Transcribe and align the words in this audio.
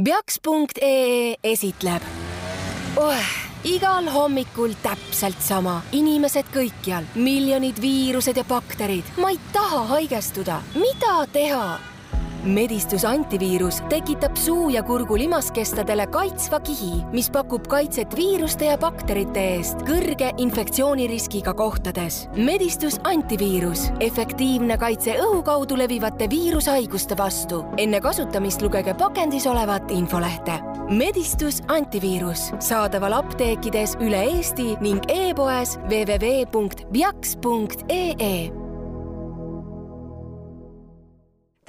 Bjaks.ee 0.00 1.34
esitleb 1.44 2.04
oh, 2.96 3.32
igal 3.68 4.06
hommikul 4.08 4.72
täpselt 4.80 5.42
sama, 5.44 5.82
inimesed 5.92 6.48
kõikjal, 6.54 7.04
miljonid 7.20 7.82
viirused 7.82 8.40
ja 8.40 8.46
bakterid. 8.48 9.04
ma 9.20 9.34
ei 9.34 9.40
taha 9.52 9.82
haigestuda, 9.92 10.62
mida 10.78 11.18
teha? 11.34 11.89
Medistus 12.44 13.04
antiviirus 13.04 13.82
tekitab 13.88 14.36
suu 14.36 14.68
ja 14.70 14.82
kurgu 14.82 15.18
limaskestadele 15.18 16.06
kaitsva 16.06 16.60
kihi, 16.60 17.04
mis 17.12 17.30
pakub 17.30 17.66
kaitset 17.68 18.16
viiruste 18.16 18.64
ja 18.64 18.78
bakterite 18.78 19.40
eest 19.54 19.76
kõrge 19.88 20.34
infektsiooniriskiga 20.38 21.54
kohtades. 21.54 22.28
medistus 22.36 23.00
antiviirus, 23.04 23.90
efektiivne 24.00 24.78
kaitse 24.78 25.14
õhu 25.20 25.42
kaudu 25.42 25.78
levivate 25.78 26.30
viirushaiguste 26.30 27.16
vastu. 27.16 27.64
enne 27.76 28.00
kasutamist 28.00 28.62
lugege 28.62 28.94
pakendis 28.94 29.46
olevat 29.46 29.90
infolehte. 29.90 30.52
medistus 30.88 31.62
antiviirus 31.68 32.52
saadaval 32.58 33.12
apteekides 33.12 33.96
üle 34.00 34.22
Eesti 34.22 34.76
ning 34.80 35.00
e-poes 35.08 35.78
www.viaks.ee 35.90 36.20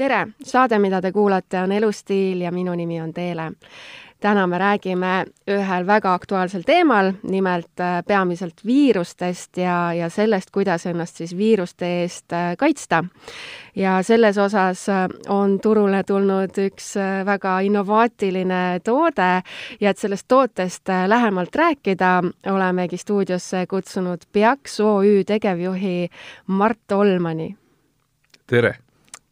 tere, 0.02 0.28
saade, 0.44 0.80
mida 0.82 1.02
te 1.02 1.12
kuulate, 1.14 1.60
on 1.62 1.72
Elustiil 1.72 2.42
ja 2.42 2.52
minu 2.52 2.74
nimi 2.76 3.02
on 3.02 3.14
Teele. 3.14 3.52
täna 4.22 4.44
me 4.48 4.58
räägime 4.58 5.26
ühel 5.50 5.86
väga 5.88 6.14
aktuaalsel 6.14 6.62
teemal, 6.66 7.12
nimelt 7.24 7.80
äh, 7.82 8.04
peamiselt 8.08 8.62
viirustest 8.66 9.58
ja, 9.58 9.94
ja 9.94 10.10
sellest, 10.10 10.52
kuidas 10.54 10.86
ennast 10.86 11.18
siis 11.18 11.34
viiruste 11.38 11.86
eest 12.02 12.34
äh, 12.34 12.58
kaitsta. 12.58 13.04
ja 13.76 14.04
selles 14.04 14.38
osas 14.38 14.90
äh, 14.90 15.08
on 15.30 15.60
turule 15.60 16.04
tulnud 16.04 16.58
üks 16.58 16.94
väga 17.26 17.60
innovaatiline 17.60 18.82
toode 18.84 19.32
ja 19.82 19.90
et 19.90 19.98
sellest 19.98 20.28
tootest 20.28 20.90
lähemalt 21.08 21.56
rääkida, 21.56 22.22
olemegi 22.50 22.98
stuudiosse 22.98 23.66
kutsunud 23.68 24.30
Peaks 24.34 24.80
OÜ 24.80 25.24
tegevjuhi 25.24 26.10
Mart 26.48 26.92
Olmani. 26.92 27.56
tere 28.48 28.78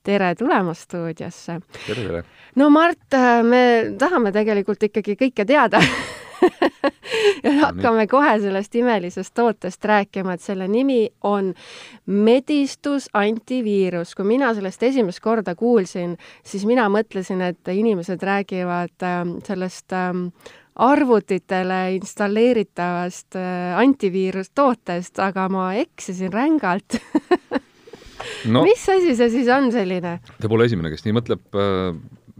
tere 0.03 0.33
tulemast 0.35 0.87
stuudiosse. 0.87 1.59
tere, 1.85 2.07
tere. 2.07 2.23
no 2.55 2.69
Mart, 2.69 3.19
me 3.43 3.63
tahame 3.99 4.31
tegelikult 4.35 4.89
ikkagi 4.89 5.17
kõike 5.19 5.45
teada 5.45 5.81
ja 7.43 7.51
hakkame 7.61 8.07
kohe 8.07 8.35
sellest 8.41 8.75
imelisest 8.75 9.33
tootest 9.37 9.85
rääkima, 9.85 10.35
et 10.35 10.43
selle 10.43 10.67
nimi 10.67 11.09
on 11.23 11.53
medistus 12.05 13.09
antiviirus. 13.13 14.15
kui 14.15 14.25
mina 14.25 14.53
sellest 14.53 14.83
esimest 14.83 15.19
korda 15.19 15.55
kuulsin, 15.55 16.17
siis 16.43 16.65
mina 16.65 16.89
mõtlesin, 16.89 17.41
et 17.41 17.73
inimesed 17.73 18.23
räägivad 18.23 19.03
äh, 19.03 19.21
sellest 19.47 19.93
äh, 19.93 20.13
arvutitele 20.75 21.95
installeeritavast 21.95 23.35
äh, 23.35 23.79
antiviirustootest, 23.79 25.19
aga 25.19 25.49
ma 25.49 25.73
eksisin 25.81 26.33
rängalt 26.33 26.99
no, 28.53 28.63
mis 28.67 28.87
asi 28.89 29.15
see 29.17 29.29
siis 29.33 29.51
on 29.53 29.71
selline? 29.73 30.17
Te 30.39 30.51
pole 30.51 30.69
esimene, 30.69 30.91
kes 30.93 31.05
nii 31.05 31.15
mõtleb. 31.19 31.45
Äh, 31.53 31.99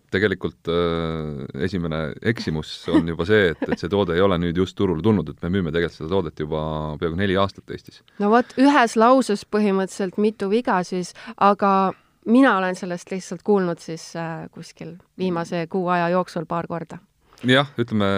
tegelikult 0.09 0.69
äh, 0.71 1.43
esimene 1.65 1.99
eksimus 2.31 2.71
on 2.89 3.07
juba 3.11 3.27
see, 3.29 3.51
et, 3.53 3.63
et 3.67 3.81
see 3.81 3.91
toode 3.91 4.15
ei 4.17 4.23
ole 4.25 4.39
nüüd 4.41 4.57
just 4.57 4.77
turule 4.77 5.03
tulnud, 5.05 5.29
et 5.29 5.43
me 5.45 5.51
müüme 5.53 5.73
tegelikult 5.73 5.99
seda 5.99 6.09
toodet 6.15 6.41
juba 6.41 6.61
peaaegu 7.01 7.19
neli 7.19 7.37
aastat 7.37 7.69
Eestis. 7.75 8.01
no 8.21 8.31
vot, 8.33 8.55
ühes 8.57 8.95
lauses 8.99 9.45
põhimõtteliselt 9.45 10.17
mitu 10.21 10.49
viga 10.51 10.79
siis, 10.87 11.13
aga 11.37 11.91
mina 12.29 12.55
olen 12.57 12.77
sellest 12.79 13.11
lihtsalt 13.13 13.43
kuulnud 13.45 13.81
siis 13.83 14.11
äh, 14.19 14.47
kuskil 14.53 14.95
viimase 15.17 15.67
kuu 15.69 15.87
aja 15.93 16.09
jooksul 16.15 16.49
paar 16.49 16.67
korda. 16.67 16.99
jah, 17.45 17.69
ütleme 17.79 18.09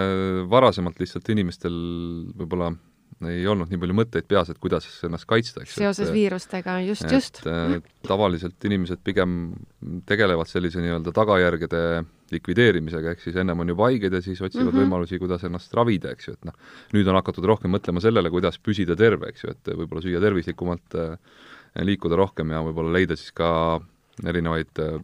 varasemalt 0.50 1.00
lihtsalt 1.00 1.28
inimestel 1.30 1.75
võib-olla 2.38 2.72
ei 3.30 3.44
olnud 3.48 3.70
nii 3.72 3.80
palju 3.82 3.96
mõtteid 3.98 4.26
peas, 4.30 4.50
et 4.52 4.60
kuidas 4.62 4.88
ennast 5.06 5.28
kaitsta, 5.30 5.64
eks. 5.64 5.76
seoses 5.78 6.08
et, 6.08 6.14
viirustega, 6.16 6.78
just, 6.86 7.06
just. 7.12 7.42
tavaliselt 8.08 8.66
inimesed 8.70 9.02
pigem 9.06 9.54
tegelevad 10.09 10.50
sellise 10.50 10.82
nii-öelda 10.84 11.14
tagajärgede 11.16 11.84
likvideerimisega, 12.31 13.14
ehk 13.14 13.24
siis 13.24 13.38
ennem 13.42 13.62
on 13.62 13.74
juba 13.74 13.90
haiged 13.90 14.16
ja 14.16 14.22
siis 14.24 14.42
otsivad 14.42 14.70
mm 14.70 14.72
-hmm. 14.72 14.86
võimalusi, 14.86 15.20
kuidas 15.20 15.44
ennast 15.48 15.74
ravida, 15.78 16.16
eks 16.16 16.28
ju, 16.28 16.34
et 16.34 16.50
noh, 16.50 16.58
nüüd 16.96 17.08
on 17.08 17.20
hakatud 17.20 17.46
rohkem 17.46 17.74
mõtlema 17.76 18.02
sellele, 18.02 18.31
kuidas 18.34 18.60
püsida 18.60 18.96
terve, 18.96 19.30
eks 19.30 19.44
ju, 19.44 19.52
et 19.52 19.74
võib-olla 19.76 20.02
süüa 20.02 20.22
tervislikumalt, 20.24 20.96
äh, 20.96 21.18
liikuda 21.81 22.16
rohkem 22.16 22.52
ja 22.52 22.64
võib-olla 22.64 22.94
leida 22.98 23.16
siis 23.16 23.31
ka 23.36 23.81
erinevaid 24.26 24.80
äh, 24.80 25.00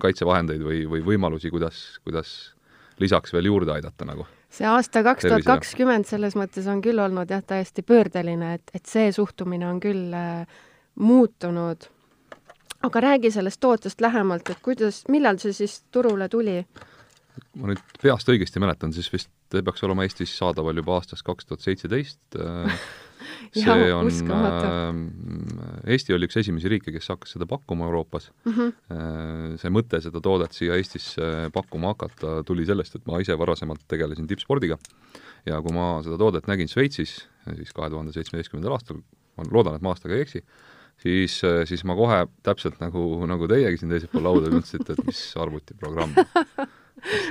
kaitsevahendeid 0.00 0.64
või, 0.64 0.84
või 0.88 1.04
võimalusi, 1.04 1.50
kuidas, 1.50 2.00
kuidas 2.04 2.54
lisaks 3.00 3.32
veel 3.32 3.48
juurde 3.48 3.72
aidata 3.72 4.04
nagu 4.04 4.26
see 4.50 4.66
aasta 4.66 5.04
kaks 5.06 5.28
tuhat 5.28 5.46
kakskümmend 5.46 6.08
selles 6.08 6.36
mõttes 6.38 6.66
on 6.70 6.82
küll 6.84 6.98
olnud 6.98 7.30
jah, 7.30 7.42
täiesti 7.46 7.84
pöördeline, 7.86 8.54
et, 8.58 8.74
et 8.74 8.86
see 8.86 9.12
suhtumine 9.14 9.68
on 9.68 9.80
küll 9.82 10.14
äh, 10.16 10.60
muutunud. 11.00 11.88
aga 12.82 13.00
räägi 13.00 13.30
sellest 13.30 13.60
tootest 13.60 14.00
lähemalt, 14.00 14.50
et 14.50 14.62
kuidas, 14.62 15.04
millal 15.08 15.38
see 15.38 15.52
siis 15.52 15.82
turule 15.92 16.28
tuli? 16.28 16.64
ma 17.56 17.70
nüüd 17.70 17.82
peast 18.02 18.28
õigesti 18.28 18.60
mäletan, 18.60 18.92
siis 18.92 19.12
vist 19.12 19.30
peaks 19.50 19.84
olema 19.86 20.04
Eestis 20.04 20.32
saadaval 20.38 20.76
juba 20.76 20.98
aastast 20.98 21.24
kaks 21.26 21.46
tuhat 21.46 21.64
seitseteist 21.64 22.40
äh, 22.40 22.82
see 23.54 23.92
on, 23.94 24.10
äh, 24.30 25.92
Eesti 25.94 26.14
oli 26.14 26.28
üks 26.28 26.38
esimesi 26.40 26.70
riike, 26.70 26.92
kes 26.94 27.10
hakkas 27.10 27.34
seda 27.34 27.48
pakkuma 27.50 27.88
Euroopas 27.88 28.30
mm. 28.44 28.52
-hmm. 28.52 29.56
see 29.60 29.72
mõte 29.74 30.00
seda 30.04 30.22
toodet 30.22 30.54
siia 30.54 30.76
Eestisse 30.78 31.50
pakkuma 31.54 31.94
hakata 31.94 32.40
tuli 32.46 32.66
sellest, 32.66 32.98
et 32.98 33.06
ma 33.10 33.20
ise 33.22 33.36
varasemalt 33.38 33.82
tegelesin 33.90 34.28
tippspordiga 34.30 34.78
ja 35.48 35.60
kui 35.62 35.74
ma 35.74 36.00
seda 36.04 36.18
toodet 36.20 36.50
nägin 36.50 36.68
Šveitsis, 36.68 37.16
siis 37.56 37.72
kahe 37.76 37.90
tuhande 37.90 38.12
seitsmeteistkümnendal 38.12 38.76
aastal, 38.76 39.00
ma 39.38 39.46
loodan, 39.50 39.78
et 39.78 39.82
ma 39.84 39.94
aastaga 39.94 40.16
ei 40.16 40.26
eksi, 40.26 40.42
siis, 41.00 41.40
siis 41.70 41.84
ma 41.88 41.96
kohe 41.98 42.26
täpselt 42.46 42.80
nagu, 42.82 43.24
nagu 43.30 43.48
teiegi 43.50 43.80
siin 43.80 43.94
teisel 43.94 44.12
pool 44.12 44.28
lauda 44.28 44.52
mõtlesite, 44.52 44.94
et 44.94 45.08
mis 45.08 45.22
arvutiprogramm 45.40 46.14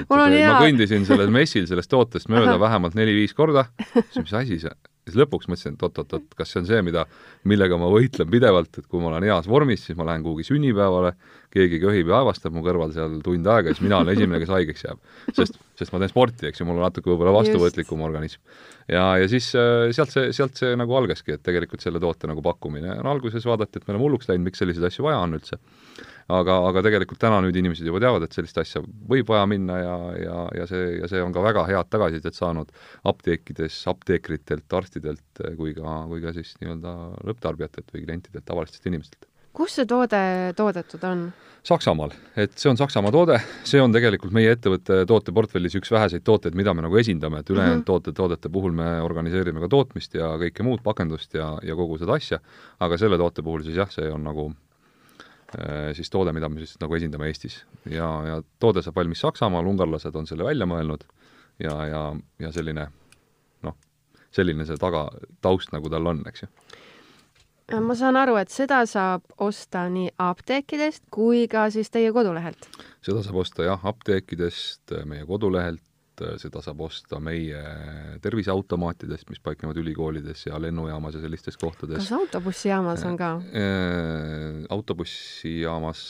mul 0.09 0.23
on 0.23 0.33
hea. 0.33 0.49
ma 0.49 0.61
kõndisin 0.63 1.05
sellel 1.07 1.31
messil 1.33 1.67
sellest 1.69 1.91
tootest 1.91 2.29
mööda 2.31 2.57
vähemalt 2.61 2.97
neli-viis 2.97 3.35
korda, 3.37 3.67
siis 3.93 4.23
mis 4.23 4.35
asi 4.41 4.59
see, 4.63 4.73
siis 5.09 5.19
lõpuks 5.19 5.49
mõtlesin, 5.51 5.75
et 5.75 5.83
oot-oot-oot, 5.85 6.27
kas 6.37 6.53
see 6.53 6.61
on 6.61 6.69
see, 6.69 6.79
mida, 6.85 7.05
millega 7.49 7.77
ma 7.81 7.89
võitlen 7.91 8.29
pidevalt, 8.31 8.81
et 8.81 8.87
kui 8.87 9.01
ma 9.03 9.11
olen 9.11 9.27
heas 9.27 9.49
vormis, 9.49 9.83
siis 9.85 9.97
ma 9.99 10.07
lähen 10.07 10.25
kuhugi 10.25 10.47
sünnipäevale, 10.47 11.13
keegi 11.53 11.79
köhib 11.81 12.11
ja 12.11 12.19
aevastab 12.19 12.53
mu 12.53 12.63
kõrval 12.65 12.93
seal 12.95 13.17
tund 13.25 13.47
aega, 13.49 13.73
siis 13.73 13.83
mina 13.85 13.99
olen 14.03 14.13
esimene, 14.13 14.41
kes 14.43 14.53
haigeks 14.53 14.85
jääb. 14.85 15.01
sest, 15.33 15.57
sest 15.79 15.93
ma 15.95 16.01
teen 16.03 16.13
sporti, 16.13 16.49
eks 16.49 16.61
ju, 16.61 16.69
mul 16.69 16.77
on 16.77 16.87
natuke 16.87 17.11
võib-olla 17.11 17.33
vastuvõtlikum 17.39 18.05
organism. 18.05 18.41
ja, 18.87 19.05
ja 19.21 19.31
siis 19.31 19.49
äh, 19.57 19.89
sealt 19.95 20.13
see, 20.13 20.29
sealt 20.35 20.61
see 20.61 20.77
nagu 20.79 20.95
algaski, 21.01 21.35
et 21.37 21.45
tegelikult 21.45 21.81
selle 21.85 22.01
toote 22.03 22.29
nagu 22.29 22.45
pakkumine 22.45 22.99
on 22.99 23.09
alguses 23.09 23.45
vaadati, 23.49 23.81
et 23.81 23.87
me 23.87 23.95
oleme 23.95 24.05
hulluks 24.05 24.29
läinud, 24.29 24.49
miks 24.49 24.61
selliseid 24.61 24.91
asju 24.91 25.09
vaja 25.09 25.25
on 25.25 25.37
üldse 25.39 25.59
aga, 26.33 26.57
aga 26.69 26.83
tegelikult 26.85 27.21
täna 27.21 27.39
nüüd 27.43 27.57
inimesed 27.59 27.87
juba 27.87 28.01
teavad, 28.03 28.25
et 28.25 28.35
sellist 28.35 28.57
asja 28.61 28.83
võib 28.83 29.29
vaja 29.31 29.47
minna 29.49 29.79
ja, 29.81 29.97
ja, 30.19 30.37
ja 30.61 30.69
see, 30.69 30.85
ja 30.99 31.09
see 31.11 31.23
on 31.23 31.33
ka 31.35 31.43
väga 31.45 31.65
head 31.69 31.89
tagasisidet 31.89 32.37
saanud 32.37 32.71
apteekides, 33.09 33.81
apteekritelt, 33.91 34.67
arstidelt 34.79 35.43
kui 35.57 35.73
ka, 35.77 36.03
kui 36.11 36.23
ka 36.23 36.33
siis 36.37 36.55
nii-öelda 36.61 36.95
lõpptarbijatelt 37.27 37.93
või 37.95 38.05
klientidelt, 38.05 38.45
tavalistelt 38.47 38.89
inimestelt. 38.91 39.29
kus 39.53 39.79
see 39.79 39.87
toode 39.89 40.23
toodetud 40.55 41.05
on? 41.09 41.29
Saksamaal, 41.65 42.13
et 42.39 42.53
see 42.55 42.69
on 42.71 42.77
Saksamaa 42.79 43.11
toode, 43.11 43.35
see 43.67 43.81
on 43.83 43.91
tegelikult 43.91 44.31
meie 44.31 44.53
ettevõtte 44.55 45.01
tooteportfellis 45.09 45.75
üks 45.75 45.91
väheseid 45.91 46.23
tooteid, 46.23 46.55
mida 46.55 46.71
me 46.73 46.85
nagu 46.85 46.95
esindame, 47.01 47.41
et 47.41 47.49
ülejäänud 47.51 47.81
mm 47.81 47.81
-hmm. 47.81 47.89
toote, 47.89 48.13
toodete 48.15 48.49
puhul 48.49 48.71
me 48.71 49.01
organiseerime 49.03 49.59
ka 49.59 49.67
tootmist 49.67 50.15
ja 50.15 50.31
kõike 50.39 50.63
muud, 50.63 50.79
pakendust 50.83 51.33
ja, 51.35 51.57
ja 51.63 51.75
kogu 51.75 51.97
seda 51.97 52.15
asja, 52.15 52.39
aga 52.79 52.97
selle 52.97 53.17
toote 53.17 53.43
puhul 53.43 53.65
siis 53.67 53.75
jah, 53.75 53.91
see 53.91 54.07
on 54.07 54.23
nagu 54.23 54.53
siis 55.97 56.09
toode, 56.13 56.33
mida 56.35 56.49
me 56.49 56.61
siis 56.61 56.77
nagu 56.81 56.95
esindame 56.95 57.29
Eestis. 57.29 57.63
ja, 57.89 58.09
ja 58.27 58.41
toode 58.59 58.83
saab 58.85 58.99
valmis 58.99 59.21
Saksamaal, 59.23 59.65
ungarlased 59.65 60.15
on 60.15 60.27
selle 60.29 60.45
välja 60.45 60.67
mõelnud 60.69 61.05
ja, 61.63 61.73
ja, 61.87 62.03
ja 62.39 62.51
selline 62.51 62.87
noh, 63.65 63.75
selline 64.35 64.67
see 64.67 64.79
taga, 64.79 65.07
taust 65.41 65.73
nagu 65.75 65.91
tal 65.91 66.07
on, 66.11 66.21
eks 66.29 66.45
ju. 66.45 66.49
ma 67.85 67.97
saan 67.97 68.19
aru, 68.19 68.37
et 68.41 68.53
seda 68.53 68.81
saab 68.89 69.25
osta 69.41 69.85
nii 69.91 70.13
apteekidest 70.21 71.05
kui 71.13 71.47
ka 71.51 71.67
siis 71.73 71.91
teie 71.93 72.13
kodulehelt? 72.15 72.69
seda 73.05 73.23
saab 73.25 73.41
osta 73.43 73.67
jah, 73.67 73.85
apteekidest, 73.93 74.95
meie 75.09 75.25
kodulehelt, 75.29 75.83
et 76.19 76.25
äh, 76.27 76.37
seda 76.41 76.61
saab 76.63 76.81
osta 76.87 77.19
meie 77.23 77.61
terviseautomaatidest, 78.23 79.29
mis 79.31 79.41
paiknevad 79.43 79.79
ülikoolides 79.81 80.45
ja 80.47 80.59
lennujaamas 80.61 81.17
ja 81.17 81.23
sellistes 81.23 81.57
kohtades. 81.57 81.97
kas 82.03 82.11
autobussijaamas 82.19 83.05
on 83.05 83.17
ka 83.17 83.31
äh,? 83.53 84.65
Autobussijaamas 84.69 86.03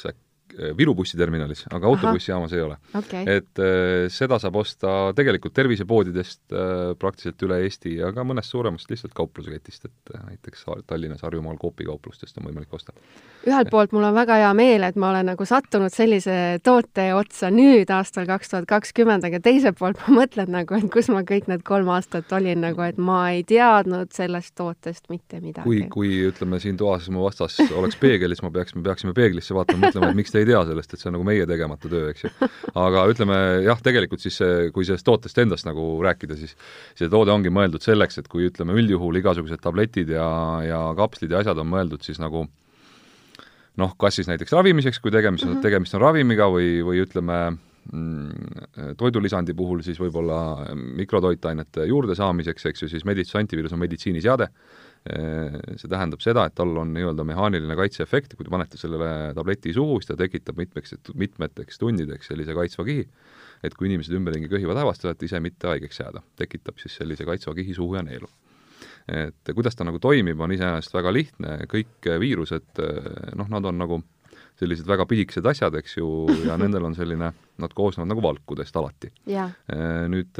Viru 0.77 0.93
bussiterminalis, 0.97 1.65
aga 1.73 1.87
autobussijaamas 1.87 2.53
ei 2.57 2.61
ole 2.65 2.75
okay.. 2.97 3.23
et 3.27 3.61
äh, 3.61 4.07
seda 4.11 4.39
saab 4.41 4.57
osta 4.59 4.93
tegelikult 5.15 5.53
tervisepoodidest 5.55 6.41
äh, 6.53 6.93
praktiliselt 6.99 7.45
üle 7.47 7.59
Eesti 7.65 7.95
ja 7.99 8.11
ka 8.15 8.25
mõnest 8.27 8.53
suuremast 8.53 8.89
lihtsalt 8.91 9.13
kaupluseketist, 9.17 9.85
et 9.85 10.13
äh, 10.15 10.23
näiteks 10.31 10.65
Tallinnas, 10.87 11.21
Harjumaal 11.25 11.59
Coopi 11.61 11.87
kauplustest 11.87 12.39
on 12.41 12.49
võimalik 12.49 12.73
osta. 12.75 12.95
ühelt 13.47 13.71
poolt 13.71 13.93
mul 13.95 14.07
on 14.09 14.15
väga 14.17 14.39
hea 14.41 14.51
meel, 14.57 14.83
et 14.87 14.97
ma 14.99 15.11
olen 15.13 15.31
nagu 15.31 15.47
sattunud 15.47 15.93
sellise 15.93 16.59
toote 16.63 17.09
otsa 17.15 17.51
nüüd 17.53 17.91
aastal 17.93 18.27
kaks 18.29 18.53
tuhat 18.53 18.69
kakskümmend, 18.69 19.25
aga 19.29 19.41
teiselt 19.43 19.79
poolt 19.79 20.01
ma 20.07 20.21
mõtlen 20.21 20.51
nagu, 20.53 20.75
et 20.77 20.89
kus 20.93 21.11
ma 21.13 21.23
kõik 21.27 21.49
need 21.51 21.63
kolm 21.67 21.91
aastat 21.93 22.31
olin 22.35 22.63
nagu, 22.65 22.83
et 22.85 22.97
ma 22.97 23.21
ei 23.35 23.45
teadnud 23.47 24.11
sellest 24.15 24.55
tootest 24.59 25.09
mitte 25.13 25.39
midagi. 25.43 25.65
kui, 25.67 25.83
kui 25.93 26.13
ütleme, 26.29 26.59
siin 26.63 26.77
toas 26.79 27.09
mu 27.13 27.23
vastas 27.27 27.59
oleks 27.69 27.99
peegel, 27.99 28.33
siis 28.33 28.43
ma 28.45 28.51
peaks, 28.53 28.75
me 28.75 28.83
peaksime 28.85 29.15
peeglisse 29.17 29.55
vaatama, 29.57 29.87
mõtlema, 29.87 30.11
et 30.11 30.19
miks 30.19 30.33
te 30.33 30.38
ei 30.39 30.47
tea 30.49 30.61
sellest, 30.69 30.93
et 30.93 31.01
see 31.01 31.09
on 31.11 31.17
nagu 31.17 31.27
meie 31.27 31.45
tegemata 31.49 31.91
töö, 31.91 32.09
eks 32.13 32.25
ju. 32.25 32.31
aga 32.85 33.05
ütleme 33.11 33.39
jah, 33.65 33.81
tegelikult 33.85 34.23
siis 34.23 34.39
see, 34.41 34.69
kui 34.75 34.87
sellest 34.87 35.07
tootest 35.07 35.37
endast 35.43 35.67
nagu 35.67 35.91
rääkida, 36.05 36.37
siis 36.39 36.55
see 36.99 37.11
toode 37.11 37.33
ongi 37.35 37.51
mõeldud 37.53 37.83
selleks, 37.85 38.21
et 38.21 38.31
kui 38.31 38.47
ütleme, 38.49 38.75
üldjuhul 38.79 39.21
igasugused 39.21 39.61
tabletid 39.63 40.15
ja, 40.15 40.29
ja 40.65 40.81
kapslid 40.97 41.35
ja 41.35 41.43
asjad 41.43 41.61
on 41.61 41.71
mõeldud 41.71 42.05
siis 42.05 42.21
nagu 42.21 42.47
noh, 43.79 43.95
kas 43.99 44.19
siis 44.19 44.29
näiteks 44.29 44.53
ravimiseks, 44.55 44.99
kui 45.03 45.11
tegemist 45.13 45.45
on 45.45 45.53
mm, 45.53 45.57
-hmm. 45.57 45.65
tegemist 45.65 45.95
on 45.95 46.03
ravimiga 46.03 46.49
või, 46.51 46.79
või 46.85 47.01
ütleme, 47.03 47.37
mm, 47.91 48.93
toidulisandi 48.99 49.55
puhul 49.55 49.83
siis 49.85 49.99
võib-olla 50.01 50.73
mikrotoitainete 50.75 51.87
juurdesaamiseks, 51.89 52.65
eks 52.71 52.83
ju, 52.83 52.91
siis 52.91 53.05
medits-, 53.05 53.35
antiviirus 53.39 53.73
on 53.73 53.83
meditsiiniseade 53.85 54.49
see 55.07 55.89
tähendab 55.89 56.21
seda, 56.21 56.45
et 56.49 56.55
tal 56.57 56.73
on 56.81 56.91
nii-öelda 56.93 57.23
mehaaniline 57.27 57.75
kaitseefekt, 57.79 58.35
kui 58.35 58.45
te 58.45 58.51
panete 58.53 58.77
sellele 58.77 59.31
tableti 59.37 59.73
suhu, 59.73 59.99
siis 59.99 60.11
ta 60.11 60.17
tekitab 60.19 60.59
mitmeks, 60.59 60.97
mitmeteks 61.17 61.79
tundideks 61.81 62.29
sellise 62.29 62.55
kaitsva 62.57 62.85
kihi, 62.87 63.07
et 63.63 63.75
kui 63.79 63.89
inimesed 63.89 64.15
ümberringi 64.19 64.51
köhivad 64.51 64.81
hävastavad, 64.81 65.23
ise 65.23 65.39
mitte 65.43 65.71
haigeks 65.71 66.03
jääda, 66.03 66.23
tekitab 66.39 66.81
siis 66.83 66.99
sellise 66.99 67.27
kaitsva 67.27 67.55
kihi 67.57 67.75
suhu 67.77 67.95
ja 67.95 68.03
neelu. 68.05 68.29
et 69.09 69.49
kuidas 69.55 69.75
ta 69.75 69.83
nagu 69.87 69.97
toimib, 69.99 70.39
on 70.39 70.51
iseenesest 70.53 70.93
väga 70.93 71.11
lihtne, 71.13 71.55
kõik 71.71 72.09
viirused, 72.21 72.81
noh, 73.39 73.47
nad 73.49 73.65
on 73.65 73.79
nagu 73.81 74.03
sellised 74.59 74.87
väga 74.87 75.07
pisikesed 75.09 75.45
asjad, 75.49 75.75
eks 75.79 75.97
ju, 75.97 76.09
ja 76.45 76.57
nendel 76.59 76.85
on 76.85 76.95
selline, 76.95 77.31
nad 77.61 77.73
koosnevad 77.75 78.09
nagu 78.11 78.23
valkudest 78.23 78.75
alati. 78.79 79.11
nüüd 80.09 80.39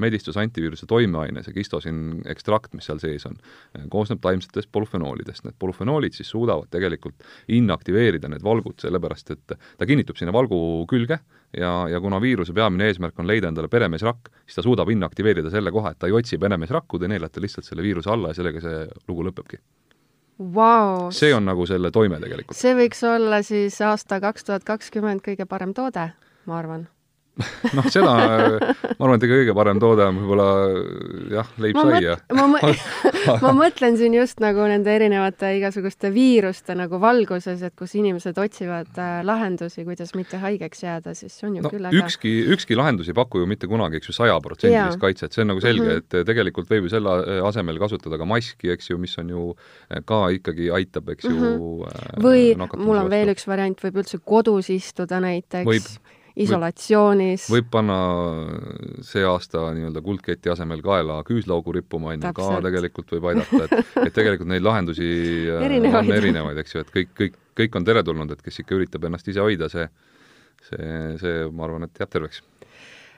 medistus 0.00 0.36
antiviiruse 0.40 0.86
toimeaine, 0.90 1.42
see 1.44 1.56
kistosin 1.56 2.22
ekstrakt, 2.30 2.74
mis 2.74 2.88
seal 2.88 3.00
sees 3.02 3.26
on, 3.28 3.38
koosneb 3.92 4.22
taimsetest 4.24 4.70
polüfenoolidest. 4.72 5.44
Need 5.46 5.58
polüfenoolid 5.58 6.16
siis 6.16 6.30
suudavad 6.30 6.70
tegelikult 6.70 7.26
inaktiveerida 7.48 8.30
need 8.32 8.44
valgud, 8.44 8.78
sellepärast 8.82 9.34
et 9.34 9.56
ta 9.56 9.88
kinnitub 9.88 10.18
sinna 10.18 10.34
valgu 10.34 10.58
külge 10.90 11.20
ja, 11.56 11.72
ja 11.88 12.00
kuna 12.00 12.20
viiruse 12.20 12.52
peamine 12.56 12.88
eesmärk 12.90 13.18
on 13.18 13.28
leida 13.28 13.50
endale 13.50 13.70
peremeesrakk, 13.72 14.30
siis 14.44 14.58
ta 14.58 14.64
suudab 14.66 14.90
inaktiveerida 14.92 15.50
selle 15.52 15.72
koha, 15.74 15.92
et 15.92 16.00
ta 16.00 16.10
ei 16.10 16.16
otsi 16.16 16.38
peremeesrakku, 16.38 16.98
te 16.98 17.10
neelate 17.10 17.42
lihtsalt 17.44 17.68
selle 17.68 17.84
viiruse 17.86 18.10
alla 18.12 18.32
ja 18.32 18.40
sellega 18.40 18.62
see 18.64 18.86
lugu 19.08 19.26
lõpebki 19.28 19.60
wow.. 20.38 21.10
see 21.10 21.34
on 21.34 21.48
nagu 21.48 21.66
selle 21.66 21.90
toime 21.94 22.20
tegelikult. 22.22 22.58
see 22.58 22.74
võiks 22.78 23.02
olla 23.06 23.42
siis 23.46 23.80
aasta 23.84 24.20
kaks 24.22 24.48
tuhat 24.48 24.66
kakskümmend 24.68 25.24
kõige 25.24 25.46
parem 25.50 25.74
toode, 25.74 26.10
ma 26.48 26.62
arvan 26.62 26.86
noh, 27.76 27.86
seda 27.90 28.10
ma 28.10 29.04
arvan, 29.04 29.14
et 29.16 29.24
ega 29.26 29.36
kõige 29.40 29.54
parem 29.56 29.80
toode 29.82 30.06
on 30.10 30.18
võib-olla 30.18 30.46
jah, 31.36 31.50
leib-saia. 31.62 32.16
ma, 32.34 32.46
ma, 32.50 32.72
ma 33.44 33.52
mõtlen 33.54 33.98
siin 34.00 34.16
just 34.16 34.42
nagu 34.42 34.64
nende 34.70 34.90
erinevate 34.90 35.52
igasuguste 35.58 36.10
viiruste 36.14 36.74
nagu 36.78 36.98
valguses, 37.02 37.62
et 37.66 37.74
kus 37.78 37.94
inimesed 37.98 38.38
otsivad 38.42 38.98
äh, 38.98 39.20
lahendusi, 39.26 39.84
kuidas 39.86 40.14
mitte 40.18 40.40
haigeks 40.42 40.82
jääda, 40.82 41.14
siis 41.18 41.36
see 41.38 41.48
on 41.50 41.60
ju 41.60 41.66
no, 41.66 41.72
küll 41.74 41.88
äge. 41.90 42.02
ükski, 42.02 42.34
ükski 42.56 42.78
lahendus 42.78 43.10
ei 43.10 43.16
paku 43.18 43.44
ju 43.44 43.50
mitte 43.50 43.70
kunagi, 43.70 44.00
eks 44.00 44.10
ju, 44.10 44.18
sajaprotsendilist 44.18 45.02
kaitset, 45.02 45.36
see 45.36 45.46
on 45.46 45.52
nagu 45.54 45.62
selge 45.62 45.86
mm, 45.86 45.94
-hmm. 45.94 46.18
et 46.18 46.28
tegelikult 46.32 46.70
võib 46.70 46.88
ju 46.88 46.94
selle 46.96 47.16
äh, 47.22 47.40
asemel 47.46 47.78
kasutada 47.78 48.18
ka 48.18 48.26
maski, 48.28 48.72
eks 48.74 48.90
ju, 48.90 48.98
mis 48.98 49.14
on 49.22 49.34
ju 49.34 49.48
äh, 49.54 50.02
ka 50.02 50.24
ikkagi 50.34 50.72
aitab, 50.74 51.14
eks 51.14 51.30
ju 51.30 51.36
mm. 51.38 51.48
-hmm. 51.54 52.22
või 52.26 52.82
mul 52.82 53.02
on 53.04 53.10
veel 53.14 53.34
üks 53.36 53.46
variant, 53.46 53.78
võib 53.86 54.02
üldse 54.02 54.18
kodus 54.18 54.74
istuda 54.74 55.22
näiteks. 55.22 55.68
võib 55.68 56.16
isolatsioonis. 56.44 57.46
võib 57.52 57.68
panna 57.72 57.98
see 59.06 59.24
aasta 59.26 59.68
nii-öelda 59.76 60.02
kuldketi 60.04 60.52
asemel 60.52 60.82
kaela 60.84 61.20
küüslaugu 61.26 61.74
rippuma, 61.78 62.14
on 62.14 62.26
ju, 62.26 62.34
ka 62.36 62.50
tegelikult 62.64 63.16
võib 63.16 63.30
aidata, 63.32 63.64
et, 63.66 63.96
et 64.06 64.14
tegelikult 64.14 64.50
neid 64.52 64.66
lahendusi 64.66 65.08
äh, 65.54 65.64
erinevaid. 65.68 66.04
on 66.04 66.20
erinevaid, 66.20 66.62
eks 66.62 66.76
ju, 66.76 66.84
et 66.84 66.92
kõik, 66.94 67.14
kõik, 67.18 67.40
kõik 67.62 67.80
on 67.80 67.88
teretulnud, 67.88 68.34
et 68.34 68.44
kes 68.44 68.62
ikka 68.62 68.78
üritab 68.78 69.08
ennast 69.08 69.28
ise 69.32 69.42
hoida, 69.44 69.70
see, 69.72 69.88
see, 70.70 70.94
see, 71.22 71.42
ma 71.50 71.68
arvan, 71.68 71.88
et 71.88 72.02
jääb 72.02 72.14
terveks 72.14 72.42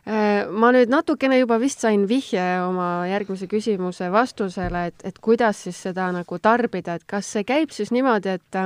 äh, 0.08 0.48
ma 0.48 0.72
nüüd 0.76 0.92
natukene 0.92 1.42
juba 1.42 1.60
vist 1.62 1.84
sain 1.84 2.06
vihje 2.10 2.46
oma 2.64 2.90
järgmise 3.10 3.50
küsimuse 3.50 4.10
vastusele, 4.12 4.86
et, 4.92 5.08
et 5.12 5.18
kuidas 5.20 5.66
siis 5.66 5.80
seda 5.88 6.08
nagu 6.16 6.40
tarbida, 6.42 6.96
et 6.96 7.08
kas 7.08 7.28
see 7.36 7.44
käib 7.48 7.74
siis 7.76 7.92
niimoodi, 7.94 8.38
et 8.40 8.64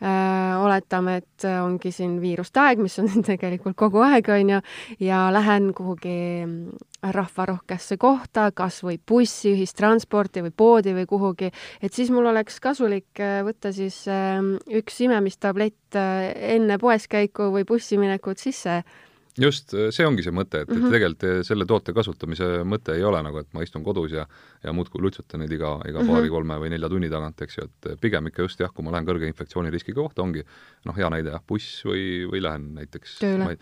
oletame, 0.00 1.16
et 1.20 1.44
ongi 1.60 1.90
siin 1.92 2.14
viiruste 2.22 2.60
aeg, 2.62 2.80
mis 2.80 2.94
on 3.02 3.10
tegelikult 3.30 3.76
kogu 3.76 4.00
aeg, 4.06 4.30
on 4.32 4.54
ju, 4.54 4.60
ja 5.04 5.26
lähen 5.34 5.70
kuhugi 5.76 6.14
mm, 6.46 6.86
rahvarohkesse 7.14 7.96
kohta, 8.00 8.50
kas 8.56 8.80
või 8.84 8.98
bussi, 9.08 9.54
ühistransporti 9.54 10.44
või 10.44 10.54
poodi 10.56 10.94
või 10.96 11.06
kuhugi, 11.08 11.50
et 11.82 11.96
siis 11.96 12.10
mul 12.12 12.28
oleks 12.32 12.60
kasulik 12.60 13.20
äh, 13.20 13.40
võtta 13.46 13.72
siis 13.76 14.02
ähm, 14.08 14.54
üks 14.68 15.00
imemistablett 15.04 15.96
äh, 15.98 16.30
enne 16.56 16.78
poeskäiku 16.80 17.50
või 17.54 17.64
bussi 17.68 18.00
minekut 18.00 18.40
sisse 18.40 18.82
just, 19.38 19.74
see 19.94 20.06
ongi 20.06 20.24
see 20.26 20.34
mõte, 20.34 20.64
et 20.64 20.68
mm, 20.68 20.74
-hmm. 20.74 20.78
et 20.78 20.82
mhm. 20.82 20.94
tegelikult 20.96 21.24
eh, 21.28 21.42
selle 21.46 21.66
toote 21.68 21.94
kasutamise 21.96 22.48
mõte 22.64 22.96
ei 22.96 23.04
ole 23.06 23.22
nagu, 23.22 23.38
et 23.38 23.48
ma 23.54 23.62
istun 23.62 23.84
kodus 23.84 24.12
ja 24.12 24.26
ja 24.64 24.72
muudkui 24.76 25.00
lutsutan 25.00 25.40
neid 25.40 25.52
iga, 25.52 25.78
iga 25.86 26.00
mm 26.00 26.04
-hmm. 26.04 26.12
paari-kolme 26.12 26.58
või 26.60 26.70
nelja 26.70 26.88
tunni 26.88 27.10
tagant, 27.10 27.40
eks 27.42 27.58
ju, 27.58 27.64
et 27.64 28.00
pigem 28.00 28.26
ikka 28.26 28.42
just 28.42 28.60
jah, 28.60 28.72
kui 28.74 28.84
ma 28.84 28.92
lähen 28.92 29.06
kõrge 29.06 29.26
infektsiooniriskiga 29.26 30.02
kohta, 30.02 30.22
ongi 30.22 30.44
noh, 30.84 30.96
hea 30.96 31.10
näide 31.10 31.30
jah, 31.30 31.42
buss 31.46 31.84
või, 31.84 32.26
või 32.30 32.42
lähen 32.42 32.74
näiteks 32.74 33.18
tööle 33.20 33.56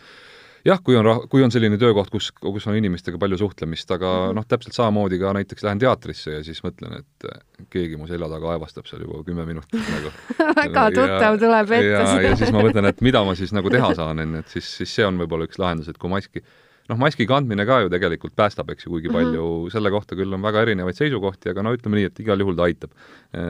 jah, 0.69 0.81
kui 0.85 0.97
on, 0.99 1.09
kui 1.33 1.43
on 1.45 1.53
selline 1.55 1.79
töökoht, 1.81 2.11
kus, 2.13 2.31
kus 2.43 2.69
on 2.71 2.77
inimestega 2.79 3.21
palju 3.21 3.39
suhtlemist, 3.41 3.91
aga 3.95 4.13
mm 4.13 4.25
-hmm. 4.25 4.39
noh, 4.39 4.47
täpselt 4.49 4.77
samamoodi 4.77 5.19
ka 5.23 5.33
näiteks 5.39 5.67
lähen 5.67 5.83
teatrisse 5.83 6.37
ja 6.39 6.45
siis 6.45 6.63
mõtlen, 6.65 7.01
et 7.01 7.29
keegi 7.73 7.97
mu 7.97 8.07
selja 8.07 8.29
taga 8.29 8.55
aevastab 8.55 8.87
seal 8.87 9.03
juba 9.07 9.23
kümme 9.25 9.47
minutit 9.49 9.91
nagu 9.97 10.13
väga 10.61 10.87
tuttav 10.95 11.39
tuleb 11.43 11.75
ette. 11.81 11.93
ja, 11.93 12.21
ja 12.29 12.37
siis 12.37 12.53
ma 12.53 12.63
mõtlen, 12.63 12.89
et 12.93 13.01
mida 13.01 13.25
ma 13.25 13.35
siis 13.39 13.53
nagu 13.57 13.71
teha 13.71 13.95
saan, 13.95 14.19
on 14.25 14.35
ju, 14.35 14.45
et 14.45 14.57
siis, 14.57 14.77
siis 14.83 14.95
see 15.01 15.07
on 15.07 15.19
võib-olla 15.19 15.49
üks 15.49 15.59
lahendus, 15.59 15.89
et 15.89 15.99
kui 15.99 16.11
maski 16.11 16.45
noh, 16.89 17.01
maski 17.01 17.27
kandmine 17.29 17.67
ka 17.69 17.81
ju 17.85 17.93
tegelikult 17.93 18.37
päästab, 18.39 18.71
eks 18.73 18.87
ju, 18.87 18.93
kuigi 18.95 19.13
palju 19.13 19.43
mm, 19.43 19.65
-hmm. 19.67 19.73
selle 19.75 19.91
kohta 19.91 20.17
küll 20.17 20.35
on 20.35 20.43
väga 20.43 20.63
erinevaid 20.67 20.97
seisukohti, 20.97 21.51
aga 21.53 21.63
no 21.63 21.75
ütleme 21.77 22.01
nii, 22.01 22.09
et 22.13 22.21
igal 22.25 22.41
juhul 22.41 22.57
ta 22.57 22.69
aitab. 22.69 22.95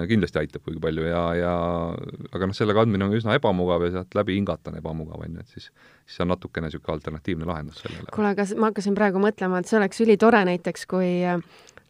kindlasti 0.09 0.39
aitab 0.43 0.65
kuigi 0.65 0.81
palju 0.81 1.07
ja, 1.07 1.23
ja 1.39 1.55
aga 2.33 2.51
noh, 2.51 2.57
selle 2.57 2.75
kandmine 2.75 3.05
on 3.05 3.15
üsna 3.15 3.39
ebamugav 3.39 3.87
ja 3.87 3.91
sealt 3.99 4.15
läbi 4.19 4.35
hingata 4.35 4.73
on 4.73 4.83
ebamugav, 4.83 5.23
on 5.23 5.39
ju, 5.39 5.47
et 5.47 5.55
siis 5.55 5.71
siis 6.09 6.17
see 6.17 6.25
on 6.25 6.33
natukene 6.33 6.67
niisugune 6.67 6.95
alternatiivne 6.95 7.47
lahendus 7.49 7.83
sellele. 7.85 8.09
kuule, 8.15 8.33
aga 8.33 8.47
ma 8.57 8.71
hakkasin 8.73 8.97
praegu 8.97 9.21
mõtlema, 9.23 9.61
et 9.61 9.69
see 9.69 9.79
oleks 9.79 10.01
ülitore 10.05 10.41
näiteks, 10.49 10.87
kui 10.89 11.11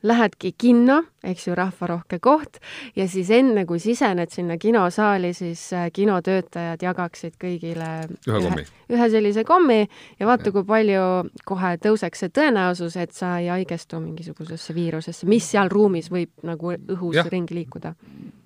lähedki 0.02 0.52
kinno, 0.58 1.02
eks 1.24 1.48
ju, 1.48 1.54
rahvarohke 1.58 2.18
koht, 2.22 2.60
ja 2.96 3.08
siis 3.10 3.30
enne, 3.34 3.64
kui 3.66 3.80
sisened 3.82 4.30
sinna 4.30 4.58
kinosaali, 4.58 5.32
siis 5.34 5.64
äh, 5.74 5.88
kinotöötajad 5.92 6.82
jagaksid 6.82 7.34
kõigile 7.40 7.90
ühe 8.28 8.42
kommi. 8.44 8.66
ühe 8.94 9.10
sellise 9.10 9.44
kommi 9.44 9.80
ja 10.20 10.30
vaata, 10.30 10.52
kui 10.54 10.64
palju 10.68 11.04
kohe 11.48 11.74
tõuseks 11.82 12.24
see 12.24 12.34
tõenäosus, 12.40 12.96
et 13.00 13.12
sa 13.16 13.36
ei 13.42 13.50
haigestu 13.52 14.00
mingisugusesse 14.02 14.74
viirusesse, 14.74 15.26
mis 15.26 15.50
seal 15.50 15.70
ruumis 15.72 16.12
võib 16.14 16.32
nagu 16.46 16.74
õhus 16.76 17.18
ja. 17.18 17.26
ringi 17.28 17.58
liikuda 17.58 17.94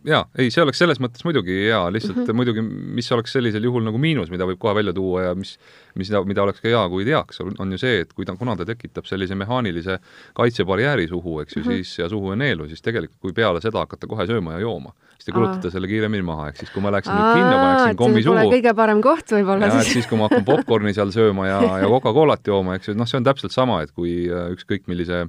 jaa, 0.06 0.22
ei, 0.38 0.50
see 0.50 0.62
oleks 0.62 0.80
selles 0.82 1.00
mõttes 1.02 1.22
muidugi 1.26 1.54
hea, 1.66 1.80
lihtsalt 1.94 2.16
mm 2.16 2.24
-hmm. 2.24 2.38
muidugi, 2.38 2.62
mis 2.98 3.10
oleks 3.12 3.32
sellisel 3.32 3.64
juhul 3.64 3.84
nagu 3.86 3.98
miinus, 3.98 4.30
mida 4.30 4.46
võib 4.48 4.58
kohe 4.58 4.74
välja 4.74 4.92
tuua 4.92 5.22
ja 5.22 5.34
mis, 5.34 5.54
mis, 5.94 6.10
mida 6.26 6.42
oleks 6.42 6.60
ka 6.60 6.68
hea, 6.68 6.82
kui 6.88 7.04
teaks, 7.04 7.40
on 7.42 7.72
ju 7.72 7.78
see, 7.78 8.00
et 8.00 8.12
kui 8.12 8.26
ta, 8.26 8.36
kuna 8.36 8.56
ta 8.56 8.66
tekitab 8.66 9.06
sellise 9.06 9.34
mehaanilise 9.34 9.98
kaitsebarjääri 10.34 11.08
suhu, 11.08 11.40
eks 11.42 11.56
ju 11.56 11.62
mm, 11.62 11.68
-hmm. 11.68 11.82
siis 11.82 11.98
ja 11.98 12.08
suhu 12.08 12.32
ja 12.32 12.36
neelu, 12.40 12.68
siis 12.70 12.82
tegelikult 12.82 13.20
kui 13.20 13.36
peale 13.36 13.60
seda 13.60 13.84
hakata 13.84 14.08
kohe 14.10 14.26
sööma 14.28 14.56
ja 14.56 14.62
jooma, 14.64 14.94
siis 15.14 15.28
te 15.28 15.34
kulutate 15.36 15.70
selle 15.70 15.90
kiiremini 15.90 16.24
maha, 16.26 16.48
ehk 16.50 16.62
siis 16.62 16.72
kui 16.74 16.82
ma 16.82 16.92
läheksin 16.94 17.14
nüüd 17.14 17.36
kinno, 17.38 17.58
paneksin 17.58 18.00
kommi 18.00 18.22
suhu. 18.22 18.48
kõige 18.56 18.74
parem 18.78 19.02
koht 19.02 19.36
võib-olla 19.36 19.70
siis. 19.76 19.92
siis 19.98 20.10
kui 20.10 20.18
ma 20.18 20.30
hakkan 20.30 20.44
popkorni 20.48 20.94
seal 20.94 21.12
sööma 21.14 21.46
ja, 21.48 21.60
ja 21.84 21.90
Coca-Colat 21.94 22.46
jooma, 22.46 22.78
eks 22.78 22.92
ju, 22.92 22.96
noh, 22.98 23.10
see 23.10 23.20
on 23.20 23.28
täpselt 23.28 23.54
sama, 23.54 23.82
et 23.82 23.92
kui 23.92 24.26
äh, 24.30 24.50
ükskõik 24.56 24.88
millise 24.90 25.26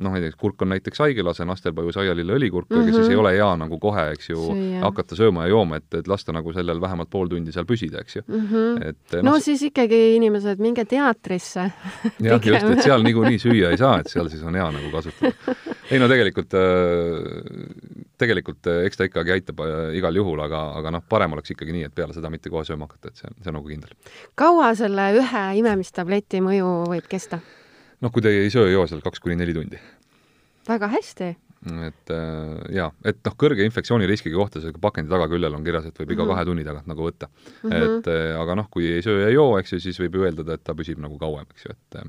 noh, 0.00 0.12
näiteks 0.14 0.36
kurk 0.40 0.62
on 0.62 0.70
näiteks 0.72 0.98
haigelase, 1.04 1.44
nastelpajus 1.48 1.98
aialille 2.00 2.36
õlikurk 2.38 2.70
mm, 2.70 2.76
-hmm. 2.76 2.88
aga 2.88 2.96
siis 2.96 3.12
ei 3.12 3.20
ole 3.20 3.32
hea 3.36 3.48
nagu 3.60 3.78
kohe, 3.78 4.06
eks 4.16 4.30
ju, 4.30 4.46
hakata 4.82 5.18
sööma 5.18 5.46
ja 5.46 5.52
jooma, 5.54 5.80
et, 5.82 5.88
et 6.00 6.08
lasta 6.08 6.32
nagu 6.32 6.52
sellel 6.56 6.80
vähemalt 6.80 7.10
pool 7.10 7.28
tundi 7.28 7.52
seal 7.52 7.68
püsida, 7.68 8.00
eks 8.00 8.16
ju 8.16 8.22
mm. 8.26 8.46
-hmm. 8.46 8.88
et 8.88 9.18
no, 9.20 9.30
no 9.30 9.38
siis 9.40 9.62
ikkagi 9.68 10.16
inimesed, 10.16 10.62
minge 10.62 10.84
teatrisse 10.84 11.70
jah, 12.28 12.40
just, 12.40 12.70
et 12.70 12.82
seal 12.82 13.04
niikuinii 13.06 13.38
süüa 13.42 13.70
ei 13.74 13.80
saa, 13.80 14.00
et 14.00 14.12
seal 14.12 14.28
siis 14.32 14.42
on 14.42 14.54
hea 14.54 14.70
nagu 14.78 14.90
kasutada. 14.92 15.56
ei 15.90 15.98
no 16.02 16.08
tegelikult 16.08 16.56
äh, 16.56 18.06
tegelikult 18.20 18.70
eh, 18.70 18.84
eks 18.88 19.00
ta 19.00 19.08
ikkagi 19.08 19.34
aitab 19.36 19.60
eh, 19.64 19.98
igal 20.00 20.16
juhul, 20.16 20.40
aga, 20.46 20.62
aga 20.80 20.94
noh, 20.96 21.04
parem 21.08 21.36
oleks 21.36 21.52
ikkagi 21.54 21.74
nii, 21.76 21.86
et 21.88 21.94
peale 21.96 22.16
seda 22.16 22.30
mitte 22.32 22.52
kohe 22.52 22.64
sööma 22.68 22.88
hakata, 22.88 23.12
et 23.12 23.20
see 23.20 23.28
on, 23.28 23.36
see 23.42 23.52
on 23.52 23.58
nagu 23.60 23.70
kindel. 23.70 23.94
kaua 24.38 24.72
selle 24.78 25.10
ühe 25.20 25.44
imemistableti 25.60 26.42
mõju 26.44 26.72
võib 26.94 27.08
kesta? 27.10 27.40
Noh, 28.04 28.12
kui 28.12 28.24
te 28.24 28.32
ei 28.32 28.52
söö, 28.52 28.68
joo 28.72 28.86
seal 28.90 29.02
kaks 29.04 29.22
kuni 29.24 29.36
neli 29.38 29.54
tundi. 29.56 29.80
väga 30.68 30.90
hästi 30.92 31.32
et 31.86 32.12
äh, 32.14 32.74
jaa, 32.76 32.90
et 33.04 33.18
noh, 33.26 33.34
kõrge 33.38 33.64
infektsiooniriskiga 33.66 34.36
kohta 34.38 34.62
see 34.62 34.76
pakendi 34.80 35.10
tagaküljel 35.10 35.56
on 35.56 35.64
kirjas, 35.66 35.88
et 35.88 35.98
võib 35.98 36.12
iga 36.12 36.22
mm 36.22 36.28
-hmm. 36.28 36.34
kahe 36.34 36.44
tunni 36.44 36.64
tagant 36.64 36.86
nagu 36.86 37.08
võtta 37.08 37.26
mm. 37.28 37.70
-hmm. 37.70 37.98
et 37.98 38.10
äh, 38.12 38.40
aga 38.40 38.54
noh, 38.60 38.68
kui 38.70 38.86
ei 38.92 39.02
söö 39.02 39.22
ja 39.22 39.28
ei 39.28 39.34
joo, 39.34 39.58
eks 39.58 39.72
ju, 39.72 39.80
siis 39.80 39.98
võib 40.00 40.14
ju 40.14 40.28
eeldada, 40.28 40.54
et 40.54 40.64
ta 40.64 40.74
püsib 40.74 40.98
nagu 41.02 41.18
kauem, 41.18 41.46
eks 41.50 41.66
ju, 41.66 41.72
et 41.72 42.00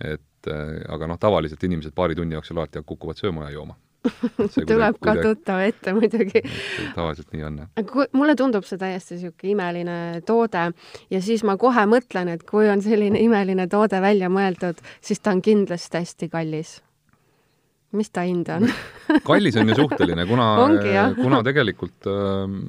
et 0.00 0.48
aga 0.88 1.06
noh, 1.06 1.18
tavaliselt 1.20 1.62
inimesed 1.64 1.92
paari 1.92 2.14
tunni 2.16 2.34
jooksul 2.34 2.56
alati 2.56 2.80
kukuvad 2.80 3.18
sööma 3.20 3.44
ja 3.44 3.50
jooma 3.58 3.76
tuleb 4.70 4.98
ka 5.04 5.14
tuttav 5.20 5.62
ette 5.64 5.94
muidugi. 5.96 6.42
tavaliselt 6.96 7.32
nii 7.34 7.46
on, 7.46 7.62
aga 7.80 8.06
mulle 8.16 8.36
tundub 8.38 8.66
see 8.68 8.80
täiesti 8.80 9.18
niisugune 9.18 9.54
imeline 9.54 9.96
toode 10.28 10.70
ja 11.12 11.24
siis 11.24 11.44
ma 11.46 11.56
kohe 11.60 11.86
mõtlen, 11.90 12.32
et 12.32 12.46
kui 12.48 12.70
on 12.72 12.82
selline 12.84 13.20
imeline 13.20 13.68
toode 13.70 14.00
välja 14.02 14.30
mõeldud, 14.32 14.80
siis 15.04 15.20
ta 15.20 15.34
on 15.34 15.42
kindlasti 15.44 16.00
hästi 16.00 16.30
kallis. 16.32 16.78
Mis 17.90 18.06
ta 18.14 18.22
hind 18.22 18.46
on? 18.54 18.68
Kallis 19.26 19.56
on 19.58 19.68
ju 19.68 19.74
suhteline, 19.74 20.22
kuna, 20.30 20.44
kuna 21.16 21.40
tegelikult 21.42 22.06
ähm, 22.06 22.60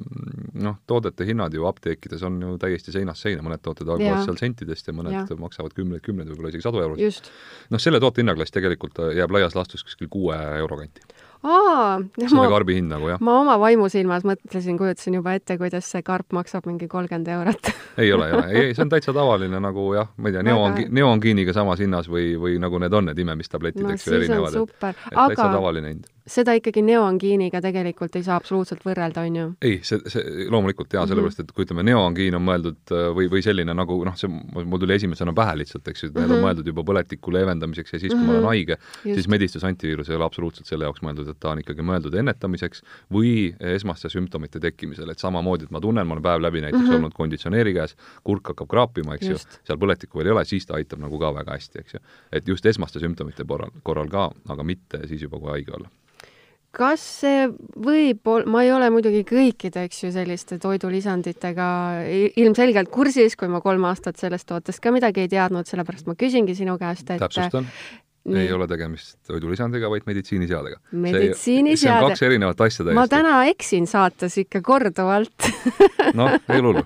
noh, 0.58 0.80
toodete 0.90 1.28
hinnad 1.28 1.54
ju 1.54 1.68
apteekides 1.70 2.24
on 2.26 2.40
ju 2.42 2.56
täiesti 2.58 2.90
seinast 2.90 3.22
seina, 3.22 3.44
mõned 3.46 3.62
tooted 3.62 3.86
algavad 3.86 4.26
seal 4.26 4.40
sentidest 4.40 4.90
ja 4.90 4.96
mõned 4.98 5.14
ja. 5.14 5.38
maksavad 5.38 5.76
kümneid, 5.78 6.02
kümneid, 6.02 6.26
võib-olla 6.32 6.50
isegi 6.50 6.66
sadu 6.66 6.82
eurosid. 6.82 7.30
noh, 7.70 7.82
selle 7.82 8.02
toote 8.02 8.24
hinnaklass 8.24 8.50
tegelikult 8.50 8.98
jääb 9.14 9.38
laias 9.38 9.54
laastus 9.54 9.86
kuskil 9.86 10.10
kuue 10.10 10.40
euro 10.58 10.82
kanti 10.82 11.06
aa, 11.42 11.98
see 12.18 12.38
on 12.38 12.50
karbi 12.52 12.76
hind 12.78 12.92
nagu, 12.92 13.08
jah. 13.12 13.20
ma 13.24 13.38
oma 13.40 13.56
vaimusilmas 13.62 14.26
mõtlesin, 14.28 14.78
kujutasin 14.78 15.18
juba 15.18 15.34
ette, 15.38 15.56
kuidas 15.60 15.88
see 15.90 16.04
karp 16.06 16.34
maksab 16.36 16.68
mingi 16.70 16.88
kolmkümmend 16.90 17.30
eurot 17.34 17.72
ei 18.02 18.12
ole, 18.14 18.28
ei 18.28 18.36
ole, 18.38 18.46
ei, 18.52 18.74
see 18.76 18.84
on 18.84 18.92
täitsa 18.92 19.14
tavaline 19.16 19.60
nagu 19.62 19.88
jah, 19.96 20.10
ma 20.16 20.30
ei 20.30 20.36
tea, 20.36 20.46
neoongi, 20.46 20.86
neoongiiniga 20.94 21.54
samas 21.56 21.82
hinnas 21.82 22.10
või, 22.12 22.32
või 22.40 22.58
nagu 22.62 22.80
need 22.82 22.94
on, 22.98 23.10
need 23.10 23.22
imemistabletid 23.24 23.82
no,, 23.82 23.94
eks 23.96 24.06
ju, 24.06 24.18
erinevad. 24.20 24.58
et, 24.62 24.76
et 24.78 25.14
aga... 25.14 25.28
täitsa 25.32 25.50
tavaline 25.50 25.94
hind 25.94 26.10
seda 26.28 26.54
ikkagi 26.54 26.82
neoangiiniga 26.86 27.60
tegelikult 27.62 28.14
ei 28.18 28.24
saa 28.26 28.36
absoluutselt 28.38 28.84
võrrelda, 28.86 29.24
on 29.26 29.36
ju? 29.38 29.46
ei, 29.64 29.78
see, 29.86 29.98
see 30.10 30.46
loomulikult 30.52 30.94
jaa, 30.94 31.04
sellepärast 31.10 31.42
et 31.42 31.50
kui 31.54 31.66
ütleme, 31.66 31.82
neoangiin 31.88 32.36
on 32.38 32.44
mõeldud 32.46 32.92
äh, 32.94 33.08
või, 33.16 33.26
või 33.32 33.42
selline 33.44 33.74
nagu 33.74 33.96
noh, 34.06 34.14
see, 34.18 34.30
mul 34.30 34.82
tuli 34.82 34.94
esimesena 34.94 35.34
pähe 35.36 35.56
lihtsalt, 35.62 35.88
eks 35.90 36.04
ju, 36.04 36.10
et 36.10 36.14
need 36.14 36.22
mm 36.22 36.28
-hmm. 36.28 36.34
on 36.36 36.38
mhm. 36.38 36.46
mõeldud 36.46 36.70
juba 36.70 36.84
põletiku 36.92 37.34
leevendamiseks 37.34 37.96
ja 37.96 37.98
siis, 37.98 38.12
kui 38.12 38.20
mm 38.20 38.22
-hmm. 38.22 38.26
ma 38.26 38.32
olen 38.32 38.42
mhm. 38.42 38.48
haige, 38.48 38.76
siis 39.02 39.28
medistus 39.28 39.64
antiviirus 39.64 40.10
ei 40.10 40.16
ole 40.16 40.24
absoluutselt 40.24 40.66
selle 40.66 40.86
jaoks 40.86 41.02
mõeldud, 41.02 41.30
et 41.30 41.40
ta 41.40 41.50
on 41.50 41.62
ikkagi 41.64 41.82
mõeldud 41.82 42.14
ennetamiseks 42.14 42.82
või 43.12 43.54
esmaste 43.74 44.08
sümptomite 44.08 44.60
tekkimisel, 44.60 45.10
et 45.10 45.18
samamoodi, 45.18 45.64
et 45.64 45.70
ma 45.70 45.80
tunnen, 45.80 46.06
ma 46.06 46.14
olen 46.14 46.22
päev 46.22 46.42
läbi 46.42 46.60
näiteks 46.60 46.82
mm 46.82 46.88
-hmm. 46.88 47.02
olnud 47.02 47.14
konditsioneeri 47.14 47.74
käes, 47.74 47.96
kurk 48.24 48.48
hakkab 48.48 48.68
kraapima, 48.68 49.14
eks 49.14 49.26
just. 49.26 49.58
ju, 49.58 49.66
seal 49.66 49.78
põletikku 49.78 50.18
veel 50.18 50.26
ei 50.26 50.32
ole, 50.32 50.44
siis 50.44 50.66
ta 50.66 50.74
aitab 50.74 51.02
nagu 51.02 51.18
ka 51.18 51.34
väga 51.34 51.58
hästi, 51.58 51.78
eks 51.78 51.94
ju. 51.94 52.00
et 52.32 52.48
just 52.48 52.66
esmaste 52.66 53.00
sümptomite 53.00 53.44
korral, 53.44 53.70
korral 53.82 54.08
ka, 54.08 54.30
aga 54.48 54.62
mitte 54.62 55.06
siis 55.06 55.22
juba, 55.22 55.38
kui 55.38 55.50
haige 55.50 55.74
olla 55.74 55.88
kas 56.72 57.02
see 57.22 57.46
võib 57.84 58.28
ma 58.48 58.62
ei 58.64 58.72
ole 58.72 58.88
muidugi 58.92 59.22
kõikide, 59.28 59.86
eks 59.88 60.06
ju, 60.06 60.12
selliste 60.14 60.58
toidulisanditega 60.62 61.66
ilmselgelt 62.40 62.92
kursis, 62.92 63.36
kui 63.36 63.50
ma 63.52 63.60
kolm 63.64 63.84
aastat 63.90 64.20
sellest 64.20 64.48
tootest 64.48 64.80
ka 64.82 64.92
midagi 64.94 65.26
ei 65.26 65.32
teadnud, 65.32 65.68
sellepärast 65.68 66.08
ma 66.08 66.16
küsingi 66.18 66.56
sinu 66.58 66.78
käest, 66.80 67.10
et 67.12 67.20
täpsustan 67.22 67.68
Nii. 68.22 68.44
ei 68.44 68.52
ole 68.54 68.68
tegemist 68.70 69.16
toidulisandiga, 69.26 69.88
vaid 69.90 70.04
meditsiiniseadega. 70.06 70.76
meditsiiniseade. 70.94 71.80
see 71.82 71.92
on 71.92 72.12
kaks 72.12 72.22
erinevat 72.22 72.60
asja 72.60 72.84
täiesti. 72.86 72.98
ma 73.00 73.06
täna 73.10 73.40
eksin 73.50 73.88
saates 73.90 74.38
ikka 74.44 74.62
korduvalt 74.64 75.48
noh, 76.20 76.36
ei 76.46 76.62
hullu 76.62 76.84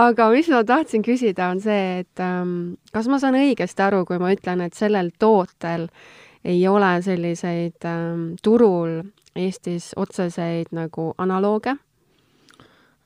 aga 0.00 0.30
mis 0.32 0.48
ma 0.50 0.64
tahtsin 0.64 1.04
küsida, 1.04 1.52
on 1.52 1.60
see, 1.60 2.00
et 2.02 2.24
ähm, 2.24 2.80
kas 2.90 3.06
ma 3.12 3.20
saan 3.22 3.36
õigesti 3.38 3.84
aru, 3.84 4.02
kui 4.08 4.18
ma 4.22 4.32
ütlen, 4.32 4.64
et 4.64 4.74
sellel 4.78 5.12
tootel 5.20 5.86
äh, 5.86 6.18
ei 6.44 6.68
ole 6.68 7.02
selliseid 7.02 7.84
ähm, 7.84 8.32
turul 8.42 9.02
Eestis 9.36 9.92
otseseid 9.96 10.72
nagu 10.74 11.12
analooge? 11.18 11.76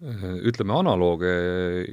ütleme, 0.05 0.75
analooge 0.75 1.31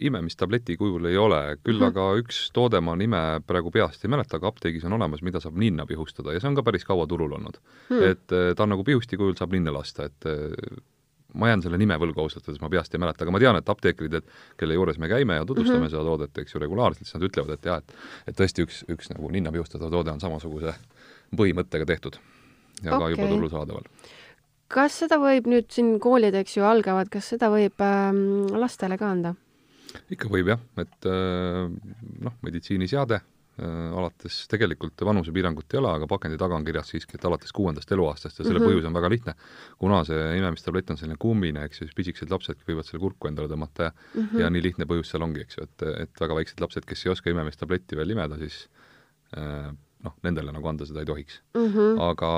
imemistableti 0.04 0.76
kujul 0.76 1.06
ei 1.08 1.18
ole, 1.18 1.58
küll 1.64 1.78
mm 1.78 1.86
-hmm. 1.86 1.92
aga 1.94 2.20
üks 2.20 2.40
toode, 2.54 2.82
ma 2.82 2.96
nime 2.96 3.42
praegu 3.48 3.72
peast 3.72 4.04
ei 4.04 4.10
mäleta, 4.10 4.36
aga 4.38 4.48
apteegis 4.48 4.84
on 4.84 4.98
olemas, 4.98 5.22
mida 5.22 5.40
saab 5.40 5.56
ninna 5.56 5.86
pihustada 5.86 6.34
ja 6.34 6.40
see 6.40 6.50
on 6.50 6.56
ka 6.56 6.64
päris 6.64 6.84
kaua 6.86 7.08
turul 7.08 7.32
olnud 7.32 7.58
mm. 7.62 7.98
-hmm. 7.98 8.04
et 8.12 8.32
äh, 8.32 8.56
ta 8.56 8.64
on 8.64 8.70
nagu 8.70 8.84
pihusti 8.84 9.18
kujul, 9.18 9.36
saab 9.36 9.52
ninna 9.52 9.74
lasta, 9.74 10.06
et 10.06 10.26
äh, 10.26 10.82
ma 11.34 11.48
jään 11.48 11.62
selle 11.62 11.78
nime 11.78 11.96
võlgu 11.96 12.24
ausalt 12.24 12.48
öeldes, 12.48 12.62
ma 12.62 12.70
peast 12.70 12.96
ei 12.96 13.00
mäleta, 13.00 13.24
aga 13.24 13.32
ma 13.32 13.40
tean, 13.40 13.56
et 13.56 13.70
apteekrid, 13.70 14.14
et 14.20 14.26
kelle 14.60 14.76
juures 14.76 15.00
me 15.00 15.08
käime 15.08 15.36
ja 15.40 15.46
tutvustame 15.46 15.80
mm 15.80 15.86
-hmm. 15.86 15.94
seda 15.94 16.04
toodet, 16.04 16.38
eks 16.38 16.56
ju, 16.56 16.60
regulaarselt, 16.60 17.08
siis 17.08 17.16
nad 17.16 17.28
ütlevad, 17.30 17.54
et 17.54 17.66
jah, 17.66 17.78
et 17.78 17.94
et 18.28 18.40
tõesti 18.42 18.66
üks, 18.66 18.84
üks 18.90 19.14
nagu 19.14 19.30
ninna 19.32 19.52
pihustatav 19.52 19.92
toode 19.92 20.12
on 20.12 20.20
samasuguse 20.20 20.74
põhimõttega 21.38 21.88
tehtud 21.88 22.20
ja 22.82 22.96
okay. 22.96 23.00
ka 23.00 23.14
juba 23.16 23.30
turul 23.30 23.52
saadaval. 23.52 23.90
kas 24.72 25.02
seda 25.04 25.20
võib 25.22 25.50
nüüd 25.52 25.70
siin 25.74 25.98
koolid, 26.04 26.36
eks 26.38 26.58
ju, 26.58 26.66
algavad, 26.68 27.12
kas 27.12 27.34
seda 27.34 27.52
võib 27.54 27.84
ähm, 27.86 28.48
lastele 28.58 29.00
ka 29.02 29.12
anda? 29.12 29.36
ikka 30.14 30.32
võib 30.32 30.54
jah, 30.54 30.64
et 30.82 31.10
äh, 31.10 31.68
noh, 32.24 32.36
meditsiiniseade 32.46 33.18
äh, 33.20 33.90
alates, 34.00 34.46
tegelikult 34.52 35.04
vanusepiirangut 35.08 35.76
ei 35.76 35.82
ole, 35.82 35.92
aga 36.00 36.08
pakendi 36.10 36.40
taga 36.40 36.56
on 36.56 36.66
kirjas 36.68 36.94
siiski, 36.94 37.20
et 37.20 37.28
alates 37.28 37.52
kuuendast 37.56 37.92
eluaastast 37.92 38.40
ja 38.40 38.46
selle 38.46 38.60
mm 38.60 38.64
-hmm. 38.64 38.72
põhjus 38.72 38.88
on 38.88 38.98
väga 39.00 39.12
lihtne. 39.12 39.36
kuna 39.78 40.04
see 40.08 40.38
imemistablett 40.40 40.96
on 40.96 40.98
selline 40.98 41.20
kummine, 41.20 41.66
eks 41.68 41.82
ju, 41.82 41.88
siis 41.88 41.96
pisikesed 41.96 42.32
lapsed 42.32 42.64
võivad 42.68 42.88
selle 42.88 43.04
kurku 43.04 43.28
endale 43.28 43.52
tõmmata 43.52 43.84
ja 43.84 43.92
mm 43.92 44.24
-hmm. 44.24 44.40
ja 44.40 44.50
nii 44.50 44.64
lihtne 44.70 44.86
põhjus 44.86 45.12
seal 45.12 45.28
ongi, 45.28 45.42
eks 45.42 45.58
ju, 45.58 45.64
et, 45.64 45.88
et 46.08 46.26
väga 46.26 46.36
väiksed 46.40 46.62
lapsed, 46.62 46.86
kes 46.86 47.06
ei 47.06 47.12
oska 47.12 47.30
imemistabletti 47.30 48.00
veel 48.00 48.16
imeda, 48.16 48.38
siis 48.38 48.68
äh, 49.38 49.72
noh, 50.06 50.16
nendele 50.26 50.54
nagu 50.54 50.68
anda 50.68 50.88
seda 50.88 51.04
ei 51.04 51.10
tohiks 51.10 51.42
mm. 51.56 51.68
-hmm. 51.74 52.00
aga, 52.10 52.32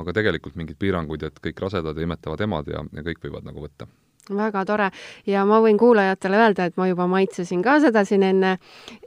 aga 0.00 0.16
tegelikult 0.20 0.56
mingeid 0.56 0.78
piiranguid, 0.78 1.22
et 1.22 1.38
kõik 1.46 1.60
rasedad 1.66 1.96
ja 1.96 2.08
imetavad 2.08 2.40
emad 2.40 2.68
ja, 2.70 2.84
ja 2.92 3.06
kõik 3.06 3.22
võivad 3.24 3.46
nagu 3.46 3.64
võtta 3.64 3.88
väga 4.30 4.64
tore 4.64 4.90
ja 5.28 5.44
ma 5.44 5.60
võin 5.60 5.78
kuulajatele 5.78 6.38
öelda, 6.40 6.68
et 6.68 6.76
ma 6.80 6.88
juba 6.88 7.06
maitsesin 7.10 7.62
ka 7.62 7.78
seda 7.80 8.04
siin 8.08 8.22
enne, 8.22 8.56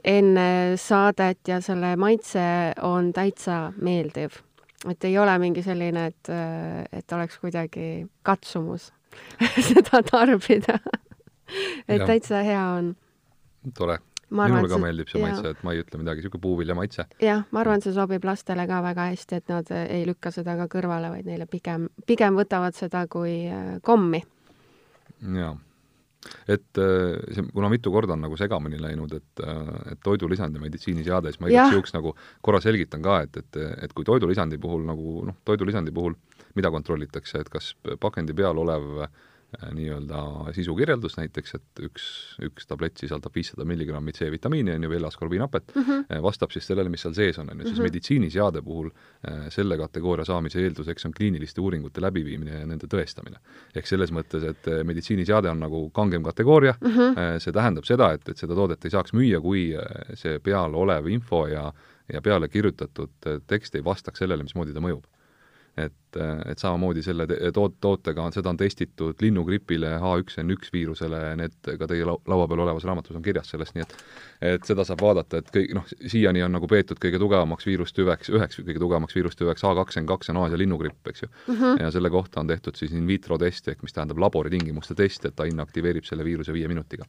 enne 0.04 0.76
saadet 0.76 1.48
ja 1.48 1.60
selle 1.64 1.96
maitse 1.96 2.44
on 2.86 3.12
täitsa 3.12 3.72
meeldiv. 3.76 4.38
et 4.88 5.04
ei 5.04 5.18
ole 5.18 5.38
mingi 5.38 5.62
selline, 5.62 6.06
et, 6.06 6.30
et 6.92 7.12
oleks 7.12 7.38
kuidagi 7.38 8.06
katsumus 8.22 8.92
seda 9.70 10.02
tarbida 10.02 10.78
et 11.88 12.00
ja. 12.00 12.06
täitsa 12.06 12.42
hea 12.44 12.64
on. 12.78 12.94
tore 13.74 13.98
minule 14.30 14.68
ka 14.68 14.74
see, 14.74 14.82
meeldib 14.82 15.12
see 15.12 15.22
maitse, 15.22 15.52
et 15.54 15.62
ma 15.66 15.74
ei 15.74 15.82
ütle 15.82 16.00
midagi, 16.00 16.22
niisugune 16.22 16.44
puuvilja 16.44 16.76
maitse. 16.78 17.06
jah, 17.22 17.44
ma 17.54 17.62
arvan, 17.62 17.84
see 17.84 17.94
sobib 17.96 18.26
lastele 18.28 18.66
ka 18.70 18.80
väga 18.84 19.08
hästi, 19.12 19.38
et 19.40 19.54
nad 19.54 19.70
ei 19.84 20.02
lükka 20.08 20.32
seda 20.34 20.56
ka 20.60 20.68
kõrvale, 20.72 21.12
vaid 21.14 21.28
neile 21.28 21.48
pigem, 21.50 21.88
pigem 22.08 22.36
võtavad 22.38 22.76
seda 22.78 23.06
kui 23.10 23.40
äh, 23.48 23.78
kommi. 23.84 24.22
jaa. 25.38 25.54
et 26.50 26.82
äh, 26.82 27.16
see, 27.34 27.46
kuna 27.54 27.70
mitu 27.72 27.92
korda 27.94 28.16
on 28.16 28.26
nagu 28.26 28.36
segamini 28.40 28.80
läinud, 28.82 29.14
et, 29.16 29.44
äh, 29.44 29.72
et 29.94 30.02
toidulisand 30.04 30.54
ja 30.56 30.64
meditsiiniseade, 30.64 31.32
siis 31.32 31.40
ma 31.40 31.52
igaks 31.52 31.78
juhuks 31.78 31.96
nagu 31.96 32.14
korra 32.44 32.60
selgitan 32.64 33.04
ka, 33.04 33.22
et, 33.24 33.40
et, 33.40 33.62
et 33.88 33.96
kui 33.96 34.06
toidulisandi 34.08 34.60
puhul 34.60 34.84
nagu 34.88 35.22
noh, 35.30 35.40
toidulisandi 35.48 35.94
puhul 35.94 36.18
mida 36.58 36.70
kontrollitakse, 36.74 37.40
et 37.40 37.48
kas 37.52 37.74
pakendi 38.00 38.34
peal 38.34 38.58
olev 38.58 39.04
äh, 39.04 39.10
Äh, 39.10 39.27
nii-öelda 39.72 40.52
sisukirjeldus 40.52 41.16
näiteks, 41.16 41.54
et 41.56 41.80
üks, 41.86 42.04
üks 42.44 42.68
tablett 42.68 43.00
sisaldab 43.00 43.32
viissada 43.34 43.64
milligrammi 43.68 44.12
C-vitamiini, 44.12 44.74
on 44.76 44.84
ju, 44.84 44.90
või 44.92 44.98
elaskorbiinhapet 45.00 45.72
mm, 45.74 45.86
-hmm. 45.86 46.22
vastab 46.22 46.52
siis 46.52 46.68
sellele, 46.68 46.92
mis 46.92 47.04
seal 47.06 47.14
sees 47.16 47.38
on, 47.40 47.48
on 47.48 47.56
ju, 47.56 47.64
siis 47.64 47.72
mm 47.72 47.78
-hmm. 47.78 47.88
meditsiiniseade 47.88 48.62
puhul 48.62 48.90
äh, 48.90 49.48
selle 49.54 49.78
kategooria 49.80 50.24
saamise 50.28 50.60
eelduseks 50.60 51.08
on 51.08 51.16
kliiniliste 51.16 51.60
uuringute 51.60 52.00
läbiviimine 52.04 52.60
ja 52.60 52.66
nende 52.66 52.86
tõestamine. 52.86 53.40
ehk 53.74 53.86
selles 53.86 54.12
mõttes, 54.12 54.44
et 54.44 54.66
meditsiiniseade 54.84 55.50
on 55.50 55.60
nagu 55.60 55.90
kangem 55.90 56.22
kategooria 56.22 56.74
mm, 56.80 56.90
-hmm. 56.90 57.38
see 57.38 57.52
tähendab 57.52 57.84
seda, 57.84 58.12
et, 58.12 58.28
et 58.28 58.36
seda 58.36 58.54
toodet 58.54 58.84
ei 58.84 58.90
saaks 58.90 59.12
müüa, 59.12 59.40
kui 59.40 59.72
see 60.14 60.38
peal 60.38 60.74
olev 60.74 61.06
info 61.06 61.46
ja 61.46 61.72
ja 62.12 62.22
peale 62.22 62.48
kirjutatud 62.48 63.10
tekst 63.46 63.74
ei 63.74 63.84
vastaks 63.84 64.18
sellele, 64.18 64.42
mismoodi 64.42 64.72
ta 64.72 64.80
mõjub 64.80 65.04
et, 65.78 66.18
et 66.48 66.58
samamoodi 66.58 67.02
selle 67.04 67.26
toot-, 67.54 67.76
tootega 67.80 68.24
on, 68.24 68.34
seda 68.34 68.50
on 68.50 68.58
testitud 68.60 69.20
linnugripile, 69.22 69.94
H1N1 70.02 70.72
viirusele, 70.72 71.20
need 71.40 71.70
ka 71.80 71.88
teie 71.90 72.06
laua 72.06 72.48
peal 72.48 72.64
olevas 72.64 72.86
raamatus 72.88 73.16
on 73.18 73.24
kirjas 73.24 73.52
sellest, 73.54 73.76
nii 73.76 73.86
et 73.86 73.94
et 74.48 74.68
seda 74.68 74.84
saab 74.86 75.02
vaadata, 75.02 75.40
et 75.42 75.48
kõik, 75.54 75.72
noh, 75.74 75.86
siiani 76.06 76.44
on 76.46 76.52
nagu 76.54 76.68
peetud 76.70 77.00
kõige 77.02 77.18
tugevamaks 77.18 77.66
viirustüveks, 77.66 78.30
üheks 78.30 78.60
kõige 78.60 78.78
tugevamaks 78.78 79.16
viirustüveks 79.18 79.64
H2N2 79.66 80.30
on 80.34 80.42
Aasia 80.44 80.60
linnugripp, 80.60 81.00
eks 81.10 81.24
ju 81.24 81.28
mm. 81.28 81.54
-hmm. 81.54 81.82
ja 81.82 81.90
selle 81.90 82.10
kohta 82.10 82.40
on 82.40 82.46
tehtud 82.46 82.78
siis 82.78 82.92
in 82.92 83.06
vitro 83.06 83.38
test, 83.38 83.68
ehk 83.68 83.82
mis 83.82 83.92
tähendab 83.92 84.18
laboritingimuste 84.18 84.94
test, 84.94 85.24
et 85.24 85.36
ta 85.36 85.44
inaktiveerib 85.44 86.04
selle 86.04 86.24
viiruse 86.24 86.52
viie 86.52 86.68
minutiga 86.68 87.04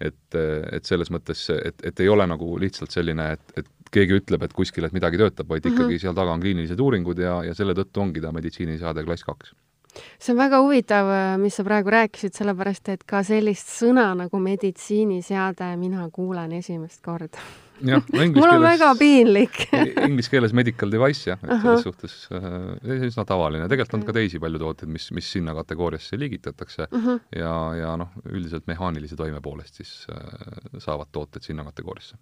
et, 0.00 0.36
et 0.72 0.84
selles 0.84 1.10
mõttes, 1.10 1.48
et, 1.54 1.84
et 1.84 2.00
ei 2.00 2.08
ole 2.08 2.26
nagu 2.26 2.54
lihtsalt 2.60 2.90
selline, 2.94 3.32
et, 3.36 3.56
et 3.56 3.68
keegi 3.92 4.20
ütleb, 4.22 4.46
et 4.46 4.54
kuskil, 4.56 4.86
et 4.88 4.94
midagi 4.96 5.20
töötab, 5.20 5.48
vaid 5.48 5.66
ikkagi 5.66 5.84
mm 5.84 5.90
-hmm. 5.96 6.04
seal 6.06 6.14
taga 6.16 6.32
on 6.32 6.40
kliinilised 6.40 6.80
uuringud 6.80 7.18
ja, 7.18 7.42
ja 7.44 7.54
selle 7.54 7.74
tõttu 7.76 8.00
ongi 8.00 8.20
ta 8.20 8.32
meditsiiniseade 8.32 9.04
klass 9.04 9.24
kaks 9.24 9.52
see 9.92 10.32
on 10.32 10.38
väga 10.38 10.60
huvitav, 10.64 11.10
mis 11.40 11.56
sa 11.58 11.64
praegu 11.64 11.90
rääkisid, 11.92 12.32
sellepärast 12.32 12.88
et 12.88 13.02
ka 13.04 13.22
sellist 13.22 13.68
sõna 13.68 14.06
nagu 14.16 14.38
meditsiiniseade 14.40 15.76
mina 15.76 16.08
kuulen 16.12 16.52
esimest 16.52 17.02
korda. 17.04 17.38
Jah, 17.86 18.02
mul 18.12 18.22
on 18.22 18.34
keeles 18.34 18.64
väga 18.64 18.90
piinlik 18.98 19.58
Inglise 20.08 20.32
keeles 20.32 20.54
medical 20.56 20.92
device 20.92 21.30
jah, 21.30 21.40
et 21.42 21.54
selles 21.62 21.86
suhtes 21.86 22.16
äh, 22.34 23.06
üsna 23.08 23.24
tavaline. 23.28 23.68
tegelikult 23.70 23.98
on 24.00 24.06
ka 24.08 24.16
teisi 24.16 24.40
palju 24.42 24.62
tooteid, 24.62 24.92
mis, 24.92 25.08
mis 25.16 25.30
sinna 25.36 25.54
kategooriasse 25.58 26.18
liigitatakse 26.20 26.88
uh 26.88 27.06
-huh. 27.06 27.22
ja, 27.36 27.54
ja 27.78 27.96
noh, 28.00 28.12
üldiselt 28.28 28.66
mehaanilise 28.70 29.16
toime 29.16 29.40
poolest 29.40 29.80
siis 29.82 30.06
äh, 30.12 30.78
saavad 30.78 31.12
tooted 31.12 31.42
sinna 31.42 31.64
kategooriasse. 31.64 32.16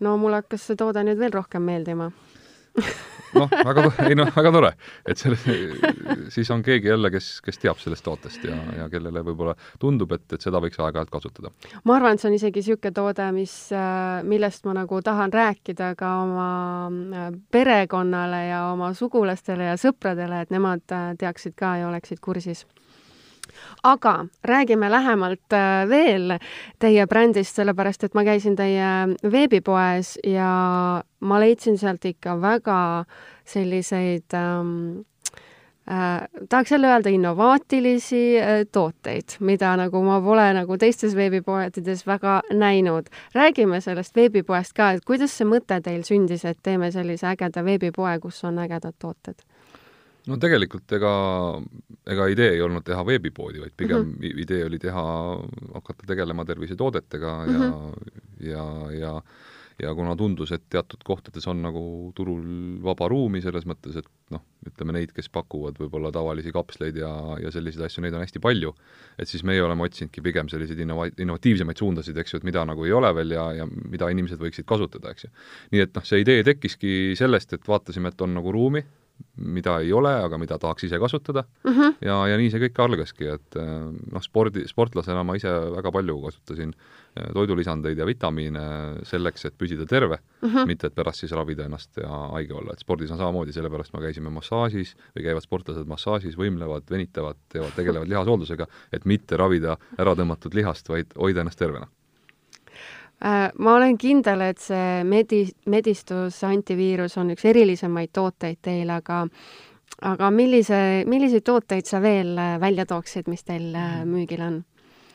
no 0.00 0.16
mul 0.16 0.32
hakkas 0.40 0.66
see 0.66 0.76
toode 0.76 1.04
nüüd 1.04 1.18
veel 1.18 1.32
rohkem 1.32 1.62
meeldima 1.62 2.10
noh, 3.34 3.50
väga, 3.64 3.84
ei 4.08 4.16
noh, 4.18 4.30
väga 4.34 4.52
tore, 4.54 4.70
et 5.08 5.20
selle, 5.20 5.56
siis 6.32 6.50
on 6.54 6.62
keegi 6.64 6.90
jälle, 6.90 7.10
kes, 7.14 7.28
kes 7.44 7.60
teab 7.62 7.80
sellest 7.82 8.04
tootest 8.06 8.44
ja, 8.46 8.56
ja 8.78 8.88
kellele 8.92 9.24
võib-olla 9.26 9.54
tundub, 9.80 10.14
et, 10.16 10.26
et 10.36 10.44
seda 10.44 10.60
võiks 10.62 10.78
aeg-ajalt 10.80 11.12
kasutada. 11.12 11.52
ma 11.84 11.98
arvan, 11.98 12.14
et 12.16 12.22
see 12.22 12.30
on 12.30 12.38
isegi 12.38 12.62
niisugune 12.62 12.94
toode, 12.96 13.28
mis, 13.36 13.56
millest 14.30 14.68
ma 14.68 14.76
nagu 14.80 15.00
tahan 15.04 15.34
rääkida 15.34 15.92
ka 15.98 16.12
oma 16.22 16.48
äh, 16.90 17.28
perekonnale 17.54 18.44
ja 18.48 18.62
oma 18.72 18.92
sugulastele 18.96 19.72
ja 19.72 19.76
sõpradele, 19.80 20.44
et 20.44 20.54
nemad 20.54 20.84
äh, 20.94 21.12
teaksid 21.20 21.56
ka 21.58 21.76
ja 21.80 21.90
oleksid 21.90 22.22
kursis 22.24 22.64
aga 23.84 24.26
räägime 24.44 24.90
lähemalt 24.90 25.52
äh, 25.52 25.88
veel 25.88 26.38
teie 26.80 27.06
brändist, 27.06 27.56
sellepärast 27.56 28.04
et 28.06 28.14
ma 28.16 28.24
käisin 28.24 28.56
teie 28.56 28.90
veebipoes 29.30 30.16
ja 30.24 30.50
ma 31.20 31.40
leidsin 31.40 31.76
sealt 31.78 32.04
ikka 32.08 32.38
väga 32.40 32.78
selliseid 33.44 34.36
ähm, 34.38 35.04
äh, 35.90 36.24
tahaks 36.48 36.72
jälle 36.72 36.88
öelda 36.88 37.12
innovaatilisi 37.12 38.40
äh, 38.40 38.64
tooteid, 38.72 39.36
mida 39.40 39.76
nagu 39.76 40.02
ma 40.02 40.20
pole 40.24 40.48
nagu 40.56 40.78
teistes 40.80 41.16
veebipoodides 41.16 42.06
väga 42.06 42.40
näinud. 42.52 43.12
räägime 43.34 43.80
sellest 43.80 44.16
veebipoest 44.16 44.72
ka, 44.72 44.90
et 44.90 45.04
kuidas 45.04 45.36
see 45.36 45.48
mõte 45.48 45.80
teil 45.84 46.02
sündis, 46.08 46.44
et 46.44 46.58
teeme 46.62 46.90
sellise 46.90 47.26
ägeda 47.34 47.64
veebipoe, 47.64 48.18
kus 48.20 48.44
on 48.44 48.58
ägedad 48.64 48.96
tooted? 48.98 49.44
No 50.30 50.38
tegelikult 50.40 50.92
ega, 50.96 51.14
ega 52.14 52.28
idee 52.32 52.54
ei 52.56 52.62
olnud 52.64 52.84
teha 52.86 53.04
veebipoodi, 53.06 53.60
vaid 53.64 53.74
pigem 53.76 54.04
mm 54.06 54.12
-hmm. 54.20 54.44
idee 54.44 54.64
oli 54.68 54.78
teha, 54.78 55.04
hakata 55.74 56.06
tegelema 56.06 56.44
tervisetoodetega 56.44 57.34
ja 57.46 57.58
mm, 57.58 57.72
-hmm. 57.72 58.22
ja, 58.50 58.68
ja 58.98 59.20
ja 59.82 59.94
kuna 59.94 60.14
tundus, 60.16 60.52
et 60.54 60.62
teatud 60.70 61.02
kohtades 61.04 61.46
on 61.50 61.62
nagu 61.64 62.12
turul 62.14 62.42
vaba 62.84 63.08
ruumi 63.10 63.40
selles 63.42 63.66
mõttes, 63.66 63.96
et 63.98 64.06
noh, 64.30 64.42
ütleme 64.68 64.94
neid, 64.94 65.12
kes 65.16 65.28
pakuvad 65.34 65.78
võib-olla 65.80 66.12
tavalisi 66.14 66.52
kapsleid 66.54 66.96
ja, 67.00 67.10
ja 67.42 67.50
selliseid 67.54 67.86
asju, 67.88 68.04
neid 68.04 68.14
on 68.14 68.22
hästi 68.22 68.42
palju, 68.44 68.70
et 69.18 69.30
siis 69.30 69.42
meie 69.42 69.62
oleme 69.62 69.86
otsinudki 69.86 70.22
pigem 70.22 70.50
selliseid 70.52 70.78
innova-, 70.84 71.10
innovatiivsemaid 71.18 71.82
suundasid, 71.82 72.18
eks 72.22 72.34
ju, 72.34 72.42
et 72.42 72.48
mida 72.50 72.64
nagu 72.68 72.86
ei 72.86 72.94
ole 72.94 73.10
veel 73.18 73.34
ja, 73.34 73.48
ja 73.60 73.66
mida 73.66 74.10
inimesed 74.14 74.38
võiksid 74.40 74.68
kasutada, 74.68 75.10
eks 75.10 75.26
ju. 75.26 75.32
nii 75.74 75.86
et 75.88 75.98
noh, 75.98 76.06
see 76.06 76.22
idee 76.22 76.46
tekkiski 76.46 76.94
sellest, 77.18 77.58
et 77.58 77.66
vaatasime, 77.68 78.14
et 78.14 78.26
on 78.26 78.38
nagu 78.38 78.54
ruumi, 78.54 78.84
mida 79.36 79.78
ei 79.82 79.92
ole, 79.92 80.12
aga 80.24 80.38
mida 80.38 80.58
tahaks 80.62 80.84
ise 80.86 80.98
kasutada. 80.98 81.44
Mhm. 81.64 81.80
-huh. 81.80 81.94
ja, 82.00 82.16
ja 82.28 82.36
nii 82.38 82.50
see 82.50 82.60
kõik 82.66 82.78
algaski, 82.84 83.26
et 83.34 83.56
eh, 83.58 83.72
noh, 84.12 84.22
spordi, 84.22 84.66
sportlasena 84.68 85.24
ma 85.24 85.36
ise 85.36 85.50
väga 85.74 85.92
palju 85.92 86.20
kasutasin 86.22 86.74
eh, 87.16 87.30
toidulisandeid 87.34 87.98
ja 87.98 88.06
vitamiine 88.06 88.66
selleks, 89.02 89.44
et 89.44 89.58
püsida 89.58 89.86
terve 89.86 90.18
Mhm. 90.42 90.56
-huh. 90.56 90.66
mitte 90.66 90.86
et 90.86 90.94
pärast 90.94 91.20
siis 91.20 91.32
ravida 91.32 91.64
ennast 91.64 91.96
ja 91.96 92.08
haige 92.08 92.54
olla, 92.54 92.72
et 92.72 92.78
spordis 92.78 93.10
on 93.10 93.18
samamoodi, 93.18 93.52
sellepärast 93.52 93.92
me 93.94 94.00
käisime 94.00 94.30
massaažis 94.30 94.94
või 95.16 95.22
käivad 95.22 95.42
sportlased 95.42 95.86
massaažis, 95.86 96.36
võimlevad, 96.36 96.82
venitavad, 96.90 97.36
teevad, 97.48 97.72
tegelevad 97.76 98.08
lihashooldusega, 98.12 98.66
et 98.92 99.04
mitte 99.04 99.36
ravida 99.36 99.76
ära 99.98 100.14
tõmmatud 100.14 100.54
lihast, 100.54 100.88
vaid 100.88 101.06
hoida 101.18 101.40
ennast 101.40 101.58
tervena 101.58 101.86
Äh, 101.86 102.03
ma 103.58 103.74
olen 103.76 103.96
kindel, 103.98 104.40
et 104.40 104.58
see 104.60 105.02
medi-, 105.08 105.52
medistus 105.66 106.42
antiviirus 106.44 107.16
on 107.18 107.30
üks 107.34 107.44
erilisemaid 107.48 108.10
tooteid 108.12 108.58
teil, 108.62 108.90
aga 108.90 109.22
aga 110.02 110.28
millise, 110.34 111.04
milliseid 111.08 111.44
tooteid 111.46 111.86
sa 111.86 112.00
veel 112.02 112.36
äh, 112.38 112.56
välja 112.60 112.84
tooksid, 112.86 113.28
mis 113.30 113.44
teil 113.44 113.70
äh, 113.74 114.00
Mhm. 114.02 114.08
müügil 114.12 114.40
on? 114.42 114.64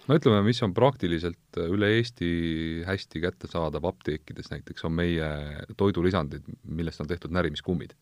no 0.08 0.16
ütleme, 0.18 0.42
mis 0.44 0.62
on 0.66 0.74
praktiliselt 0.74 1.60
üle 1.68 1.92
Eesti 2.00 2.30
hästi 2.88 3.22
kättesaadav 3.22 3.86
apteekides 3.86 4.50
näiteks, 4.50 4.86
on 4.86 4.92
meie 4.98 5.28
toidulisandid, 5.78 6.42
millest 6.66 7.01
on 7.01 7.08
tehtud 7.08 7.32
närimiskummid. 7.36 7.94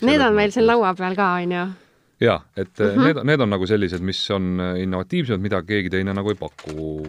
Need 0.00 0.20
on 0.24 0.34
meil 0.34 0.50
siin 0.54 0.66
laua 0.66 0.94
peal 0.94 1.14
ka, 1.18 1.32
on 1.42 1.52
ju? 1.52 1.66
jaa, 2.20 2.40
et 2.56 2.78
Mhm. 2.78 2.88
uh 2.88 2.94
-huh. 2.96 3.04
need, 3.04 3.24
need 3.24 3.40
on 3.40 3.50
nagu 3.50 3.66
sellised, 3.66 4.00
mis 4.00 4.30
on 4.30 4.60
innovatiivsemad, 4.76 5.40
mida 5.40 5.62
keegi 5.62 5.90
teine 5.90 6.14
nagu 6.14 6.30
ei 6.30 6.36
paku 6.36 7.04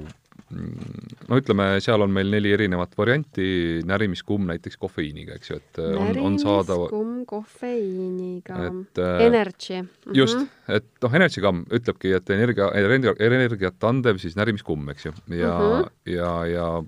no 0.51 1.39
ütleme, 1.39 1.67
seal 1.83 2.03
on 2.03 2.11
meil 2.13 2.31
neli 2.33 2.51
erinevat 2.55 2.93
varianti, 2.97 3.45
närimiskumm 3.87 4.49
näiteks 4.51 4.79
kofeiiniga, 4.81 5.37
eks 5.39 5.51
ju, 5.51 5.59
et 5.61 5.81
on, 5.85 6.11
on 6.27 6.37
saadav 6.41 6.85
närimiskumm 6.85 7.25
kofeiiniga. 7.29 8.57
äh, 9.01 9.25
Energy 9.27 9.81
mm. 9.81 9.89
-hmm. 10.05 10.17
just, 10.17 10.39
et 10.67 10.87
noh, 11.03 11.15
Energy 11.21 11.41
Cum 11.41 11.63
ütlebki, 11.71 12.15
et 12.17 12.29
energia, 12.29 12.71
energia, 12.75 13.15
energiat 13.19 13.83
andev 13.83 14.19
siis 14.21 14.35
närimiskumm, 14.39 14.89
eks 14.95 15.05
ju, 15.05 15.13
ja 15.37 15.57
mm, 15.59 15.75
-hmm. 15.81 15.91
ja, 16.15 16.31
ja 16.45 16.83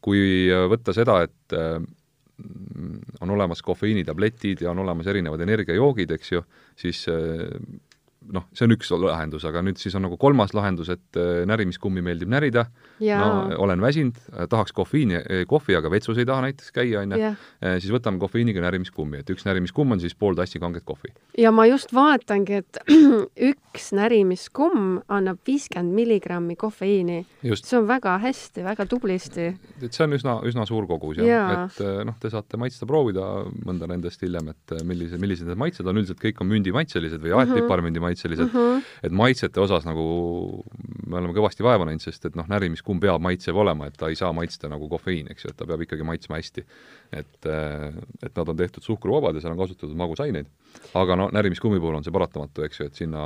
kui 0.00 0.48
võtta 0.70 0.94
seda, 0.94 1.22
et 1.26 1.56
äh, 1.56 1.82
on 3.20 3.30
olemas 3.34 3.62
kofeiinitabletid 3.62 4.62
ja 4.62 4.70
on 4.70 4.78
olemas 4.84 5.06
erinevad 5.10 5.40
energiajoogid, 5.42 6.10
eks 6.14 6.32
ju, 6.32 6.42
siis 6.78 7.04
äh, 7.10 7.48
noh, 8.34 8.46
see 8.56 8.66
on 8.66 8.74
üks 8.74 8.90
lahendus, 8.92 9.44
aga 9.48 9.62
nüüd 9.64 9.80
siis 9.80 9.94
on 9.98 10.04
nagu 10.06 10.18
kolmas 10.20 10.54
lahendus, 10.56 10.90
et 10.92 11.18
äh, 11.18 11.42
närimiskummi 11.48 12.02
meeldib 12.04 12.30
närida, 12.32 12.66
no 13.00 13.30
olen 13.64 13.82
väsinud, 13.82 14.18
tahaks 14.50 14.74
kofeiini, 14.76 15.20
kohvi, 15.48 15.76
aga 15.78 15.90
vetsus 15.92 16.18
ei 16.18 16.26
taha 16.28 16.46
näiteks 16.48 16.72
käia, 16.74 17.02
on 17.04 17.14
ju, 17.14 17.32
siis 17.82 17.92
võtame 17.94 18.20
kofeiiniga 18.22 18.62
närimiskummi, 18.64 19.22
et 19.22 19.32
üks 19.32 19.46
närimiskumm 19.48 19.96
on 19.96 20.02
siis 20.02 20.16
pool 20.18 20.36
tassi 20.38 20.60
kanget 20.62 20.86
kohvi. 20.88 21.12
ja 21.38 21.52
ma 21.54 21.66
just 21.68 21.94
vaatangi, 21.94 22.62
et 22.62 22.80
üks 23.50 23.90
närimiskumm 23.96 25.02
annab 25.08 25.40
viiskümmend 25.46 25.94
milligrammi 25.94 26.56
kofeiini. 26.58 27.20
see 27.52 27.78
on 27.78 27.88
väga 27.88 28.16
hästi, 28.22 28.64
väga 28.66 28.86
tublisti. 28.90 29.48
et 29.82 29.92
see 29.92 30.04
on 30.04 30.16
üsna, 30.18 30.38
üsna 30.48 30.66
suur 30.68 30.88
kogus 30.90 31.20
ja, 31.22 31.28
ja. 31.28 31.46
et 31.66 31.80
noh, 32.06 32.16
te 32.20 32.30
saate 32.32 32.60
maitsta, 32.60 32.86
proovida 32.88 33.28
mõnda 33.66 33.88
nendest 33.90 34.22
hiljem, 34.24 34.52
et 34.54 34.76
millised, 34.86 35.20
millised 35.22 35.48
need 35.48 35.60
maitsed 35.60 35.86
on, 35.86 36.00
üldiselt 36.00 36.20
kõik 36.22 36.42
on 36.42 36.50
mündimaitselised 36.50 37.22
või 37.22 37.34
aedpiparmündi 37.38 38.02
maitselised 38.18 38.52
mm, 38.52 38.78
-hmm. 38.78 38.82
et 39.02 39.12
maitsete 39.12 39.60
osas 39.60 39.84
nagu 39.84 40.64
me 41.06 41.16
oleme 41.16 41.32
kõvasti 41.32 41.64
vaeva 41.64 41.86
näinud, 41.88 42.02
sest 42.02 42.24
et 42.26 42.36
noh, 42.36 42.46
närimiskumm 42.48 43.00
peab 43.00 43.22
maitsev 43.22 43.56
olema, 43.56 43.86
et 43.86 43.96
ta 43.96 44.08
ei 44.08 44.16
saa 44.16 44.32
maitsta 44.32 44.68
nagu 44.68 44.88
kofeiin, 44.88 45.30
eks 45.30 45.44
ju, 45.44 45.50
et 45.50 45.56
ta 45.56 45.66
peab 45.66 45.80
ikkagi 45.86 46.04
maitsma 46.04 46.36
hästi. 46.36 46.64
Et, 47.12 47.46
et 48.22 48.36
nad 48.36 48.48
on 48.48 48.56
tehtud 48.56 48.84
suhkruvabad 48.84 49.36
ja 49.36 49.40
seal 49.40 49.54
on 49.54 49.60
kasutatud 49.62 49.96
magusaineid. 49.96 50.46
aga 50.94 51.16
no 51.16 51.28
närimiskummi 51.32 51.80
puhul 51.80 51.96
on 51.96 52.04
see 52.04 52.12
paratamatu, 52.12 52.62
eks 52.66 52.80
ju, 52.80 52.86
et 52.90 52.98
sinna 52.98 53.22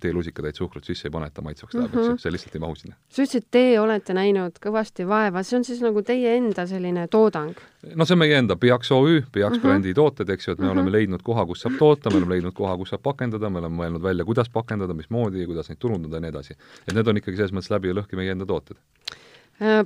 teelusikatäit 0.00 0.56
suhkrut 0.56 0.84
sisse 0.88 1.08
ei 1.08 1.12
pane, 1.12 1.28
et 1.28 1.34
ta 1.34 1.42
maitsvaks 1.44 1.74
läheb 1.74 1.92
mm, 1.92 2.00
-hmm. 2.00 2.14
eks 2.14 2.18
ju, 2.18 2.22
see 2.22 2.32
lihtsalt 2.32 2.56
ei 2.56 2.62
mahu 2.64 2.74
sinna. 2.80 2.96
sa 3.08 3.22
ütlesid, 3.22 3.44
et 3.44 3.50
teie 3.50 3.80
olete 3.80 4.16
näinud 4.16 4.56
kõvasti 4.66 5.06
vaeva, 5.08 5.42
see 5.42 5.58
on 5.58 5.64
siis 5.64 5.82
nagu 5.84 6.02
teie 6.02 6.36
enda 6.36 6.66
selline 6.66 7.06
toodang? 7.08 7.60
no 7.94 8.04
see 8.04 8.16
on 8.16 8.22
meie 8.24 8.38
enda 8.38 8.56
Piaks 8.56 8.92
OÜ, 8.92 9.22
Piaks 9.32 9.58
mm 9.58 9.60
-hmm. 9.60 9.68
brändi 9.68 9.94
tooted, 9.94 10.28
eks 10.28 10.48
ju, 10.48 10.52
et 10.52 10.58
me 10.58 10.64
mm 10.64 10.70
-hmm. 10.70 10.72
oleme 10.72 10.92
leidnud 10.92 11.22
koha, 11.22 11.46
kus 11.46 11.60
saab 11.60 11.76
toota, 11.78 12.10
me 12.10 12.16
oleme 12.16 12.34
leidnud 12.34 12.54
koha, 12.54 12.76
kus 12.76 12.88
saab 12.88 13.02
pakendada, 13.02 13.50
me 13.50 13.58
oleme 13.58 13.76
mõelnud 13.82 14.02
välja, 14.02 14.24
kuidas 14.24 14.48
pakendada, 14.48 14.94
mismoodi, 14.94 15.46
kuidas 15.46 15.68
neid 15.68 15.78
turundada 15.78 16.16
ja 16.16 16.20
nii 16.20 16.28
edasi. 16.28 16.56
et 16.88 16.94
need 16.94 17.08
on 17.08 17.16
ikkagi 17.16 17.36
selles 17.36 17.52
mõttes 17.52 17.70
läbi 17.70 17.88
ja 17.88 17.94
lõhki 17.94 18.16
meie 18.16 18.32
enda 18.32 18.46
tooted 18.46 18.76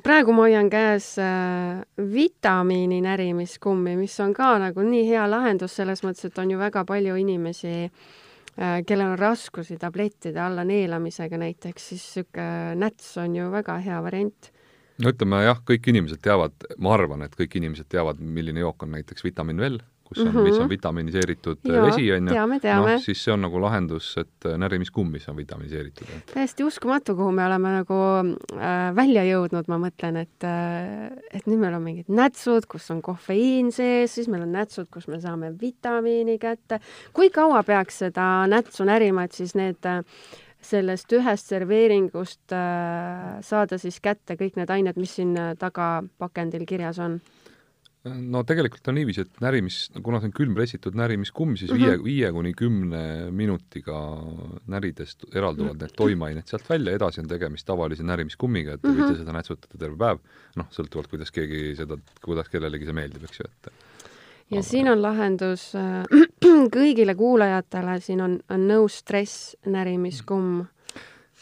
praegu 0.03 0.33
ma 0.33 0.47
hoian 0.47 0.71
käes 0.73 1.11
äh, 1.21 1.83
vitamiini 2.13 3.01
närimiskummi, 3.05 3.97
mis 3.99 4.15
on 4.25 4.33
ka 4.37 4.55
nagu 4.63 4.85
nii 4.85 5.05
hea 5.11 5.27
lahendus 5.31 5.77
selles 5.77 6.03
mõttes, 6.07 6.29
et 6.29 6.39
on 6.41 6.55
ju 6.55 6.61
väga 6.61 6.85
palju 6.89 7.17
inimesi 7.21 7.75
äh,, 7.85 8.79
kellel 8.87 9.13
on 9.13 9.19
raskusi 9.19 9.77
tablettide 9.81 10.41
alla 10.41 10.65
neelamisega 10.65 11.41
näiteks, 11.45 11.91
siis 11.93 12.07
niisugune 12.17 12.79
näts 12.81 13.13
on 13.21 13.37
ju 13.37 13.51
väga 13.53 13.79
hea 13.85 14.01
variant. 14.03 14.53
no 14.99 15.13
ütleme 15.13 15.45
jah, 15.45 15.61
kõik 15.69 15.93
inimesed 15.93 16.25
teavad, 16.25 16.57
ma 16.79 16.97
arvan, 16.97 17.23
et 17.29 17.37
kõik 17.37 17.61
inimesed 17.61 17.93
teavad, 17.93 18.21
milline 18.21 18.65
jook 18.65 18.83
on 18.83 18.97
näiteks 18.97 19.25
vitamiin 19.25 19.61
Well 19.61 19.85
kus 20.09 20.19
on 20.19 20.27
mm, 20.27 20.33
-hmm. 20.33 20.49
mis 20.49 20.59
on 20.59 20.69
vitaminiseeritud 20.69 21.59
Jaa, 21.65 21.87
vesi, 21.87 22.07
on 22.13 22.29
ju. 22.29 22.35
noh, 22.35 23.01
siis 23.05 23.25
see 23.25 23.33
on 23.33 23.43
nagu 23.45 23.61
lahendus, 23.61 24.15
et 24.21 24.49
närimiskumm, 24.57 25.11
mis 25.13 25.29
on 25.29 25.37
vitaminiseeritud. 25.37 26.07
täiesti 26.35 26.65
uskumatu, 26.65 27.17
kuhu 27.17 27.33
me 27.33 27.47
oleme 27.47 27.75
nagu 27.79 28.01
äh, 28.55 28.97
välja 28.97 29.25
jõudnud, 29.29 29.69
ma 29.69 29.79
mõtlen, 29.83 30.17
et 30.25 30.49
äh, 30.49 31.13
et 31.33 31.47
nüüd 31.47 31.61
meil 31.61 31.77
on 31.77 31.85
mingid 31.85 32.09
nätsud, 32.09 32.67
kus 32.67 32.91
on 32.91 33.03
kofeiin 33.03 33.73
sees, 33.73 34.15
siis 34.15 34.29
meil 34.29 34.43
on 34.43 34.53
nätsud, 34.53 34.89
kus 34.93 35.09
me 35.09 35.21
saame 35.21 35.53
vitamiini 35.61 36.39
kätte. 36.39 36.81
kui 37.13 37.31
kaua 37.31 37.63
peaks 37.63 37.99
seda 37.99 38.47
nätsu 38.47 38.85
närima, 38.89 39.25
et 39.29 39.33
siis 39.33 39.55
need 39.55 39.85
äh, 39.87 40.03
sellest 40.61 41.13
ühest 41.13 41.53
serveeringust 41.53 42.53
äh, 42.53 43.39
saada 43.47 43.79
siis 43.79 44.01
kätte 44.01 44.35
kõik 44.41 44.57
need 44.57 44.71
ained, 44.71 44.97
mis 44.97 45.15
siin 45.21 45.37
tagapakendil 45.59 46.67
kirjas 46.67 46.99
on? 46.99 47.21
No 48.09 48.43
tegelikult 48.49 48.89
on 48.89 48.95
niiviisi, 48.99 49.21
et 49.27 49.41
närimis, 49.45 49.79
kuna 50.03 50.21
see 50.21 50.29
on 50.31 50.35
külmpressitud 50.37 50.95
närimiskumm, 50.99 51.57
siis 51.61 51.71
Mhm. 51.73 51.81
viie, 51.81 51.99
viie 52.05 52.33
kuni 52.33 52.53
kümne 52.55 53.03
minutiga 53.31 53.99
näridest 54.69 55.25
eralduvad 55.35 55.79
need 55.83 55.95
toimeained 55.97 56.47
sealt 56.49 56.69
välja, 56.71 56.95
edasi 56.99 57.21
on 57.23 57.29
tegemist 57.29 57.67
tavalise 57.67 58.03
närimiskummiga, 58.07 58.75
et 58.75 58.83
te 58.83 58.89
Mhm. 58.89 59.01
võite 59.01 59.19
seda 59.19 59.33
nätsutada 59.33 59.79
terve 59.79 59.97
päev, 59.97 60.19
noh, 60.57 60.67
sõltuvalt, 60.71 61.09
kuidas 61.11 61.31
keegi 61.31 61.77
seda, 61.77 61.97
kuidas 62.25 62.49
kellelegi 62.49 62.85
see 62.85 62.93
meeldib, 62.97 63.25
eks 63.25 63.39
ju, 63.41 63.45
et 63.49 63.73
ja 64.51 64.59
Aga- 64.59 64.65
siin 64.69 64.89
on 64.89 65.03
lahendus 65.03 65.75
äh, 65.75 66.05
kõigile 66.77 67.15
kuulajatele, 67.15 68.01
siin 68.01 68.21
on, 68.21 68.41
on 68.51 68.67
no 68.69 68.89
stress 68.89 69.57
närimiskumm. 69.67 70.67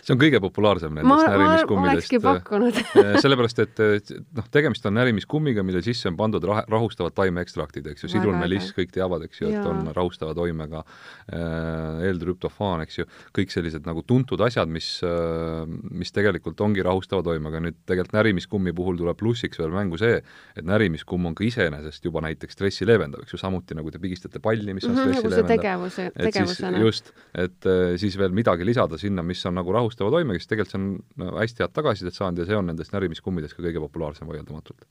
See 0.07 0.14
on 0.14 0.21
kõige 0.21 0.38
populaarsem 0.42 0.95
nendest 0.95 1.27
närimiskummidest. 1.27 1.97
olekski 1.97 2.21
pakkunud. 2.23 2.77
sellepärast, 3.25 3.62
et 3.64 4.12
noh, 4.38 4.47
tegemist 4.55 4.87
on 4.87 4.95
närimiskummiga, 4.95 5.64
mille 5.66 5.83
sisse 5.83 6.07
on 6.11 6.19
pandud 6.19 6.45
rah-, 6.47 6.62
rahustavad 6.71 7.16
taimeekstraktid, 7.16 7.88
eks 7.90 8.07
ju, 8.07 8.11
sidrunmeliss, 8.14 8.71
kõik 8.77 8.92
teavad, 8.95 9.25
eks 9.27 9.42
ju, 9.42 9.51
et 9.51 9.66
on 9.66 9.90
rahustava 9.97 10.35
toimega 10.38 10.85
äh, 10.85 12.07
L-trüptofaan, 12.12 12.85
eks 12.87 13.01
ju, 13.01 13.09
kõik 13.37 13.55
sellised 13.55 13.88
nagu 13.88 14.05
tuntud 14.07 14.40
asjad, 14.47 14.71
mis 14.71 14.92
äh,, 15.07 15.64
mis 15.66 16.14
tegelikult 16.14 16.61
ongi 16.62 16.85
rahustava 16.87 17.25
toimega. 17.27 17.61
nüüd 17.66 17.79
tegelikult 17.88 18.14
närimiskummi 18.16 18.75
puhul 18.77 19.01
tuleb 19.01 19.19
plussiks 19.19 19.59
veel 19.59 19.75
mängu 19.75 19.99
see, 20.01 20.21
et 20.57 20.66
närimiskumm 20.66 21.33
on 21.33 21.35
ka 21.35 21.45
iseenesest 21.47 22.05
juba 22.07 22.23
näiteks 22.25 22.55
stressi 22.55 22.87
leevendav, 22.87 23.25
eks 23.27 23.35
ju, 23.35 23.40
samuti 23.42 23.75
nagu 23.75 23.90
te 23.90 23.99
pigistate 24.03 24.38
palli, 24.45 24.75
mis 24.77 24.87
on 24.87 24.95
Mhm, 24.95 25.03
stressi 25.03 25.19
nagu 25.19 25.33
see 25.33 25.42
leevendav. 25.42 25.57
tegevuse, 25.57 26.09
tegevusena. 26.14 26.85
just, 26.87 27.12
et 27.35 27.66
äh, 27.66 27.97
siis 28.01 28.16
veel 28.19 28.31
midagi 28.37 28.64
lisada 28.64 28.99
sinna, 29.01 29.25
mis 29.27 29.42
on 29.47 29.59
nagu 29.59 29.73
rahustava 29.97 30.11
toimega, 30.11 30.39
siis 30.39 30.49
tegelikult 30.49 30.73
see 30.73 31.27
on 31.27 31.39
hästi 31.41 31.63
head 31.63 31.73
tagasisidet 31.73 32.15
saanud 32.15 32.39
ja 32.39 32.47
see 32.47 32.57
on 32.57 32.67
nendest 32.67 32.93
närimiskummidest 32.93 33.57
ka 33.57 33.63
kõige 33.63 33.81
populaarsem 33.81 34.29
vaieldamatult. 34.29 34.85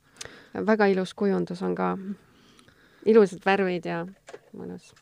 väga 0.66 0.86
ilus 0.88 1.14
kujundus 1.14 1.62
on 1.62 1.76
ka. 1.76 1.98
ilusad 3.06 3.46
värvid 3.46 3.86
ja 3.86 4.06
mõnus. 4.58 4.94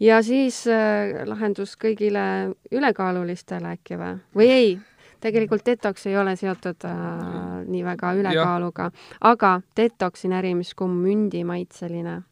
ja 0.00 0.22
siis 0.22 0.66
äh, 0.66 1.26
lahendus 1.26 1.76
kõigile 1.76 2.54
ülekaalulistele 2.72 3.76
äkki 3.78 3.96
või? 3.96 4.18
või 4.34 4.50
ei? 4.50 4.78
tegelikult 5.20 5.64
detox 5.64 6.06
ei 6.06 6.16
ole 6.16 6.36
seotud 6.36 6.84
äh, 6.84 7.64
nii 7.66 7.84
väga 7.84 8.12
ülekaaluga, 8.12 8.90
aga 9.20 9.60
detoxi 9.76 10.28
närimiskumm, 10.28 11.02
mündimaitseline. 11.02 12.22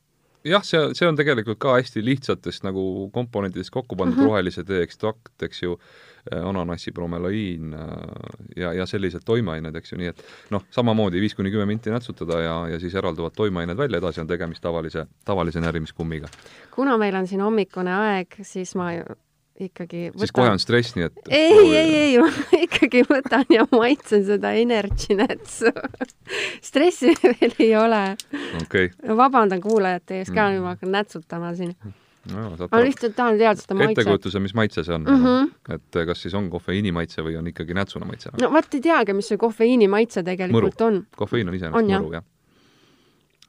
jah, 0.45 0.63
see, 0.65 0.95
see 0.95 1.09
on 1.09 1.17
tegelikult 1.17 1.59
ka 1.59 1.79
hästi 1.79 2.05
lihtsatest 2.05 2.65
nagu 2.65 3.11
komponentidest 3.13 3.71
kokku 3.71 3.97
pandud 3.97 4.17
mm. 4.17 4.23
-hmm. 4.23 4.27
rohelise 4.27 4.65
tee 4.65 4.83
ekstrakt, 4.83 5.43
eks 5.43 5.63
ju, 5.63 5.79
ananassi 6.31 6.93
bromelaiin 6.93 7.75
äh, 7.75 7.89
ja, 8.57 8.73
ja 8.73 8.87
sellised 8.87 9.25
toimeained, 9.25 9.75
eks 9.77 9.93
ju, 9.93 9.99
nii 9.99 10.13
et 10.13 10.23
noh, 10.55 10.63
samamoodi 10.71 11.21
viis 11.21 11.35
kuni 11.35 11.51
kümme 11.51 11.67
minti 11.67 11.91
nätsutada 11.91 12.41
ja, 12.41 12.55
ja 12.75 12.79
siis 12.81 12.95
eralduvad 12.95 13.35
toimeained 13.37 13.77
välja, 13.77 13.99
edasi 13.99 14.23
on 14.23 14.31
tegemist 14.31 14.63
tavalise, 14.63 15.07
tavalise 15.25 15.61
närimiskummiga. 15.61 16.31
kuna 16.71 16.99
meil 16.99 17.17
on 17.19 17.27
siin 17.27 17.43
hommikune 17.43 17.95
aeg, 17.95 18.39
siis 18.47 18.77
ma 18.79 18.93
ikkagi 19.61 20.07
võtan... 20.11 20.23
siis 20.23 20.35
kohe 20.35 20.53
on 20.53 20.63
stress, 20.63 20.95
nii 20.97 21.09
et 21.09 21.19
ei, 21.29 21.65
ei, 21.77 21.97
ei, 21.97 22.13
ma 22.23 22.31
ikkagi 22.67 23.03
võtan 23.09 23.45
ja 23.53 23.67
maitsen 23.73 24.25
seda 24.27 24.55
Energy 24.59 25.17
Netsu 25.19 25.73
stressi 26.69 27.15
veel 27.33 27.59
ei 27.59 27.75
ole. 27.77 28.05
okei 28.63 28.93
okay. 28.93 29.17
vabandan 29.17 29.61
kuulajate 29.65 30.23
ees 30.23 30.31
ka 30.31 30.43
Mm. 30.43 30.57
nüüd 30.57 30.65
ma 30.65 30.73
hakkan 30.75 30.91
nätsutama 30.91 31.53
siin. 31.55 31.77
No, 32.31 32.43
ma 32.71 32.81
lihtsalt 32.83 33.17
tahan 33.17 33.39
teada 33.41 33.59
seda 33.59 33.77
maitset. 33.79 33.99
ettekujutuse, 33.99 34.43
mis 34.43 34.55
maitse 34.55 34.85
see 34.87 34.95
on 34.95 35.03
mm. 35.03 35.25
-hmm. 35.25 35.75
et 35.75 35.99
kas 36.07 36.23
siis 36.23 36.35
on 36.39 36.51
kofeiini 36.51 36.93
maitse 36.93 37.23
või 37.23 37.37
on 37.39 37.49
ikkagi 37.51 37.75
nätsuna 37.75 38.07
maitse? 38.07 38.31
no 38.41 38.51
vot 38.53 38.75
ei 38.75 38.81
teagi, 38.81 39.17
mis 39.19 39.29
see 39.33 39.39
kofeiini 39.39 39.89
maitse 39.89 40.23
tegelikult 40.23 40.79
Mõru. 40.79 40.87
on. 40.87 41.07
kofeiin 41.17 41.49
on 41.49 41.55
iseenesest 41.59 41.91
jah? 41.91 42.03
mõru, 42.03 42.13
jah. 42.13 42.25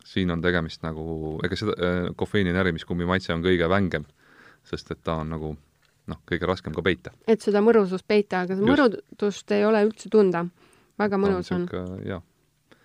siin 0.06 0.32
on 0.32 0.42
tegemist 0.42 0.82
nagu, 0.84 1.38
ega 1.46 1.60
seda 1.60 1.78
äh, 1.78 2.10
kofeiini 2.16 2.54
närimiskummi 2.54 3.06
maitse 3.06 3.34
on 3.34 3.46
kõige 3.46 3.70
vängem, 3.70 4.06
sest 4.64 4.92
et 4.92 5.04
ta 5.04 5.20
on 5.22 5.30
nagu 5.30 5.56
noh, 6.08 6.22
kõige 6.32 6.50
raskem 6.50 6.74
ka 6.74 6.82
peita. 6.82 7.14
et 7.28 7.42
seda 7.42 7.62
mõrusust 7.62 8.08
peita, 8.08 8.42
aga 8.48 8.58
mõrutust 8.58 9.52
ei 9.52 9.66
ole 9.66 9.86
üldse 9.86 10.10
tunda. 10.10 10.46
väga 11.00 11.18
mõnus 11.18 11.52
on, 11.54 11.70
jah, 12.06 12.26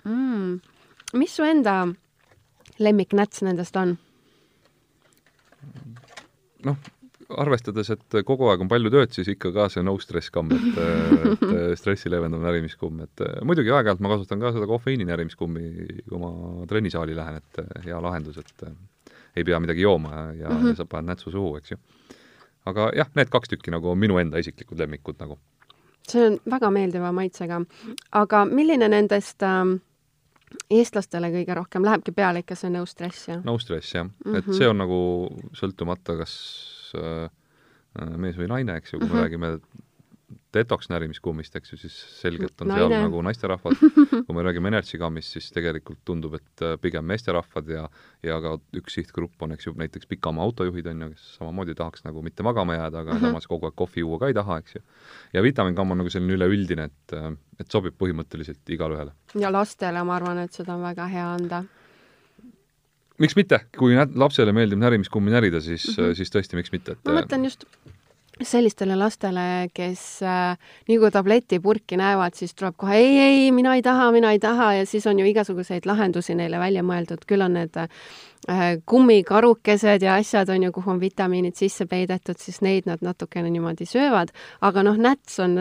mm. 0.05 0.61
mis 1.15 1.33
su 1.37 1.49
enda 1.49 1.87
lemmiknäts 2.79 3.43
nendest 3.43 3.77
on? 3.77 3.97
Noh, 6.67 6.77
arvestades, 7.29 7.91
et 7.93 8.19
kogu 8.27 8.49
aeg 8.49 8.63
on 8.65 8.71
palju 8.71 8.91
tööd, 8.93 9.13
siis 9.13 9.29
ikka 9.35 9.53
ka 9.53 9.67
see 9.73 9.85
no 9.85 9.95
stress 10.01 10.33
kamm, 10.33 10.53
et, 10.55 10.79
et 11.45 11.81
stressi 11.81 12.11
leevendav 12.13 12.41
närimiskumm, 12.45 13.03
et 13.05 13.25
muidugi 13.47 13.73
aeg-ajalt 13.75 14.01
ma 14.05 14.15
kasutan 14.15 14.41
ka 14.41 14.55
seda 14.57 14.69
kofeiini 14.71 15.07
närimiskummi, 15.09 15.67
kui 16.09 16.23
ma 16.23 16.33
trennisaali 16.71 17.17
lähen, 17.19 17.43
et 17.43 17.85
hea 17.85 18.01
lahendus, 18.05 18.41
et 18.41 18.65
ei 19.37 19.45
pea 19.45 19.61
midagi 19.61 19.85
jooma 19.85 20.15
ja, 20.15 20.25
ja, 20.33 20.49
mm 20.49 20.63
-hmm. 20.63 20.77
sa 20.77 20.85
paned 20.85 21.13
nätsu 21.13 21.31
suhu, 21.31 21.57
eks 21.57 21.71
ju. 21.71 21.77
aga 22.67 22.91
jah, 22.97 23.09
need 23.15 23.29
kaks 23.29 23.49
tükki 23.49 23.71
nagu 23.71 23.91
on 23.91 23.99
minu 23.99 24.19
enda 24.19 24.39
isiklikud 24.39 24.79
lemmikud 24.79 25.21
nagu. 25.21 25.39
see 26.09 26.27
on 26.27 26.39
väga 26.51 26.71
meeldiva 26.71 27.13
maitsega. 27.13 27.61
aga 28.13 28.45
milline 28.45 28.89
nendest 28.89 29.43
ähm, 29.43 29.75
eestlastele 30.71 31.31
kõige 31.33 31.55
rohkem 31.55 31.85
lähebki 31.85 32.13
peale 32.13 32.39
ikka 32.45 32.55
see 32.57 32.71
no 32.71 32.85
stress, 32.87 33.29
jah? 33.29 33.43
no 33.45 33.59
stress, 33.59 33.95
jah 33.95 34.05
mm. 34.05 34.13
-hmm. 34.25 34.31
Mhm. 34.31 34.37
et 34.39 34.55
see 34.59 34.69
on 34.69 34.79
nagu 34.79 35.01
sõltumata, 35.55 36.17
kas 36.19 36.93
äh, 36.95 37.29
mees 38.17 38.37
või 38.37 38.49
naine, 38.49 38.77
eks 38.77 38.93
ju, 38.93 38.99
kui 39.01 39.09
me 39.09 39.15
Mhm. 39.15 39.23
räägime 39.25 39.61
detox 40.55 40.89
närimiskummist, 40.89 41.57
eks 41.59 41.73
ju, 41.73 41.77
siis 41.83 41.97
selgelt 42.23 42.61
on 42.65 42.71
Naine. 42.71 42.87
seal 42.89 43.03
nagu 43.05 43.21
naisterahvad, 43.27 43.81
kui 44.27 44.37
me 44.37 44.45
räägime 44.47 44.71
Energy 44.73 44.99
kammist, 45.01 45.35
siis 45.37 45.51
tegelikult 45.53 46.01
tundub, 46.09 46.39
et 46.39 46.63
äh, 46.65 46.77
pigem 46.81 47.05
meesterahvad 47.05 47.69
ja 47.69 47.83
ja 48.25 48.39
ka 48.41 48.55
üks 48.81 48.97
sihtgrupp 48.97 49.43
on, 49.45 49.53
eks 49.53 49.69
ju, 49.69 49.75
näiteks 49.79 50.09
pikamaa 50.09 50.47
autojuhid 50.49 50.89
on 50.91 51.05
ju, 51.05 51.11
kes 51.15 51.27
samamoodi 51.37 51.77
tahaks 51.79 52.05
nagu 52.07 52.23
mitte 52.25 52.43
magama 52.47 52.79
jääda, 52.79 53.05
aga 53.05 53.15
Mhm. 53.15 53.27
samas 53.27 53.47
kogu 53.47 53.69
aeg 53.69 53.77
kohvi 53.77 54.01
juua 54.01 54.19
ka 54.19 54.29
ei 54.33 54.35
taha, 54.35 54.59
eks 54.59 54.75
ju. 54.79 54.83
ja 55.35 55.43
vitamiinkamm 55.43 55.91
on 55.91 55.99
nagu 55.99 56.11
selline 56.11 56.39
üleüldine, 56.39 56.89
et 56.89 57.13
äh, 57.19 57.37
et 57.61 57.69
sobib 57.71 57.95
põhimõtteliselt 57.99 58.73
igale 58.73 58.97
ühele. 58.97 59.13
ja 59.35 59.53
lastele 59.53 60.05
ma 60.05 60.17
arvan, 60.17 60.39
et 60.39 60.53
seda 60.53 60.75
on 60.75 60.83
väga 60.83 61.07
hea 61.13 61.27
anda. 61.35 61.65
miks 63.19 63.37
mitte, 63.37 63.61
kui 63.77 63.95
lapsele 64.15 64.53
meeldib 64.53 64.79
närimiskummi 64.79 65.31
närida, 65.31 65.61
siis 65.61 65.85
mm. 65.91 66.05
-hmm. 66.05 66.15
siis 66.15 66.31
tõesti, 66.31 66.57
miks 66.57 66.73
mitte, 66.73 66.93
et 66.93 67.05
ma 67.05 67.21
mõtlen 67.21 67.45
just 67.45 67.65
sellistele 68.43 68.97
lastele, 68.99 69.69
kes 69.75 70.05
äh, 70.23 70.71
nii 70.89 70.99
kui 71.03 71.11
tabletipurki 71.15 71.99
näevad, 72.01 72.37
siis 72.39 72.55
tuleb 72.55 72.77
kohe 72.79 72.97
ei, 72.99 73.19
ei, 73.19 73.51
mina 73.55 73.75
ei 73.79 73.83
taha, 73.83 74.11
mina 74.15 74.33
ei 74.35 74.41
taha 74.43 74.73
ja 74.81 74.87
siis 74.87 75.07
on 75.07 75.19
ju 75.19 75.27
igasuguseid 75.29 75.87
lahendusi 75.89 76.37
neile 76.39 76.61
välja 76.61 76.85
mõeldud, 76.87 77.25
küll 77.29 77.45
on 77.45 77.57
need 77.59 77.77
äh, 77.81 77.89
kummikarukesed 78.87 80.07
ja 80.07 80.19
asjad 80.21 80.51
on 80.55 80.69
ju, 80.69 80.73
kuhu 80.79 80.95
on 80.95 81.01
vitamiinid 81.03 81.59
sisse 81.59 81.87
peidetud, 81.91 82.39
siis 82.41 82.61
neid 82.65 82.89
nad 82.91 83.03
natukene 83.05 83.51
niimoodi 83.51 83.89
söövad, 83.89 84.35
aga 84.65 84.85
noh, 84.87 84.99
näts 85.09 85.39
on, 85.43 85.59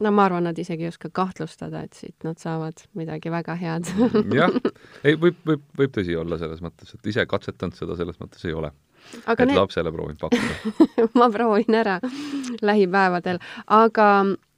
no 0.00 0.12
ma 0.12 0.26
arvan, 0.26 0.48
nad 0.48 0.58
isegi 0.58 0.86
ei 0.86 0.92
oska 0.92 1.10
kahtlustada, 1.12 1.84
et 1.86 1.96
siit 1.96 2.26
nad 2.26 2.40
saavad 2.42 2.82
midagi 2.98 3.32
väga 3.32 3.56
head. 3.60 3.92
Jah, 4.34 4.52
ei, 5.04 5.14
võib, 5.14 5.38
võib, 5.46 5.62
võib 5.78 5.94
tõsi 5.94 6.18
olla 6.18 6.40
selles 6.40 6.62
mõttes, 6.64 6.94
et 6.96 7.12
ise 7.12 7.26
katsetanud 7.28 7.78
seda 7.78 7.96
selles 7.98 8.20
mõttes 8.22 8.44
ei 8.48 8.56
ole. 8.56 8.72
Aga 9.26 9.42
et 9.42 9.48
need, 9.48 9.58
lapsele 9.58 9.92
proovinud 9.92 10.18
pakkuda. 10.18 11.08
ma 11.20 11.30
proovin 11.30 11.74
ära 11.82 11.98
lähipäevadel, 12.62 13.38
aga 13.66 14.08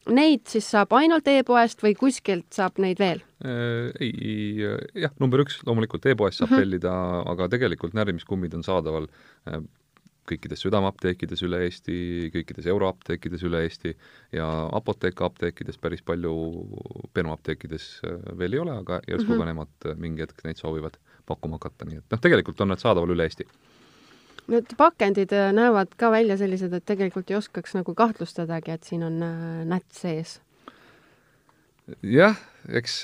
neid 0.09 0.47
siis 0.49 0.65
saab 0.73 0.93
ainult 0.97 1.27
e-poest 1.29 1.83
või 1.85 1.95
kuskilt 1.99 2.47
saab 2.57 2.79
neid 2.81 2.99
veel? 3.03 3.21
Äh, 3.45 3.91
ei, 4.01 4.63
jah, 5.05 5.13
number 5.21 5.43
üks 5.45 5.61
loomulikult 5.69 6.07
e-poest 6.09 6.41
saab 6.41 6.51
Mhm. 6.55 6.63
tellida, 6.65 6.95
aga 7.29 7.49
tegelikult 7.53 7.93
närimiskummid 7.99 8.55
on 8.57 8.65
saadaval 8.65 9.09
äh, 9.49 9.61
kõikides 10.29 10.61
südameapteekides 10.61 11.41
üle 11.47 11.63
Eesti, 11.65 12.29
kõikides 12.35 12.67
euroapteekides 12.69 13.45
üle 13.49 13.63
Eesti 13.65 13.95
ja 14.37 14.45
Apotheka 14.77 15.25
apteekides 15.25 15.79
päris 15.81 16.03
palju, 16.05 16.35
penuapteekides 17.17 17.87
äh, 18.05 18.19
veel 18.39 18.53
ei 18.57 18.61
ole, 18.65 18.75
aga 18.83 19.01
järsku 19.09 19.33
Mhm. 19.33 19.39
ka 19.41 19.45
nemad 19.49 19.69
äh, 19.93 19.97
mingi 19.97 20.25
hetk 20.27 20.45
neid 20.45 20.57
soovivad 20.61 20.99
pakkuma 21.29 21.57
hakata, 21.61 21.85
nii 21.89 21.99
et 22.03 22.05
noh, 22.13 22.21
tegelikult 22.21 22.61
on 22.61 22.69
nad 22.75 22.81
saadaval 22.81 23.13
üle 23.17 23.25
Eesti. 23.29 23.45
Need 24.49 24.75
pakendid 24.81 25.33
äh, 25.37 25.51
näevad 25.53 25.93
ka 26.01 26.09
välja 26.15 26.39
sellised, 26.41 26.73
et 26.73 26.85
tegelikult 26.89 27.29
ei 27.29 27.37
oskaks 27.37 27.75
nagu 27.77 27.93
kahtlustadagi, 27.97 28.73
et 28.79 28.87
siin 28.89 29.05
on 29.05 29.19
äh, 29.25 29.65
näts 29.69 30.05
sees. 30.05 30.39
jah, 32.05 32.35
eks, 32.69 32.95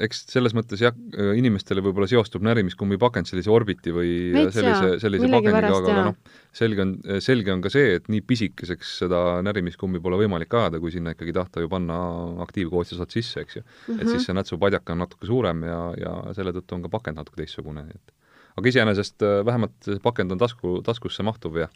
eks 0.00 0.22
selles 0.32 0.54
mõttes 0.56 0.80
jah, 0.80 0.94
inimestele 1.36 1.82
võib-olla 1.84 2.06
seostub 2.08 2.40
närimiskummi 2.46 2.96
pakend 3.00 3.28
sellise 3.28 3.52
Orbiti 3.52 3.92
või 3.92 4.14
Veits 4.32 4.56
sellise 4.56 4.94
sellise 5.02 5.28
pakendiga, 5.28 5.74
aga 5.82 5.98
noh, 6.06 6.38
selge 6.56 6.86
on, 6.86 6.94
selge 7.20 7.52
on 7.52 7.60
ka 7.64 7.72
see, 7.74 7.98
et 7.98 8.08
nii 8.08 8.24
pisikeseks 8.24 8.94
seda 9.02 9.20
närimiskummi 9.44 10.00
pole 10.00 10.22
võimalik 10.22 10.56
ajada, 10.56 10.80
kui 10.80 10.94
sinna 10.96 11.12
ikkagi 11.12 11.36
tahta 11.36 11.60
ju 11.60 11.68
panna 11.72 11.98
aktiivkoostiosad 12.46 13.12
sisse, 13.12 13.44
eks 13.44 13.60
ju. 13.60 13.66
Mhm. 13.68 14.00
et 14.00 14.14
siis 14.14 14.28
see 14.28 14.40
nätsupadjak 14.40 14.96
on 14.96 15.04
natuke 15.04 15.28
suurem 15.28 15.68
ja, 15.68 15.82
ja 16.00 16.16
selle 16.32 16.56
tõttu 16.56 16.78
on 16.78 16.88
ka 16.88 16.96
pakend 16.96 17.20
natuke 17.20 17.44
teistsugune, 17.44 17.84
et 17.92 18.16
aga 18.56 18.68
iseenesest 18.68 19.22
äh, 19.22 19.40
vähemalt 19.46 19.92
pakend 20.02 20.32
on 20.32 20.42
tasku, 20.42 20.80
taskusse 20.86 21.22
mahtuv 21.26 21.62
ja 21.64 21.68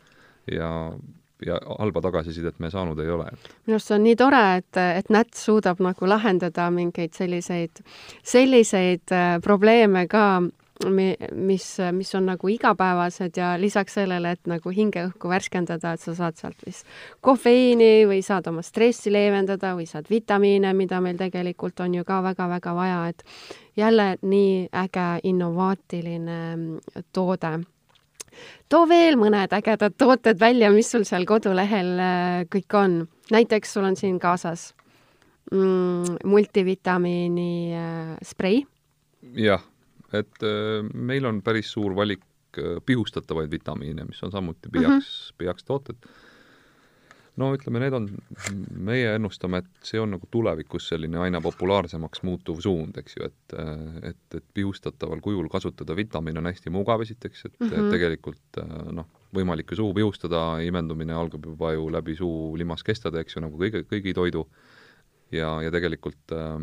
ja, 0.53 0.93
ja 1.47 1.59
halba 1.79 2.01
tagasisidet 2.05 2.59
me 2.63 2.71
saanud 2.71 3.01
ei 3.03 3.11
ole, 3.11 3.31
minu 3.67 3.77
arust 3.77 3.91
see 3.91 3.99
on 3.99 4.05
nii 4.07 4.19
tore, 4.19 4.43
et, 4.61 4.79
et 4.83 5.11
näts 5.13 5.43
suudab 5.49 5.83
nagu 5.85 6.09
lahendada 6.09 6.69
mingeid 6.75 7.17
selliseid, 7.19 7.83
selliseid 8.23 9.15
äh, 9.15 9.37
probleeme 9.45 10.07
ka 10.11 10.27
mis, 11.33 11.67
mis 11.93 12.15
on 12.15 12.27
nagu 12.29 12.49
igapäevased 12.53 13.37
ja 13.37 13.55
lisaks 13.61 13.97
sellele, 13.97 14.35
et 14.37 14.49
nagu 14.51 14.71
hingeõhku 14.73 15.31
värskendada, 15.31 15.95
et 15.97 16.03
sa 16.03 16.15
saad 16.19 16.37
sealt 16.41 16.65
siis 16.65 16.83
kofeiini 17.25 18.07
või 18.09 18.23
saad 18.25 18.49
oma 18.51 18.65
stressi 18.67 19.13
leevendada 19.13 19.75
või 19.79 19.87
saad 19.89 20.11
vitamiine, 20.11 20.75
mida 20.77 21.01
meil 21.01 21.17
tegelikult 21.21 21.81
on 21.81 21.95
ju 21.97 22.05
ka 22.05 22.21
väga-väga 22.27 22.75
vaja, 22.77 22.99
et 23.09 23.25
jälle 23.77 24.17
nii 24.23 24.69
äge 24.85 25.09
innovaatiline 25.31 26.41
toode 27.13 27.57
too 28.69 28.85
veel 28.89 29.17
mõned 29.17 29.53
ägedad 29.57 29.95
tooted 29.97 30.41
välja, 30.41 30.71
mis 30.75 30.91
sul 30.93 31.07
seal 31.09 31.25
kodulehel 31.29 31.93
äh, 31.99 32.41
kõik 32.53 32.77
on. 32.77 32.99
näiteks 33.33 33.73
sul 33.73 33.85
on 33.89 33.97
siin 33.97 34.19
kaasas 34.21 34.75
mm, 35.53 36.21
multivitamiini 36.25 37.73
äh, 37.75 38.13
sprei. 38.23 38.67
jah 39.35 39.65
et 40.15 40.47
äh, 40.47 40.87
meil 40.95 41.27
on 41.27 41.43
päris 41.43 41.73
suur 41.75 41.97
valik 41.97 42.25
äh, 42.59 42.79
pihustatavaid 42.87 43.51
vitamiine, 43.51 44.07
mis 44.09 44.23
on 44.23 44.33
samuti 44.33 44.71
PIAKS 44.73 44.89
mm, 44.89 44.99
-hmm. 45.01 45.37
PIAKS 45.39 45.65
tooted. 45.65 46.09
no 47.37 47.51
ütleme, 47.53 47.81
need 47.83 47.93
on, 47.93 48.07
meie 48.71 49.11
ennustame, 49.15 49.59
et 49.59 49.67
see 49.85 50.01
on 50.01 50.15
nagu 50.15 50.29
tulevikus 50.31 50.89
selline 50.89 51.19
aina 51.21 51.41
populaarsemaks 51.41 52.23
muutuv 52.23 52.63
suund, 52.65 52.97
eks 52.97 53.17
ju, 53.17 53.27
et 53.27 53.59
äh, 53.59 54.11
et, 54.11 54.35
et 54.35 54.45
pihustataval 54.55 55.21
kujul 55.21 55.49
kasutada 55.49 55.97
vitamiine 55.97 56.41
on 56.41 56.49
hästi 56.49 56.71
mugav 56.71 57.03
esiteks, 57.03 57.45
et 57.45 57.61
mm 57.61 57.69
-hmm. 57.69 57.91
tegelikult 57.91 58.63
noh, 58.93 59.07
võimalik 59.35 59.71
ju 59.71 59.77
suhu 59.77 59.95
pihustada, 59.95 60.61
imendumine 60.65 61.13
algab 61.13 61.45
juba 61.45 61.73
ju 61.73 61.91
läbi 61.91 62.17
suu 62.17 62.57
limaskestade, 62.57 63.21
eks 63.21 63.37
ju, 63.37 63.41
nagu 63.41 63.59
kõige, 63.59 63.85
kõigi 63.85 64.15
toidu, 64.15 64.47
ja, 65.35 65.51
ja 65.63 65.71
tegelikult 65.75 66.33
äh, 66.33 66.61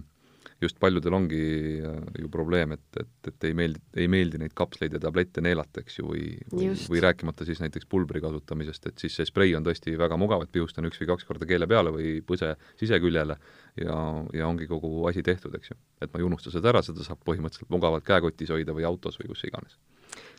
just 0.64 0.80
paljudel 0.82 1.16
ongi 1.18 1.44
äh, 1.84 2.00
ju 2.20 2.30
probleem, 2.34 2.76
et, 2.78 2.86
et, 3.00 3.12
et 3.30 3.48
ei 3.50 3.56
meeldi, 3.58 3.82
ei 4.00 4.10
meeldi 4.12 4.42
neid 4.42 4.56
kapsleid 4.58 4.96
ja 4.96 5.02
tablette 5.04 5.44
neelata, 5.46 5.84
eks 5.84 6.00
ju, 6.00 6.08
või, 6.10 6.26
või, 6.54 6.72
või 6.90 7.04
rääkimata 7.04 7.48
siis 7.48 7.62
näiteks 7.64 7.90
pulbri 7.92 8.22
kasutamisest, 8.24 8.90
et 8.92 9.06
siis 9.06 9.18
see 9.20 9.30
sprei 9.30 9.56
on 9.58 9.66
tõesti 9.66 9.96
väga 10.00 10.18
mugav, 10.20 10.46
et 10.46 10.54
pihustan 10.54 10.90
üks 10.90 11.02
või 11.02 11.12
kaks 11.14 11.30
korda 11.30 11.50
keele 11.50 11.70
peale 11.70 11.94
või 11.96 12.18
põse 12.26 12.54
siseküljele 12.82 13.38
ja, 13.84 13.98
ja 14.34 14.50
ongi 14.50 14.70
kogu 14.72 15.08
asi 15.12 15.26
tehtud, 15.26 15.56
eks 15.60 15.74
ju. 15.74 15.80
et 16.02 16.14
ma 16.14 16.22
ei 16.22 16.28
unusta 16.28 16.54
seda 16.54 16.74
ära, 16.74 16.84
seda 16.86 17.06
saab 17.06 17.24
põhimõtteliselt 17.28 17.74
mugavalt 17.74 18.08
käekotis 18.08 18.54
hoida 18.54 18.76
või 18.76 18.88
autos 18.90 19.20
või 19.22 19.34
kus 19.34 19.46
iganes 19.50 19.78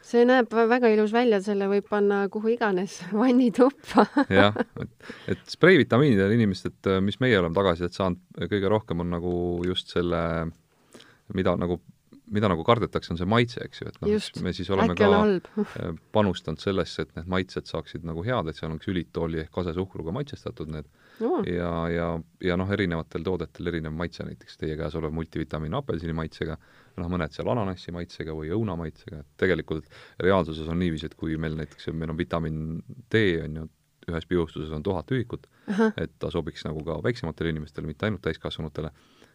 see 0.04 0.24
näeb 0.28 0.52
väga 0.52 0.90
ilus 0.92 1.14
välja, 1.14 1.40
selle 1.42 1.68
võib 1.70 1.88
panna 1.90 2.24
kuhu 2.32 2.52
iganes, 2.54 3.00
vannituppa. 3.22 4.06
Jah, 4.32 4.56
et, 4.82 5.08
et 5.34 5.42
spreivitamiinidel 5.50 6.36
inimesed, 6.36 6.92
mis 7.04 7.18
meie 7.24 7.38
oleme 7.40 7.56
tagasisidet 7.56 7.96
saanud, 7.98 8.22
kõige 8.50 8.70
rohkem 8.72 9.02
on 9.04 9.14
nagu 9.16 9.34
just 9.66 9.94
selle, 9.94 10.20
mida 11.34 11.56
nagu 11.60 11.80
mida 12.32 12.48
nagu 12.48 12.64
kardetakse, 12.64 13.12
on 13.12 13.18
see 13.20 13.28
maitse, 13.28 13.60
eks 13.64 13.82
ju, 13.82 13.88
et 13.90 13.98
noh, 14.00 14.28
me 14.44 14.52
siis 14.56 14.70
oleme 14.72 14.94
ka 14.96 15.08
äh, 15.12 15.90
panustanud 16.14 16.62
sellesse, 16.62 17.04
et 17.04 17.18
need 17.18 17.28
maitsed 17.30 17.68
saaksid 17.68 18.06
nagu 18.08 18.24
head, 18.24 18.48
et 18.48 18.58
seal 18.58 18.72
oleks 18.72 18.88
ülitooli 18.90 19.42
ehk 19.42 19.52
kasesuhkruga 19.54 20.14
maitsestatud 20.16 20.72
need. 20.72 20.88
Mm. 21.20 21.44
ja, 21.46 21.68
ja, 21.92 22.06
ja 22.42 22.56
noh, 22.58 22.70
erinevatel 22.74 23.22
toodetel 23.22 23.70
erinev 23.70 23.94
maitse, 23.94 24.24
näiteks 24.26 24.58
teie 24.58 24.74
käes 24.80 24.96
olev 24.98 25.12
multivitamiin 25.14 25.76
apelsini 25.78 26.16
maitsega, 26.16 26.56
noh, 26.98 27.12
mõned 27.12 27.36
seal 27.36 27.50
ananassi 27.52 27.94
maitsega 27.94 28.34
või 28.34 28.50
õuna 28.56 28.74
maitsega, 28.80 29.20
et 29.22 29.30
tegelikult 29.44 29.86
reaalsuses 30.24 30.70
on 30.72 30.80
niiviisi, 30.82 31.12
et 31.12 31.18
kui 31.20 31.36
meil 31.38 31.54
näiteks, 31.60 31.92
meil 31.92 32.14
on 32.14 32.18
vitamiin 32.18 32.60
D, 33.12 33.24
on 33.44 33.60
ju, 33.60 33.70
ühes 34.10 34.26
pihustuses 34.28 34.72
on 34.74 34.82
tuhat 34.84 35.12
ühikut, 35.16 35.46
et 35.96 36.12
ta 36.20 36.28
sobiks 36.32 36.66
nagu 36.66 36.82
ka 36.84 36.98
väiksematele 37.04 37.54
inimestele, 37.54 37.88
mitte 37.88 38.08
ainult 38.08 38.24
täiskasvanutele 38.26 38.90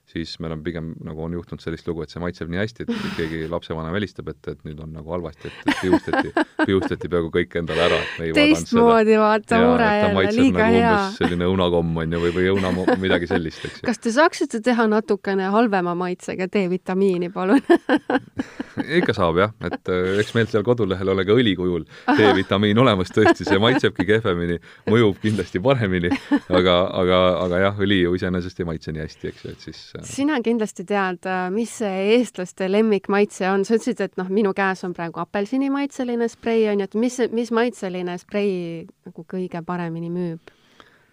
siis 0.10 0.36
meil 0.42 0.56
on 0.56 0.64
pigem 0.66 0.94
nagu 1.06 1.24
on 1.24 1.34
juhtunud 1.38 1.62
sellist 1.62 1.88
lugu, 1.88 2.04
et 2.04 2.14
see 2.14 2.22
maitseb 2.24 2.50
nii 2.50 2.62
hästi, 2.62 2.86
et 2.86 3.18
keegi 3.18 3.42
lapsevanem 3.52 3.94
helistab, 3.98 4.32
et, 4.34 4.40
et 4.52 4.62
nüüd 4.66 4.80
on 4.82 4.92
nagu 4.98 5.14
halvasti, 5.14 5.52
et, 5.52 5.74
pihustati, 5.84 6.34
pihustati 6.66 7.12
peaaegu 7.12 7.30
kõik 7.36 7.58
endale 7.62 7.86
ära. 7.86 8.00
teistmoodi 8.38 9.20
vaata 9.22 9.60
mure 9.64 9.90
jälle, 10.00 10.26
liiga 10.38 10.64
nagu 10.64 10.80
hea. 10.80 10.96
selline 11.18 11.50
õunakomm 11.52 12.02
on 12.04 12.18
ju, 12.18 12.24
või, 12.26 12.34
või 12.40 12.48
õuna 12.56 12.98
midagi 13.02 13.30
sellist, 13.30 13.66
eks 13.70 13.82
ju. 13.82 13.90
kas 13.90 14.02
te 14.02 14.14
saaksite 14.16 14.64
teha 14.66 14.88
natukene 14.90 15.52
halvema 15.54 15.94
maitsega 16.00 16.50
D-vitamiini, 16.50 17.30
palun 17.34 17.62
ikka 19.00 19.14
saab 19.18 19.38
jah, 19.44 19.54
et 19.70 19.94
äh, 19.94 20.18
eks 20.24 20.34
meil 20.38 20.50
seal 20.50 20.66
kodulehel 20.66 21.14
ole 21.14 21.26
ka 21.28 21.38
õli 21.38 21.54
kujul 21.60 21.86
D-vitamiin 22.18 22.82
olemas, 22.82 23.14
tõesti, 23.14 23.46
see 23.46 23.62
maitsebki 23.62 24.08
kehvemini, 24.10 24.58
mõjub 24.90 25.22
kindlasti 25.22 25.62
paremini, 25.64 26.12
aga, 26.50 26.82
aga, 27.04 27.22
aga 27.46 27.64
jah, 27.68 27.82
õli 27.86 28.02
ju 28.04 28.18
iseenesest 28.18 28.64
ei 28.64 28.70
maitse 28.70 28.96
nii 28.96 29.06
hästi, 29.06 29.34
eks 29.34 29.46
ju, 29.46 29.54
et 29.54 29.70
siis 29.70 29.82
sina 30.08 30.38
kindlasti 30.46 30.86
tead, 30.88 31.26
äh, 31.30 31.48
mis 31.54 31.74
see 31.82 32.06
eestlaste 32.16 32.70
lemmikmaitse 32.72 33.50
on, 33.50 33.66
sa 33.68 33.78
ütlesid, 33.78 34.04
et 34.06 34.16
noh, 34.20 34.30
minu 34.34 34.54
käes 34.58 34.84
on 34.88 34.94
praegu 34.98 35.22
apelsinimaitseline 35.24 36.30
sprei 36.32 36.68
on 36.72 36.84
ju, 36.84 36.90
et 36.90 36.96
mis, 37.00 37.20
mis 37.36 37.52
maitseline 37.56 38.18
sprei 38.22 38.54
nagu 39.08 39.28
kõige 39.28 39.64
paremini 39.66 40.12
müüb? 40.14 40.56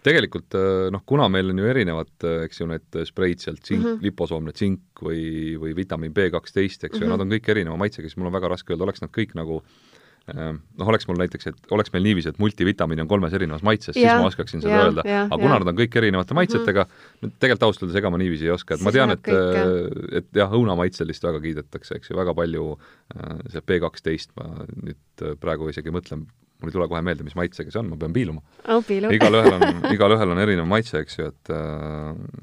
tegelikult 0.07 0.55
äh, 0.55 0.87
noh, 0.93 1.01
kuna 1.05 1.25
meil 1.27 1.51
on 1.51 1.59
ju 1.59 1.67
erinevad, 1.67 2.13
äh, 2.23 2.45
eks 2.47 2.61
ju, 2.61 2.69
need 2.69 3.01
spreid 3.09 3.43
sealt, 3.43 3.59
tsink 3.63 3.81
mm 3.81 3.89
-hmm., 3.89 4.05
liposoomne 4.07 4.53
tsink 4.55 5.03
või, 5.03 5.57
või 5.59 5.75
vitamiin 5.75 6.13
B 6.13 6.29
kaksteist, 6.31 6.83
eks 6.83 6.95
ju 6.95 7.01
mm, 7.01 7.03
-hmm. 7.03 7.17
nad 7.17 7.25
on 7.25 7.33
kõik 7.35 7.49
erineva 7.51 7.77
maitsega, 7.77 8.07
siis 8.07 8.17
mul 8.17 8.31
on 8.31 8.37
väga 8.37 8.53
raske 8.53 8.73
öelda, 8.73 8.87
oleks 8.87 9.03
nad 9.03 9.11
kõik 9.11 9.35
nagu 9.35 9.59
äh, 9.63 9.86
noh, 10.35 10.87
oleks 10.91 11.07
mul 11.07 11.19
näiteks, 11.21 11.49
et 11.51 11.71
oleks 11.71 11.91
meil 11.93 12.03
niiviisi, 12.03 12.31
et 12.33 12.39
multivitamiin 12.41 13.03
on 13.03 13.09
kolmes 13.09 13.33
erinevas 13.37 13.63
maitses, 13.65 13.95
siis 13.95 14.07
ma 14.07 14.27
oskaksin 14.27 14.63
seda 14.63 14.73
ja, 14.73 14.87
öelda. 14.87 15.05
aga 15.23 15.39
kuna 15.39 15.59
nad 15.61 15.71
on 15.71 15.77
kõik 15.77 15.95
erinevate 16.01 16.33
mhm. 16.33 16.41
maitsetega 16.41 16.83
mm, 16.83 17.05
-hmm. 17.21 17.35
tegelikult 17.39 17.67
ausalt 17.69 17.85
öeldes 17.85 17.99
ega 18.01 18.11
ma 18.11 18.19
niiviisi 18.21 18.49
ei 18.49 18.51
oska, 18.55 18.75
et 18.75 18.81
siis 18.81 18.87
ma 18.89 18.95
tean, 18.95 19.15
et, 19.15 19.29
äh, 19.31 20.19
et 20.21 20.41
jah, 20.41 20.51
õunamaitselist 20.59 21.23
väga 21.29 21.41
kiidetakse, 21.43 21.99
eks 21.99 22.11
ju, 22.11 22.19
väga 22.19 22.35
palju 22.35 22.67
äh, 22.75 23.37
see 23.53 23.63
B 23.63 23.79
kaksteist, 23.83 24.35
ma 24.39 24.67
nüüd 24.67 25.23
äh, 25.23 25.37
praegu 25.39 25.71
isegi 25.71 25.93
mõtlen, 25.95 26.27
mul 26.61 26.71
ei 26.71 26.75
tule 26.75 26.89
kohe 26.91 27.03
meelde, 27.05 27.23
mis 27.23 27.37
maitsega 27.37 27.71
see 27.71 27.83
on, 27.83 27.91
ma 27.93 27.99
pean 28.01 28.15
piiluma 28.15 28.43
oh,. 28.67 28.83
igalühel 28.89 29.59
on, 29.59 29.85
igalühel 29.93 30.35
on 30.35 30.43
erinev 30.43 30.67
maitse, 30.67 31.03
eks 31.05 31.21
ju, 31.21 31.31
et, 31.31 31.53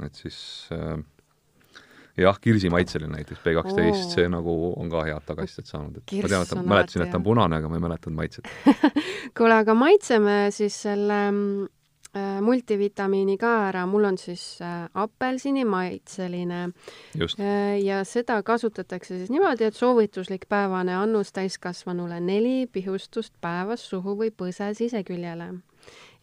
et 0.07 0.25
siis 0.25 0.39
äh, 0.73 0.97
jah, 2.17 2.41
kirsimaitseline 2.41 3.17
näiteks 3.17 3.41
B12 3.41 3.87
oh., 3.91 4.03
see 4.15 4.27
nagu 4.31 4.57
on 4.77 4.91
ka 4.93 5.05
head 5.09 5.27
tagasisidet 5.27 5.71
saanud, 5.71 5.99
et 5.99 6.07
Kirss 6.11 6.27
ma 6.27 6.31
tean, 6.31 6.45
et 6.47 6.53
ta, 6.53 6.67
mäletasin, 6.75 7.07
et 7.07 7.15
ta 7.15 7.21
on 7.21 7.27
punane, 7.27 7.59
aga 7.59 7.71
ma 7.71 7.79
ei 7.79 7.87
mäletanud 7.87 8.19
maitset. 8.19 8.51
kuule, 9.39 9.57
aga 9.57 9.75
maitseme 9.79 10.37
siis 10.55 10.77
selle 10.87 11.19
äh, 11.27 12.39
multivitamiini 12.45 13.37
ka 13.41 13.53
ära, 13.71 13.85
mul 13.91 14.07
on 14.13 14.19
siis 14.21 14.47
äh, 14.63 14.87
apelsinimaitseline 15.05 16.63
äh, 16.69 17.77
ja 17.83 18.03
seda 18.09 18.41
kasutatakse 18.47 19.19
siis 19.19 19.35
niimoodi, 19.35 19.67
et 19.67 19.79
soovituslik 19.79 20.47
päevane 20.49 20.95
annus 20.99 21.35
täiskasvanule 21.35 22.21
neli 22.23 22.67
pihustust 22.73 23.35
päevas 23.43 23.89
suhu 23.91 24.19
või 24.23 24.31
põse 24.31 24.71
siseküljele 24.79 25.55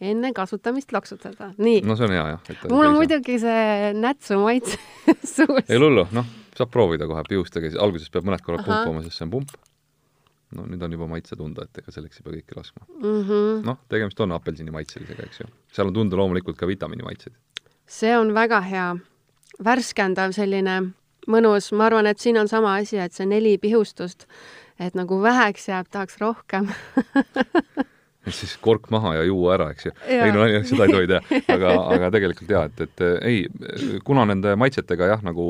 enne 0.02 0.32
kasutamist 0.32 0.92
loksutada. 0.92 1.52
nii. 1.58 1.80
no 1.86 1.96
see 1.96 2.06
on 2.06 2.14
hea 2.16 2.24
jah. 2.32 2.70
mul 2.70 2.86
on 2.86 2.96
muidugi 2.98 3.38
see 3.42 3.92
nätsu 3.98 4.38
maitse 4.42 4.78
suus. 5.34 5.68
ei 5.68 5.78
hullu, 5.78 6.06
noh, 6.16 6.30
saab 6.56 6.72
proovida 6.74 7.06
kohe 7.10 7.22
pihustage, 7.28 7.74
alguses 7.78 8.10
peab 8.12 8.26
mõned 8.28 8.42
korrad 8.44 8.64
pumpama, 8.66 9.04
sest 9.06 9.20
see 9.20 9.28
on 9.28 9.34
pump. 9.36 9.54
no 10.56 10.66
nüüd 10.68 10.82
on 10.84 10.96
juba 10.98 11.08
maitse 11.10 11.38
tunda, 11.38 11.66
et 11.68 11.82
ega 11.82 11.94
selleks 11.94 12.20
ei 12.20 12.26
pea 12.26 12.40
kõike 12.40 12.58
laskma 12.58 12.86
mm 12.88 13.20
-hmm.. 13.20 13.62
noh, 13.68 13.78
tegemist 13.92 14.20
on 14.20 14.34
apelsinimaitselisega, 14.38 15.28
eks 15.28 15.44
ju. 15.44 15.52
seal 15.72 15.92
on 15.92 16.00
tunda 16.00 16.18
loomulikult 16.18 16.58
ka 16.58 16.66
vitamiinimaitseid. 16.70 17.36
see 17.86 18.16
on 18.18 18.34
väga 18.34 18.60
hea, 18.66 18.88
värskendav 19.64 20.34
selline 20.34 20.80
mõnus, 21.28 21.70
ma 21.76 21.86
arvan, 21.86 22.06
et 22.06 22.18
siin 22.18 22.38
on 22.38 22.48
sama 22.48 22.74
asi, 22.80 22.98
et 22.98 23.12
see 23.14 23.26
neli 23.26 23.58
pihustust, 23.58 24.26
et 24.80 24.94
nagu 24.98 25.22
väheks 25.22 25.68
jääb, 25.68 25.86
tahaks 25.90 26.18
rohkem 26.18 26.68
et 28.22 28.34
siis 28.36 28.54
kork 28.62 28.88
maha 28.94 29.16
ja 29.18 29.22
juua 29.26 29.56
ära, 29.56 29.68
eks 29.74 29.88
ju. 29.88 29.92
ei 30.06 30.34
no 30.34 30.44
seda 30.66 30.86
ei 30.86 30.94
tohi 30.94 31.08
teha, 31.10 31.40
aga, 31.54 31.72
aga 31.96 32.10
tegelikult 32.14 32.52
jaa, 32.54 32.66
et, 32.70 32.82
et 32.86 33.04
ei, 33.28 33.40
kuna 34.06 34.26
nende 34.30 34.54
maitsetega 34.60 35.08
jah, 35.14 35.24
nagu, 35.26 35.46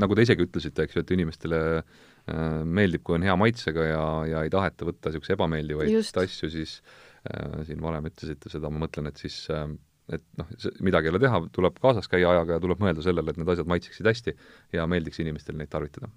nagu 0.00 0.18
te 0.18 0.26
isegi 0.26 0.46
ütlesite, 0.48 0.86
eks 0.86 0.98
ju, 0.98 1.04
et 1.04 1.12
inimestele 1.16 1.60
äh, 1.78 2.40
meeldib, 2.64 3.04
kui 3.06 3.18
on 3.18 3.26
hea 3.26 3.36
maitsega 3.38 3.86
ja, 3.92 4.02
ja 4.30 4.42
ei 4.46 4.50
taheta 4.52 4.88
võtta 4.88 5.12
niisuguseid 5.12 5.38
ebameeldivaid 5.38 6.18
asju, 6.24 6.50
siis 6.50 6.80
äh, 7.30 7.62
siin 7.68 7.84
varem 7.84 8.10
ütlesite 8.10 8.50
seda, 8.52 8.72
ma 8.72 8.86
mõtlen, 8.86 9.10
et 9.12 9.22
siis 9.22 9.44
äh, 9.54 9.68
et 10.10 10.24
noh, 10.40 10.48
midagi 10.82 11.06
ei 11.06 11.14
ole 11.14 11.20
teha, 11.22 11.38
tuleb 11.54 11.78
kaasas 11.82 12.10
käia 12.10 12.32
ajaga 12.32 12.56
ja 12.56 12.62
tuleb 12.62 12.80
mõelda 12.82 13.04
sellele, 13.04 13.30
et 13.30 13.38
need 13.38 13.52
asjad 13.52 13.68
maitseksid 13.70 14.08
hästi 14.10 14.34
ja 14.74 14.86
meeldiks 14.90 15.22
inimestele 15.22 15.60
neid 15.60 15.70
tarvitada. 15.70 16.10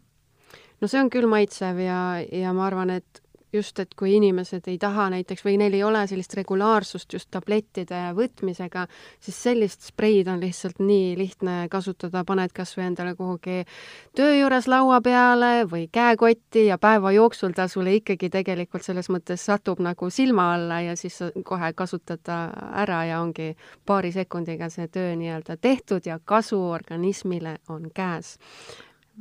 No 0.82 0.90
see 0.90 1.00
on 1.00 1.12
küll 1.14 1.30
maitsev 1.30 1.78
ja, 1.80 2.00
ja 2.26 2.54
ma 2.58 2.66
arvan, 2.68 2.96
et 2.98 3.22
just, 3.54 3.80
et 3.80 3.94
kui 4.00 4.16
inimesed 4.18 4.68
ei 4.68 4.78
taha 4.82 5.10
näiteks 5.14 5.46
või 5.46 5.58
neil 5.62 5.74
ei 5.78 5.84
ole 5.84 6.04
sellist 6.08 6.34
regulaarsust 6.38 7.14
just 7.14 7.30
tablettide 7.32 8.00
võtmisega, 8.18 8.86
siis 9.24 9.40
sellist 9.48 9.88
spreid 9.90 10.28
on 10.32 10.42
lihtsalt 10.44 10.80
nii 10.84 11.14
lihtne 11.18 11.58
kasutada, 11.72 12.24
paned 12.28 12.54
kas 12.56 12.76
või 12.78 12.88
endale 12.90 13.16
kuhugi 13.20 13.64
töö 14.16 14.34
juures 14.38 14.68
laua 14.72 15.00
peale 15.02 15.52
või 15.70 15.88
käekotti 15.92 16.68
ja 16.68 16.78
päeva 16.78 17.12
jooksul 17.16 17.54
ta 17.56 17.68
sulle 17.68 17.96
ikkagi 18.00 18.30
tegelikult 18.34 18.86
selles 18.86 19.10
mõttes 19.14 19.46
satub 19.46 19.82
nagu 19.84 20.10
silma 20.10 20.54
alla 20.56 20.82
ja 20.82 20.96
siis 21.00 21.20
kohe 21.46 21.74
kasutad 21.74 22.24
ta 22.24 22.40
ära 22.84 23.04
ja 23.10 23.22
ongi 23.22 23.54
paari 23.86 24.12
sekundiga 24.12 24.70
see 24.74 24.88
töö 24.88 25.16
nii-öelda 25.20 25.58
tehtud 25.62 26.06
ja 26.06 26.20
kasu 26.26 26.62
organismile 26.72 27.58
on 27.70 27.90
käes 27.94 28.38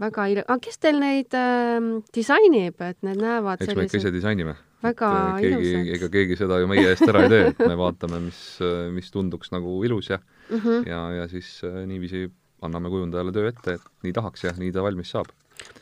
väga 0.01 0.27
il-, 0.33 0.45
aga 0.45 0.59
kes 0.63 0.79
teil 0.83 1.01
neid 1.03 1.35
äh, 1.37 1.79
disainib, 2.15 2.81
et 2.81 3.01
need 3.07 3.21
näevad 3.21 3.63
eks 3.63 3.75
me 3.77 3.87
ikka 3.89 4.01
ise 4.01 4.13
disainime. 4.15 4.55
väga 4.83 5.11
et 5.37 5.45
keegi, 5.45 5.73
ilusad. 5.73 5.91
ega 5.97 6.11
keegi 6.17 6.39
seda 6.41 6.61
ju 6.63 6.71
meie 6.71 6.87
eest 6.93 7.05
ära 7.09 7.27
ei 7.27 7.33
tee, 7.33 7.43
et 7.53 7.61
me 7.67 7.77
vaatame, 7.79 8.23
mis, 8.29 8.41
mis 8.95 9.13
tunduks 9.15 9.53
nagu 9.55 9.81
ilus 9.85 10.11
ja 10.11 10.19
mm 10.19 10.59
-hmm. 10.59 10.89
ja, 10.89 11.03
ja 11.21 11.29
siis 11.29 11.61
äh, 11.65 11.85
niiviisi 11.87 12.31
anname 12.63 12.89
kujundajale 12.89 13.33
töö 13.33 13.49
ette, 13.49 13.79
et 13.79 13.87
nii 14.03 14.13
tahaks 14.13 14.45
ja 14.45 14.53
nii 14.59 14.73
ta 14.73 14.83
valmis 14.83 15.11
saab. 15.11 15.27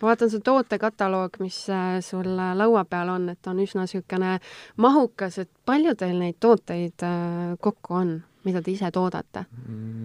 ma 0.01 0.09
vaatan 0.09 0.31
see 0.31 0.40
tootekataloog, 0.44 1.38
mis 1.40 1.68
äh, 1.70 2.01
sul 2.01 2.37
laua 2.55 2.85
peal 2.85 3.09
on, 3.09 3.29
et 3.29 3.46
on 3.46 3.59
üsna 3.59 3.87
niisugune 3.87 4.38
mahukas, 4.77 5.38
et 5.38 5.51
palju 5.66 5.94
teil 5.94 6.18
neid 6.18 6.37
tooteid 6.40 7.07
äh, 7.07 7.57
kokku 7.61 7.94
on? 7.94 8.23
Mida 8.46 8.62
te 8.64 8.72
ise 8.72 8.90
toodate? 8.94 9.44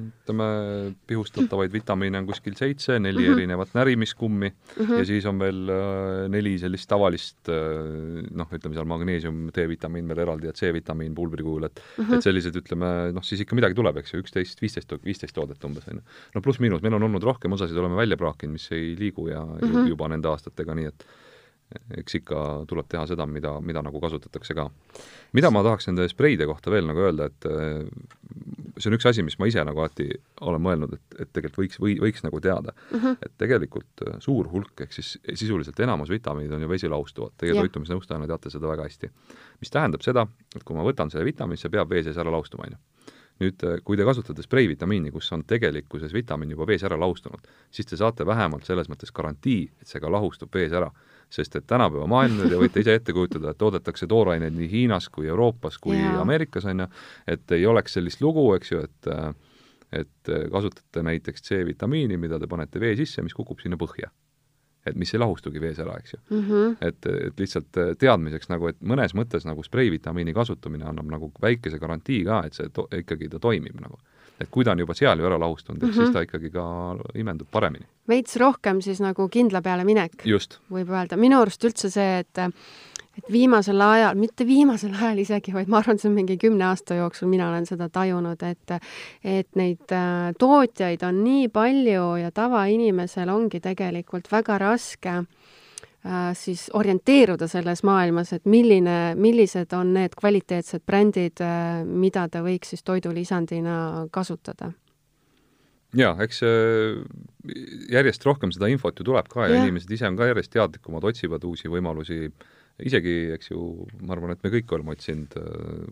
ütleme, 0.05 0.47
pihustatavaid 1.07 1.73
vitamiine 1.77 2.19
on 2.21 2.27
kuskil 2.29 2.55
seitse, 2.57 2.97
neli 2.99 3.23
mm 3.23 3.25
-hmm. 3.25 3.37
erinevat 3.37 3.73
närimiskummi 3.73 4.49
mm 4.49 4.85
-hmm. 4.85 4.99
ja 4.99 5.05
siis 5.05 5.25
on 5.25 5.39
veel 5.39 5.69
äh, 5.69 6.29
neli 6.29 6.57
sellist 6.59 6.89
tavalist 6.89 7.49
äh, 7.49 8.23
noh, 8.31 8.47
ütleme 8.51 8.75
seal 8.75 8.85
magneesium, 8.85 9.49
D-vitamiin 9.55 10.07
veel 10.07 10.23
eraldi 10.25 10.47
ja 10.47 10.53
C-vitamiin 10.53 11.15
pulbri 11.15 11.43
kujul, 11.43 11.63
et 11.63 11.81
mm 11.97 12.05
-hmm. 12.05 12.15
et 12.15 12.23
sellised, 12.23 12.55
ütleme, 12.55 13.11
noh, 13.13 13.23
siis 13.23 13.41
ikka 13.41 13.55
midagi 13.55 13.75
tuleb, 13.75 13.97
eks 13.97 14.13
ju, 14.13 14.19
üksteist, 14.19 14.61
viisteist, 14.61 14.93
viisteist 15.05 15.35
toodet 15.35 15.63
umbes, 15.63 15.87
on 15.87 15.95
ju. 15.95 16.01
no 16.35 16.41
pluss-miinus, 16.41 16.81
meil 16.81 16.93
on 16.93 17.03
olnud 17.03 17.23
rohkem, 17.23 17.51
osasid 17.51 17.77
oleme 17.77 17.95
välja 17.95 18.17
praakinud, 18.17 18.53
mis 18.53 18.71
ei 18.71 18.95
liigu 18.99 19.27
ja 19.27 19.45
mm 19.45 19.69
-hmm. 19.69 19.87
juba 19.87 20.07
nende 20.07 20.27
aastatega, 20.27 20.75
nii 20.75 20.85
et 20.85 21.05
eks 21.97 22.19
ikka 22.19 22.41
tuleb 22.69 22.87
teha 22.89 23.05
seda, 23.09 23.25
mida, 23.29 23.55
mida 23.61 23.81
nagu 23.83 23.99
kasutatakse 24.01 24.53
ka. 24.57 24.67
mida 25.33 25.49
ma 25.51 25.63
tahaks 25.65 25.89
nende 25.89 26.05
spreide 26.09 26.45
kohta 26.47 26.71
veel 26.71 26.85
nagu 26.87 27.01
öelda, 27.07 27.27
et 27.31 27.47
äh, 27.49 27.87
see 28.77 28.91
on 28.91 28.97
üks 28.97 29.07
asi, 29.09 29.23
mis 29.25 29.37
ma 29.41 29.49
ise 29.49 29.63
nagu 29.65 29.81
alati 29.81 30.07
olen 30.45 30.61
mõelnud, 30.61 30.95
et, 30.95 31.19
et 31.25 31.31
tegelikult 31.33 31.63
võiks, 31.63 31.81
või 31.81 31.97
võiks 32.03 32.23
nagu 32.25 32.41
teada 32.43 32.73
mm, 32.75 32.99
-hmm. 32.99 33.17
et 33.25 33.33
tegelikult 33.41 34.05
äh, 34.05 34.19
suur 34.23 34.49
hulk, 34.51 34.85
ehk 34.85 34.93
siis 34.93 35.15
sisuliselt 35.33 35.79
enamus 35.79 36.13
vitamiinid 36.13 36.53
on 36.55 36.67
ju 36.67 36.69
vesilaustuvad, 36.69 37.35
teie 37.37 37.53
yeah. 37.53 37.65
toitumisnõustajana 37.65 38.29
teate 38.29 38.53
seda 38.53 38.69
väga 38.71 38.85
hästi. 38.87 39.11
mis 39.59 39.73
tähendab 39.73 40.05
seda, 40.05 40.27
et 40.55 40.63
kui 40.63 40.77
ma 40.77 40.85
võtan 40.85 41.11
selle 41.11 41.25
vitamiini, 41.25 41.59
see 41.59 41.73
peab 41.73 41.89
vee 41.89 42.03
sees 42.03 42.17
ära 42.21 42.31
laustuma, 42.31 42.69
on 42.69 42.77
ju 42.77 42.83
nüüd, 43.43 43.63
äh, 43.67 43.81
kui 43.83 43.97
te 43.97 44.05
kasutate 44.07 44.43
spreivitamiini, 44.45 45.11
kus 45.11 45.31
on 45.35 45.43
tegelikkuses 45.47 46.13
vitamiin 46.15 46.53
juba 46.55 46.67
vees 46.69 46.85
ära 46.87 46.99
laustunud, 46.99 47.43
siis 47.71 47.89
te 47.89 47.97
saate 47.99 48.25
vähemalt 48.27 48.67
selles 48.67 48.87
mõttes 48.91 49.11
garantii, 49.11 49.65
et 49.81 49.91
see 49.91 49.99
ka 49.99 50.11
lahustub 50.11 50.53
vees 50.55 50.71
ära 50.71 50.91
sest 51.29 51.55
et 51.55 51.67
tänapäeva 51.67 52.07
maailm, 52.07 52.37
te 52.49 52.59
võite 52.59 52.83
ise 52.83 52.95
ette 52.95 53.13
kujutada, 53.13 53.51
et 53.51 53.57
toodetakse 53.57 54.07
tooraineid 54.07 54.53
nii 54.55 54.69
Hiinas 54.71 55.09
kui 55.09 55.27
Euroopas 55.27 55.77
kui 55.81 55.97
yeah. 55.97 56.19
Ameerikas, 56.21 56.65
on 56.69 56.85
ju, 56.85 56.87
et 57.27 57.51
ei 57.51 57.65
oleks 57.65 57.97
sellist 57.97 58.21
lugu, 58.21 58.53
eks 58.57 58.71
ju, 58.71 58.85
et 58.85 59.11
et 59.95 60.29
kasutate 60.51 61.03
näiteks 61.05 61.43
C-vitamiini, 61.45 62.17
mida 62.17 62.39
te 62.41 62.47
panete 62.51 62.79
vee 62.81 62.95
sisse, 62.99 63.21
mis 63.23 63.35
kukub 63.37 63.61
sinna 63.61 63.77
põhja. 63.79 64.09
et 64.85 64.95
mis 64.95 65.09
ei 65.13 65.19
lahustugi 65.19 65.57
vees 65.61 65.79
ära, 65.81 65.95
eks 65.97 66.13
ju 66.13 66.19
mm. 66.29 66.41
-hmm. 66.49 66.75
et, 66.81 67.05
et 67.27 67.39
lihtsalt 67.39 67.77
teadmiseks 67.97 68.49
nagu, 68.49 68.67
et 68.67 68.81
mõnes 68.81 69.15
mõttes 69.17 69.45
nagu 69.45 69.63
spreivitamiini 69.63 70.33
kasutamine 70.33 70.85
annab 70.85 71.09
nagu 71.09 71.31
väikese 71.41 71.79
garantii 71.79 72.23
ka, 72.25 72.43
et 72.45 72.53
see 72.53 72.69
to-, 72.69 72.85
ikkagi 72.93 73.29
ta 73.29 73.39
toimib 73.39 73.79
nagu 73.81 73.97
et 74.39 74.49
kui 74.51 74.65
ta 74.65 74.73
on 74.75 74.79
juba 74.83 74.95
seal 74.97 75.19
ju 75.19 75.27
ära 75.27 75.39
lahustunud, 75.39 75.83
et 75.83 75.89
mm 75.89 75.93
-hmm. 75.93 76.03
siis 76.03 76.13
ta 76.13 76.21
ikkagi 76.21 76.49
ka 76.51 76.65
imendub 77.15 77.47
paremini. 77.51 77.85
veits 78.07 78.35
rohkem 78.35 78.81
siis 78.81 78.99
nagu 79.01 79.29
kindla 79.29 79.61
peale 79.61 79.83
minek, 79.83 80.11
võib 80.71 80.89
öelda. 80.89 81.17
minu 81.17 81.41
arust 81.41 81.63
üldse 81.63 81.89
see, 81.89 82.19
et 82.19 82.37
et 83.17 83.31
viimasel 83.31 83.81
ajal, 83.81 84.15
mitte 84.15 84.45
viimasel 84.45 84.93
ajal 84.93 85.17
isegi, 85.17 85.53
vaid 85.53 85.67
ma 85.67 85.77
arvan, 85.77 85.97
see 85.97 86.09
on 86.09 86.15
mingi 86.15 86.37
kümne 86.37 86.65
aasta 86.65 86.95
jooksul, 86.95 87.27
mina 87.27 87.49
olen 87.49 87.65
seda 87.65 87.89
tajunud, 87.89 88.43
et 88.43 88.71
et 89.23 89.47
neid 89.55 89.91
äh, 89.91 90.33
tootjaid 90.39 91.03
on 91.03 91.23
nii 91.23 91.47
palju 91.47 92.15
ja 92.15 92.31
tavainimesel 92.31 93.29
ongi 93.29 93.59
tegelikult 93.59 94.31
väga 94.31 94.57
raske 94.57 95.09
Äh, 95.19 95.44
siis 96.37 96.67
orienteeruda 96.73 97.47
selles 97.49 97.81
maailmas, 97.87 98.33
et 98.35 98.45
milline, 98.49 99.15
millised 99.17 99.73
on 99.73 99.93
need 99.95 100.15
kvaliteetsed 100.17 100.83
brändid, 100.85 101.41
äh, 101.41 101.83
mida 101.85 102.27
ta 102.29 102.43
võiks 102.45 102.73
siis 102.73 102.83
toidulisandina 102.85 104.07
kasutada? 104.13 104.71
jaa, 105.95 106.11
eks 106.25 106.41
äh, 106.43 106.99
järjest 107.93 108.25
rohkem 108.27 108.51
seda 108.51 108.67
infot 108.67 108.97
ju 108.99 109.05
tuleb 109.07 109.29
ka 109.31 109.47
ja, 109.47 109.55
ja 109.55 109.63
inimesed 109.63 109.91
ise 109.95 110.09
on 110.09 110.17
ka 110.19 110.27
järjest 110.27 110.51
teadlikumad, 110.53 111.07
otsivad 111.07 111.43
uusi 111.47 111.71
võimalusi, 111.71 112.27
isegi, 112.83 113.15
eks 113.37 113.53
ju, 113.53 113.87
ma 114.03 114.17
arvan, 114.17 114.35
et 114.35 114.43
me 114.43 114.51
kõik 114.57 114.73
oleme 114.75 114.91
otsinud 114.97 115.37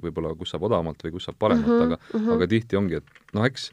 võib-olla, 0.04 0.34
kus 0.36 0.52
saab 0.52 0.68
odavamalt 0.68 1.06
või 1.08 1.16
kus 1.16 1.30
saab 1.30 1.40
paremalt 1.40 1.70
mm, 1.70 1.80
-hmm, 1.80 1.94
aga 1.94 2.00
mm, 2.02 2.20
-hmm. 2.20 2.36
aga 2.36 2.50
tihti 2.52 2.80
ongi, 2.82 3.00
et 3.00 3.34
noh, 3.38 3.48
eks 3.48 3.70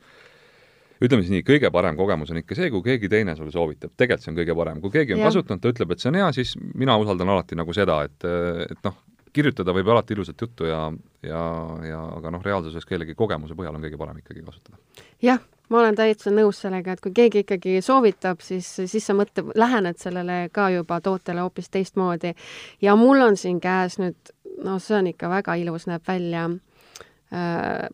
ütleme 1.00 1.24
siis 1.24 1.32
nii, 1.32 1.44
kõige 1.46 1.70
parem 1.72 1.96
kogemus 1.98 2.32
on 2.32 2.40
ikka 2.42 2.56
see, 2.58 2.70
kui 2.72 2.82
keegi 2.84 3.08
teine 3.12 3.36
sulle 3.36 3.52
soovitab, 3.54 3.94
tegelikult 3.96 4.26
see 4.26 4.32
on 4.32 4.40
kõige 4.40 4.56
parem, 4.58 4.82
kui 4.82 4.92
keegi 4.94 5.16
on 5.16 5.22
ja. 5.22 5.30
kasutanud, 5.30 5.62
ta 5.62 5.72
ütleb, 5.72 5.94
et 5.94 6.02
see 6.02 6.10
on 6.12 6.18
hea, 6.20 6.32
siis 6.36 6.56
mina 6.74 6.96
usaldan 7.00 7.32
alati 7.32 7.58
nagu 7.58 7.76
seda, 7.76 8.02
et, 8.08 8.28
et 8.66 8.84
noh, 8.86 8.98
kirjutada 9.32 9.74
võib 9.74 9.88
alati 9.92 10.14
ilusat 10.16 10.42
juttu 10.42 10.66
ja, 10.68 10.82
ja, 11.22 11.40
ja 11.86 12.02
aga 12.18 12.34
noh, 12.34 12.42
reaalsuses 12.44 12.86
kellegi 12.88 13.14
kogemuse 13.18 13.56
põhjal 13.58 13.78
on 13.78 13.84
kõige 13.86 14.00
parem 14.00 14.20
ikkagi 14.20 14.44
kasutada. 14.44 14.80
jah, 15.22 15.40
ma 15.70 15.82
olen 15.82 15.98
täitsa 15.98 16.32
nõus 16.34 16.60
sellega, 16.64 16.96
et 16.96 17.04
kui 17.04 17.14
keegi 17.16 17.44
ikkagi 17.44 17.78
soovitab, 17.84 18.42
siis, 18.44 18.68
siis 18.90 19.06
sa 19.06 19.16
mõtle, 19.16 19.46
lähened 19.58 20.00
sellele 20.02 20.42
ka 20.52 20.68
juba 20.74 21.00
tootele 21.00 21.44
hoopis 21.46 21.70
teistmoodi. 21.70 22.34
ja 22.82 22.96
mul 22.96 23.22
on 23.28 23.38
siin 23.40 23.60
käes 23.60 24.00
nüüd, 24.02 24.34
no 24.64 24.78
see 24.82 24.98
on 24.98 25.12
ikka 25.14 25.30
väga 25.30 25.56
ilus, 25.62 25.86
näeb 25.90 26.04
välja 26.08 26.48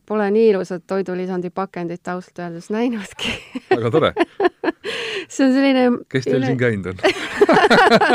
pole 0.07 0.31
nii 0.33 0.47
ilusat 0.55 0.87
toidulisandi 0.89 1.51
pakendit 1.53 2.09
ausalt 2.09 2.39
öeldes 2.41 2.71
näinudki. 2.73 3.35
Väga 3.71 3.91
tore. 3.93 4.13
See 5.29 5.45
on 5.45 5.53
selline 5.53 5.85
kes 6.13 6.25
teil 6.25 6.39
üle... 6.39 6.47
siin 6.53 6.59
käinud 6.61 6.87
on? 6.93 6.97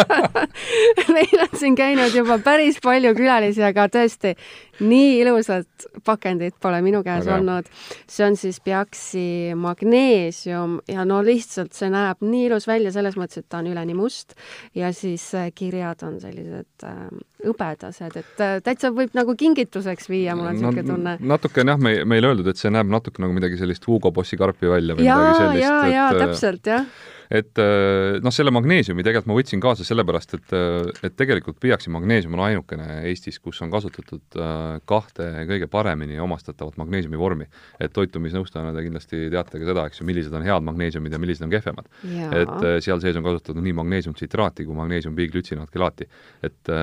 Meil 1.16 1.44
on 1.44 1.58
siin 1.60 1.76
käinud 1.76 2.16
juba 2.16 2.38
päris 2.44 2.80
palju 2.84 3.12
külalisi, 3.18 3.64
aga 3.68 3.90
tõesti, 3.92 4.34
nii 4.82 5.20
ilusat 5.22 5.88
pakendit 6.06 6.58
pole 6.62 6.82
minu 6.86 7.04
käes 7.06 7.28
aga... 7.28 7.38
olnud. 7.38 7.70
see 8.10 8.26
on 8.26 8.38
siis 8.40 8.60
Piaxi 8.64 9.54
magneesium 9.58 10.80
ja 10.90 11.06
no 11.08 11.22
lihtsalt 11.26 11.76
see 11.78 11.92
näeb 11.94 12.24
nii 12.26 12.48
ilus 12.50 12.68
välja 12.70 12.94
selles 12.96 13.18
mõttes, 13.20 13.44
et 13.44 13.50
ta 13.50 13.62
on 13.62 13.70
üleni 13.72 13.96
must 13.98 14.36
ja 14.78 14.92
siis 14.96 15.28
äh, 15.38 15.52
kirjad 15.56 16.04
on 16.08 16.20
sellised 16.24 16.88
äh, 16.88 17.06
hõbedased, 17.46 18.18
et 18.20 18.44
äh, 18.44 18.58
täitsa 18.66 18.92
võib 18.96 19.16
nagu 19.18 19.36
kingituseks 19.38 20.10
viia, 20.12 20.36
mul 20.38 20.52
on 20.52 20.60
niisugune 20.60 20.86
no, 20.86 20.98
tunne. 20.98 21.16
natuke 21.34 21.64
on 21.64 21.74
jah, 21.74 21.82
me, 21.82 21.96
meile 22.10 22.32
öeldud, 22.32 22.52
et 22.52 22.62
see 22.62 22.74
näeb 22.74 22.92
natuke 22.92 23.24
nagu 23.24 23.36
midagi 23.38 23.60
sellist 23.62 23.88
Hugo 23.88 24.14
Bossi 24.16 24.40
karpi 24.40 24.70
välja 24.72 24.98
või 24.98 25.08
ja, 25.08 25.18
midagi 25.18 25.42
sellist. 25.42 25.66
jaa, 25.66 25.82
jaa, 25.96 26.12
äh, 26.12 26.22
täpselt, 26.26 26.72
jah 26.74 27.10
et 27.32 27.60
äh, 27.62 28.20
noh, 28.24 28.34
selle 28.36 28.52
magneesiumi 28.54 29.06
tegelikult 29.06 29.30
ma 29.32 29.38
võtsin 29.38 29.62
kaasa 29.64 29.86
sellepärast, 29.88 30.36
et, 30.36 30.54
äh, 30.56 30.90
et 31.08 31.16
tegelikult 31.20 31.60
Piiaksi 31.62 31.92
magneesium 31.94 32.36
on 32.36 32.44
ainukene 32.48 33.02
Eestis, 33.08 33.40
kus 33.40 33.62
on 33.64 33.72
kasutatud 33.72 34.36
äh, 34.36 34.82
kahte 34.90 35.30
kõige 35.48 35.70
paremini 35.72 36.20
omastatavat 36.22 36.76
magneesiumi 36.82 37.20
vormi. 37.20 37.48
et 37.80 37.94
toitumisnõustajana 37.96 38.74
te 38.76 38.84
kindlasti 38.86 39.30
teate 39.32 39.62
ka 39.62 39.70
seda, 39.70 39.86
eks 39.88 40.02
ju, 40.02 40.08
millised 40.08 40.36
on 40.36 40.44
head 40.46 40.68
magneesiumid 40.68 41.16
ja 41.16 41.20
millised 41.22 41.48
on 41.48 41.54
kehvemad. 41.54 41.88
et 42.36 42.84
seal 42.84 43.00
sees 43.04 43.16
on 43.16 43.24
kasutatud 43.24 43.64
nii 43.64 43.74
magneesiumtsitraati 43.80 44.66
kui 44.68 44.76
magneesiumpiiglütsinaatgelaati. 44.76 46.10
et, 46.44 46.74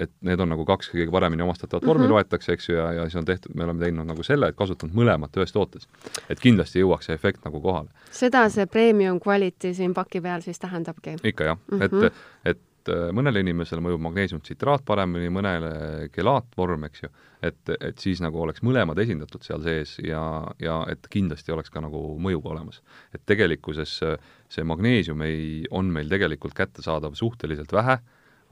et 0.00 0.12
need 0.26 0.40
on 0.40 0.50
nagu 0.50 0.66
kaks 0.66 0.90
kõige 0.94 1.14
paremini 1.14 1.46
omastatavat 1.46 1.86
vormi 1.86 2.04
mm 2.04 2.08
-hmm. 2.08 2.12
loetakse, 2.12 2.52
eks 2.52 2.68
ju, 2.68 2.76
ja, 2.76 2.92
ja 2.92 3.08
see 3.08 3.18
on 3.18 3.24
tehtud, 3.24 3.54
me 3.54 3.64
oleme 3.64 3.80
teinud 3.80 4.06
nagu 4.06 4.22
selle, 4.22 4.48
et 4.48 4.56
kasutanud 4.56 4.94
mõlemat 4.94 5.36
ühes 5.38 5.52
tootes. 5.52 5.88
et 6.28 6.40
kindlasti 6.40 6.82
jõuaks 6.82 7.06
see 7.06 7.14
efekt 7.14 7.44
nagu 7.44 7.60
kohale. 7.60 7.88
seda 8.10 8.48
see 8.48 8.66
premium 8.66 9.20
kvaliteet 9.20 9.43
kvality 9.44 9.74
siin 9.74 9.94
paki 9.94 10.20
peal 10.20 10.40
siis 10.44 10.58
tähendabki? 10.58 11.16
ikka 11.24 11.44
jah 11.44 11.58
mm, 11.70 11.78
-hmm. 11.78 12.06
et, 12.06 12.14
et 12.44 12.88
äh, 12.88 13.10
mõnele 13.12 13.40
inimesele 13.40 13.80
mõjub 13.80 14.00
magneesiumtsitraat 14.00 14.84
paremini, 14.84 15.28
mõnele 15.28 16.08
gelaatvorm, 16.12 16.84
eks 16.84 17.02
ju, 17.02 17.08
et, 17.42 17.76
et 17.80 17.98
siis 17.98 18.20
nagu 18.20 18.40
oleks 18.40 18.62
mõlemad 18.62 18.98
esindatud 18.98 19.42
seal 19.42 19.62
sees 19.62 19.98
ja, 19.98 20.46
ja 20.60 20.84
et 20.88 21.06
kindlasti 21.10 21.52
oleks 21.52 21.70
ka 21.70 21.80
nagu 21.80 22.18
mõju 22.18 22.42
olemas. 22.44 22.82
et 23.14 23.22
tegelikkuses 23.26 24.00
see 24.48 24.64
magneesium 24.64 25.22
ei, 25.22 25.64
on 25.70 25.86
meil 25.86 26.08
tegelikult 26.08 26.54
kättesaadav 26.54 27.14
suhteliselt 27.14 27.72
vähe, 27.72 27.98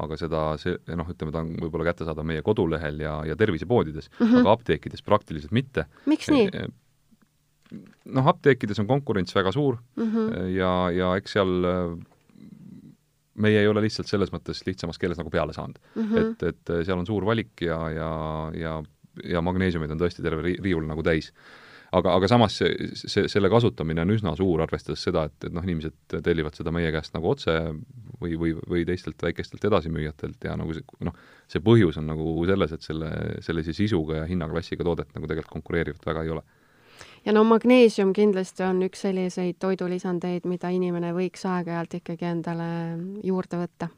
aga 0.03 0.17
seda, 0.17 0.57
see 0.59 0.77
noh, 0.97 1.09
ütleme, 1.09 1.33
ta 1.33 1.43
on 1.45 1.57
võib-olla 1.61 1.85
kättesaadav 1.93 2.25
meie 2.27 2.43
kodulehel 2.43 3.01
ja, 3.01 3.21
ja 3.29 3.37
tervisepoodides 3.37 4.09
mm, 4.11 4.27
-hmm. 4.27 4.41
aga 4.41 4.53
apteekides 4.53 5.03
praktiliselt 5.03 5.53
mitte. 5.53 5.87
miks 6.07 6.31
nii? 6.31 6.49
Noh, 8.13 8.27
apteekides 8.29 8.81
on 8.83 8.89
konkurents 8.91 9.35
väga 9.35 9.53
suur 9.53 9.79
mm 9.97 10.09
-hmm. 10.09 10.49
ja, 10.57 10.73
ja 10.91 11.15
eks 11.17 11.39
seal 11.39 11.65
äh, 11.65 11.95
meie 13.35 13.61
ei 13.61 13.69
ole 13.69 13.83
lihtsalt 13.85 14.11
selles 14.11 14.33
mõttes 14.33 14.63
lihtsamas 14.67 15.01
keeles 15.01 15.21
nagu 15.21 15.31
peale 15.33 15.55
saanud 15.57 15.81
mm. 15.95 16.05
-hmm. 16.05 16.31
et, 16.33 16.47
et 16.53 16.87
seal 16.87 16.99
on 16.99 17.09
suur 17.09 17.25
valik 17.25 17.65
ja, 17.65 17.79
ja, 17.91 18.13
ja, 18.59 18.79
ja 19.25 19.43
magneesiumid 19.45 19.93
on 19.93 20.01
tõesti 20.01 20.25
terve 20.25 20.45
ri 20.45 20.57
riiul 20.63 20.87
nagu 20.89 21.03
täis. 21.03 21.33
aga, 21.93 22.15
aga 22.17 22.29
samas 22.29 22.57
see, 22.57 22.89
see, 22.95 23.29
selle 23.29 23.51
kasutamine 23.53 24.01
on 24.01 24.15
üsna 24.15 24.33
suur, 24.37 24.63
arvestades 24.65 25.03
seda, 25.05 25.27
et, 25.29 25.45
et 25.45 25.53
noh, 25.53 25.65
inimesed 25.65 26.23
tellivad 26.25 26.57
seda 26.57 26.73
meie 26.73 26.93
käest 26.93 27.13
nagu 27.17 27.29
otse 27.29 27.53
või, 28.21 28.37
või, 28.41 28.55
või 28.69 28.85
teistelt 28.89 29.23
väikestelt 29.23 29.65
edasimüüjatelt 29.69 30.45
ja 30.49 30.57
nagu 30.57 30.73
see, 30.77 30.85
noh, 31.05 31.17
see 31.49 31.61
põhjus 31.61 32.01
on 32.01 32.09
nagu 32.09 32.37
selles, 32.49 32.73
et 32.73 32.89
selle, 32.89 33.13
sellise 33.45 33.77
sisuga 33.77 34.23
ja 34.23 34.29
hinnaklassiga 34.29 34.85
toodet 34.85 35.13
nagu 35.17 35.29
tegelikult 35.29 35.61
konkureerivat 35.61 36.13
väga 36.13 36.25
ei 36.25 36.37
ole 36.37 36.45
ja 37.25 37.35
no 37.35 37.45
magneesium 37.47 38.13
kindlasti 38.17 38.65
on 38.67 38.83
üks 38.87 39.05
selliseid 39.07 39.59
toidulisandeid, 39.63 40.47
mida 40.51 40.71
inimene 40.75 41.13
võiks 41.17 41.45
aeg-ajalt 41.49 41.99
ikkagi 42.01 42.29
endale 42.29 42.71
juurde 43.25 43.61
võtta. 43.65 43.89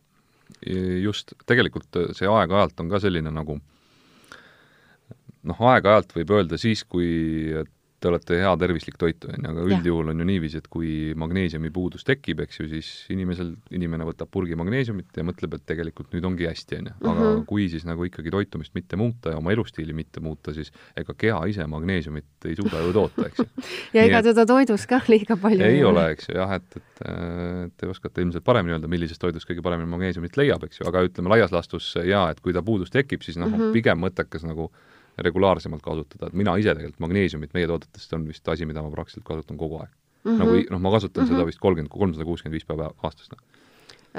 just, 1.02 1.34
tegelikult 1.46 2.02
see 2.12 2.28
aeg-ajalt 2.28 2.80
on 2.80 2.90
ka 2.92 3.00
selline 3.00 3.32
nagu 3.32 3.58
noh, 5.44 5.64
aeg-ajalt 5.72 6.14
võib 6.16 6.30
öelda 6.36 6.58
siis, 6.60 6.84
kui 6.84 7.52
te 8.04 8.10
olete 8.10 8.38
hea 8.42 8.52
tervislik 8.60 8.98
toitu, 9.00 9.30
on 9.32 9.38
ju, 9.38 9.50
aga 9.50 9.64
üldjuhul 9.64 10.10
on 10.12 10.20
ju 10.20 10.26
niiviisi, 10.28 10.60
et 10.60 10.68
kui 10.72 10.88
magneesiumi 11.18 11.70
puudus 11.72 12.04
tekib, 12.04 12.42
eks 12.44 12.60
ju, 12.60 12.66
siis 12.68 12.90
inimesel, 13.14 13.54
inimene 13.74 14.04
võtab 14.08 14.28
purgi 14.34 14.58
magneesiumit 14.60 15.16
ja 15.16 15.24
mõtleb, 15.26 15.56
et 15.56 15.64
tegelikult 15.72 16.12
nüüd 16.12 16.28
ongi 16.28 16.48
hästi, 16.48 16.80
on 16.82 16.90
ju. 16.90 16.94
aga 17.00 17.14
mm 17.14 17.24
-hmm. 17.24 17.44
kui 17.48 17.68
siis 17.72 17.86
nagu 17.88 18.04
ikkagi 18.04 18.32
toitumist 18.34 18.74
mitte 18.76 19.00
muuta 19.00 19.32
ja 19.32 19.40
oma 19.40 19.52
elustiili 19.56 19.96
mitte 19.96 20.20
muuta, 20.20 20.52
siis 20.52 20.72
ega 20.96 21.14
keha 21.16 21.40
ise 21.48 21.66
magneesiumit 21.66 22.48
ei 22.50 22.56
suuda 22.56 22.82
ju 22.84 22.92
toota, 22.92 23.26
eks 23.26 23.38
ju. 23.38 23.48
ja 23.96 24.04
ega 24.04 24.22
teda 24.22 24.46
toidus 24.46 24.86
ka 24.86 25.00
liiga 25.08 25.36
palju 25.36 25.64
ei 25.64 25.84
ole, 25.84 26.10
eks 26.12 26.28
ju, 26.28 26.36
jah, 26.36 26.52
et, 26.52 26.76
et 26.76 27.76
te 27.76 27.88
oskate 27.88 28.20
ilmselt 28.20 28.44
paremini 28.44 28.76
öelda, 28.76 28.88
millisest 28.88 29.20
toidust 29.20 29.48
kõige 29.48 29.62
paremini 29.62 29.88
magneesiumit 29.88 30.36
leiab, 30.36 30.64
eks 30.68 30.80
ju, 30.80 30.88
aga 30.88 31.06
ütleme 31.08 31.32
laias 31.32 31.52
laastus 31.52 31.94
jaa, 32.04 32.28
et 32.30 32.40
kui 32.40 32.52
ta 32.52 32.62
puudus 32.62 32.90
tekib, 32.90 33.22
siis 33.22 33.36
noh 33.40 33.48
mm 33.48 33.60
-hmm., 33.60 33.72
pigem 33.72 33.98
mõttekas 33.98 34.44
nagu 34.44 34.70
regulaarsemalt 35.18 35.82
kasutada, 35.82 36.26
et 36.26 36.38
mina 36.38 36.56
ise 36.58 36.74
tegelikult 36.74 37.02
magneesiumit 37.06 37.54
meie 37.54 37.68
toodetest 37.70 38.16
on 38.16 38.26
vist 38.28 38.48
asi, 38.48 38.66
mida 38.66 38.82
ma 38.82 38.90
praktiliselt 38.90 39.26
kasutan 39.26 39.58
kogu 39.60 39.78
aeg 39.82 39.90
mm. 39.90 40.30
-hmm. 40.30 40.38
nagu 40.38 40.56
noh, 40.70 40.80
ma 40.80 40.90
kasutan 40.96 41.24
mm 41.24 41.28
-hmm. 41.28 41.36
seda 41.36 41.46
vist 41.46 41.60
kolmkümmend, 41.62 41.92
kolmsada 41.92 42.24
kuuskümmend 42.24 42.58
viis 42.58 42.66
päeva 42.66 42.90
aastas 43.02 43.30
no 43.30 43.38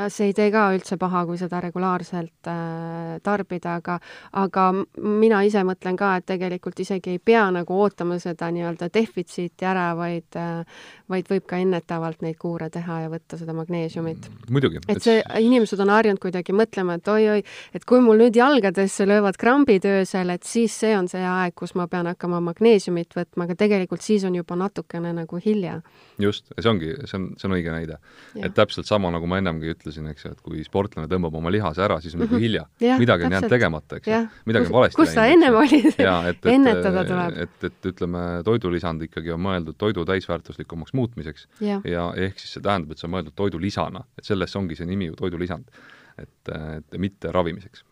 see 0.09 0.29
ei 0.29 0.35
tee 0.35 0.49
ka 0.51 0.67
üldse 0.75 0.97
paha, 0.99 1.23
kui 1.27 1.37
seda 1.39 1.61
regulaarselt 1.63 2.49
äh, 2.51 3.15
tarbida, 3.23 3.77
aga 3.79 3.99
aga 4.41 4.67
mina 4.99 5.41
ise 5.47 5.63
mõtlen 5.67 5.97
ka, 5.99 6.15
et 6.19 6.27
tegelikult 6.29 6.79
isegi 6.83 7.15
ei 7.15 7.19
pea 7.19 7.45
nagu 7.55 7.79
ootama 7.85 8.19
seda 8.19 8.51
nii-öelda 8.51 8.89
defitsiiti 8.93 9.67
ära, 9.67 9.91
vaid 9.97 10.39
äh, 10.39 10.65
vaid 11.11 11.27
võib 11.29 11.45
ka 11.49 11.59
ennetavalt 11.61 12.23
neid 12.25 12.37
kuure 12.41 12.67
teha 12.73 12.99
ja 13.03 13.09
võtta 13.11 13.37
seda 13.37 13.53
magneesiumit. 13.55 14.25
Mm, 14.49 14.79
et 14.89 15.03
see, 15.05 15.19
inimesed 15.45 15.81
on 15.83 15.91
harjunud 15.93 16.21
kuidagi 16.23 16.55
mõtlema, 16.55 16.97
et 16.97 17.09
oi-oi, 17.11 17.43
et 17.77 17.85
kui 17.85 18.01
mul 18.03 18.23
nüüd 18.23 18.37
jalgadesse 18.37 19.05
löövad 19.07 19.37
krambid 19.41 19.85
öösel, 19.89 20.33
et 20.33 20.47
siis 20.49 20.73
see 20.81 20.95
on 20.97 21.09
see 21.11 21.21
aeg, 21.21 21.53
kus 21.57 21.75
ma 21.77 21.85
pean 21.91 22.09
hakkama 22.09 22.41
magneesiumit 22.47 23.13
võtma, 23.17 23.45
aga 23.45 23.57
tegelikult 23.59 24.05
siis 24.05 24.25
on 24.25 24.37
juba 24.39 24.57
natukene 24.57 25.13
nagu 25.13 25.41
hilja. 25.43 25.79
just, 26.21 26.49
see 26.57 26.71
ongi, 26.71 26.93
see 27.05 27.19
on, 27.19 27.29
see 27.37 27.49
on 27.49 27.57
õige 27.59 27.73
näide. 27.75 27.99
et 28.41 28.57
täpselt 28.57 28.89
sama, 28.89 29.11
nagu 29.13 29.29
ma 29.29 29.39
ennemgi 29.41 29.75
ütlesin, 29.75 29.84
ütlesin, 29.85 30.09
eks 30.11 30.25
ju, 30.25 30.31
et 30.33 30.41
kui 30.45 30.63
sportlane 30.65 31.07
tõmbab 31.11 31.37
oma 31.39 31.53
lihase 31.53 31.83
ära, 31.85 31.99
siis 32.01 32.15
on 32.15 32.21
mm 32.21 32.25
-hmm. 32.25 32.31
nagu 32.31 32.43
hilja. 32.43 32.99
midagi 32.99 33.25
on 33.25 33.37
jäänud 33.37 33.49
tegemata, 33.49 33.99
eks 34.01 34.07
ju. 34.07 34.21
midagi 34.45 34.65
on 34.65 34.73
valesti 34.73 35.01
kus 35.01 35.13
sa 35.13 35.25
ennem 35.25 35.55
olid? 35.55 35.95
ennetada 36.55 37.05
tuleb. 37.05 37.37
et, 37.37 37.63
et, 37.63 37.73
et 37.73 37.89
ütleme, 37.91 38.43
toidulisand 38.43 39.01
ikkagi 39.01 39.31
on 39.31 39.41
mõeldud 39.41 39.77
toidu 39.77 40.05
täisväärtuslikumaks 40.05 40.93
muutmiseks 40.93 41.47
ja, 41.61 41.81
ja 41.85 42.13
ehk 42.15 42.39
siis 42.39 42.57
see 42.57 42.61
tähendab, 42.61 42.91
et 42.91 42.97
see 42.97 43.07
on 43.07 43.15
mõeldud 43.17 43.35
toidulisana, 43.35 44.05
et 44.17 44.25
sellest 44.25 44.55
ongi 44.55 44.75
see 44.75 44.85
nimi 44.85 45.11
ju 45.11 45.15
toidulisand. 45.15 45.69
et, 46.17 46.49
et 46.77 46.97
mitte 46.97 47.31
ravimiseks 47.31 47.83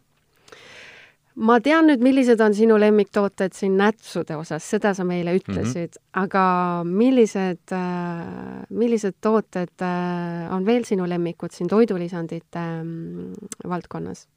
ma 1.36 1.58
tean 1.64 1.88
nüüd, 1.90 2.04
millised 2.06 2.42
on 2.44 2.54
sinu 2.56 2.78
lemmiktooted 2.82 3.56
siin 3.58 3.78
nätsude 3.80 4.38
osas, 4.38 4.66
seda 4.70 4.94
sa 4.98 5.06
meile 5.08 5.36
ütlesid 5.38 5.96
mm, 5.96 6.02
-hmm. 6.02 6.24
aga 6.24 6.44
millised, 6.86 7.64
äh, 7.74 8.68
millised 8.70 9.18
tooted 9.22 9.74
äh, 9.82 10.54
on 10.54 10.66
veel 10.66 10.86
sinu 10.86 11.10
lemmikud 11.10 11.52
siin 11.52 11.70
toidulisandite 11.70 12.68
mm, 12.84 13.34
valdkonnas? 13.70 14.28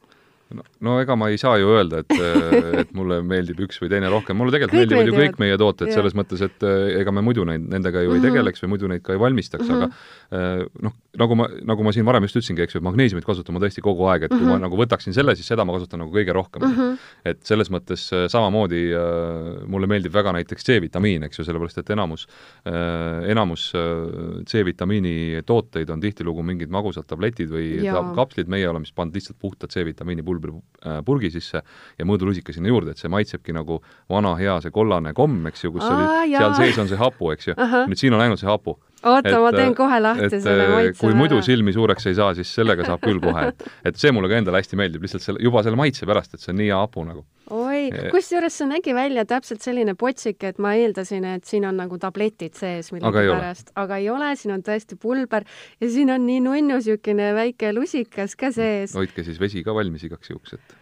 no, 0.54 0.62
no 0.80 1.00
ega 1.02 1.16
ma 1.18 1.28
ei 1.32 1.38
saa 1.38 1.56
ju 1.58 1.68
öelda, 1.74 2.04
et, 2.04 2.12
et 2.80 2.92
mulle 2.94 3.18
meeldib 3.26 3.60
üks 3.66 3.80
või 3.82 3.90
teine 3.90 4.10
rohkem, 4.12 4.38
mulle 4.38 4.54
tegelikult 4.54 4.78
kõik 4.78 4.92
meeldivad 4.92 5.10
ju 5.10 5.16
kõik 5.18 5.40
meie 5.42 5.58
tooted 5.58 5.90
yeah. 5.90 5.98
selles 5.98 6.14
mõttes, 6.14 6.44
et 6.46 6.66
ega 7.00 7.12
me 7.12 7.24
muidu 7.26 7.44
neid, 7.48 7.66
nendega 7.66 8.04
ju 8.04 8.10
mm 8.10 8.14
-hmm. 8.14 8.24
ei 8.24 8.30
mhm. 8.30 8.36
tegeleks 8.36 8.62
või 8.62 8.72
muidu 8.76 8.90
neid 8.92 9.02
ka 9.02 9.16
ei 9.16 9.20
valmistaks 9.20 9.68
mm, 9.68 9.74
-hmm. 9.74 9.82
aga 9.82 10.62
eh, 10.62 10.66
noh, 10.86 10.94
nagu 11.20 11.36
ma, 11.38 11.46
nagu 11.66 11.84
ma 11.86 11.92
siin 11.94 12.06
varem 12.06 12.24
just 12.26 12.38
ütlesingi, 12.38 12.64
eks 12.66 12.76
ju, 12.76 12.82
magneesiumit 12.84 13.26
kasutan 13.26 13.56
ma 13.56 13.62
tõesti 13.62 13.82
kogu 13.84 14.06
aeg, 14.10 14.26
et 14.26 14.32
kui 14.32 14.38
mm 14.38 14.44
-hmm. 14.44 14.50
ma 14.50 14.58
mhm. 14.58 14.64
nagu 14.66 14.78
võtaksin 14.80 15.14
selle, 15.16 15.34
siis 15.36 15.48
seda 15.48 15.64
ma 15.64 15.74
kasutan 15.76 16.02
nagu 16.02 16.12
kõige 16.12 16.32
rohkem 16.36 16.62
mm. 16.62 16.74
-hmm. 16.76 16.98
et 17.24 17.42
selles 17.46 17.70
mõttes 17.70 18.06
eh, 18.12 18.26
samamoodi 18.32 18.82
äh, 18.92 19.66
mulle 19.66 19.86
meeldib 19.86 20.12
väga 20.12 20.32
näiteks 20.36 20.64
C-vitamiin, 20.64 21.24
eks 21.24 21.38
ju, 21.38 21.44
sellepärast 21.44 21.78
et 21.78 21.90
enamus 21.90 22.26
äh,, 22.66 23.30
enamus 23.30 23.72
äh, 23.74 24.42
C-vitamiini 24.46 25.42
tooteid 25.46 25.90
on 25.90 26.00
tihtilugu 26.00 26.42
mingid 26.42 26.70
magusad 26.70 27.06
tabletid 27.06 27.50
või 27.50 27.84
ja. 27.84 28.02
kapslid, 28.16 28.48
meie 28.48 28.68
oleme 28.68 28.84
siis 28.84 28.94
pannud 28.94 29.14
lihtsalt 29.14 29.38
puhta 29.38 29.66
C-vitamiini 29.66 30.22
pulbri 30.22 30.52
äh, 30.86 31.02
purgi 31.04 31.30
sisse 31.30 31.62
ja 31.98 32.04
mõõdulusika 32.04 32.52
sinna 32.52 32.68
juurde, 32.68 32.90
et 32.90 32.98
see 32.98 33.08
maitsebki 33.08 33.52
nagu 33.52 33.80
vana 34.08 34.34
hea 34.36 34.60
see 34.60 34.70
kollane 34.70 35.12
komm, 35.12 35.46
eks 35.46 35.64
ju, 35.64 35.72
kus 35.72 35.84
Aa, 35.84 35.96
oli, 35.96 36.36
seal 36.36 36.54
sees 36.54 36.78
on 36.78 36.88
see 36.88 37.00
hapu, 37.00 37.30
eks 37.32 37.48
ju. 37.48 37.54
nüüd 37.86 37.98
siin 37.98 38.14
on 38.14 38.20
ainult 38.20 38.40
see 38.40 38.50
hapu 38.50 38.78
oota, 39.04 39.34
ma 39.42 39.52
teen 39.54 39.74
kohe 39.76 39.98
lahti 40.00 40.28
et, 40.28 40.36
selle 40.42 40.66
äh, 40.66 40.72
maitse. 40.72 41.00
kui 41.00 41.16
muidu 41.16 41.40
silmi 41.44 41.74
suureks 41.76 42.08
ei 42.10 42.16
saa, 42.18 42.32
siis 42.38 42.52
sellega 42.58 42.86
saab 42.86 43.02
küll 43.04 43.20
kohe, 43.22 43.46
et, 43.50 43.66
et 43.90 43.98
see 44.00 44.12
mulle 44.14 44.30
ka 44.32 44.38
endale 44.40 44.62
hästi 44.62 44.78
meeldib, 44.80 45.04
lihtsalt 45.04 45.24
selle, 45.24 45.42
juba 45.44 45.62
selle 45.66 45.78
maitse 45.80 46.08
pärast, 46.08 46.36
et 46.36 46.44
see 46.44 46.52
on 46.54 46.60
nii 46.62 46.70
hea 46.70 46.78
hapu 46.80 47.04
nagu. 47.06 47.26
oi, 47.56 47.82
kusjuures 48.14 48.56
see 48.60 48.70
nägi 48.70 48.94
välja 48.96 49.26
täpselt 49.28 49.64
selline 49.64 49.96
potsik, 49.98 50.40
et 50.48 50.62
ma 50.62 50.74
eeldasin, 50.78 51.28
et 51.36 51.44
siin 51.48 51.68
on 51.68 51.78
nagu 51.82 52.00
tabletid 52.02 52.56
sees 52.58 52.90
millegipärast, 52.94 53.74
aga 53.82 54.00
ei 54.02 54.08
ole, 54.12 54.32
siin 54.40 54.56
on 54.56 54.64
tõesti 54.66 54.98
pulber 55.00 55.46
ja 55.80 55.92
siin 55.92 56.10
on 56.14 56.26
nii 56.26 56.42
nunnu 56.48 56.80
niisugune 56.80 57.30
väike 57.36 57.70
lusikas 57.76 58.34
ka 58.38 58.50
sees. 58.54 58.96
hoidke 58.96 59.24
siis 59.26 59.38
vesi 59.40 59.62
ka 59.66 59.74
valmis 59.76 60.08
igaks 60.08 60.32
juhuks, 60.32 60.56
et 60.56 60.76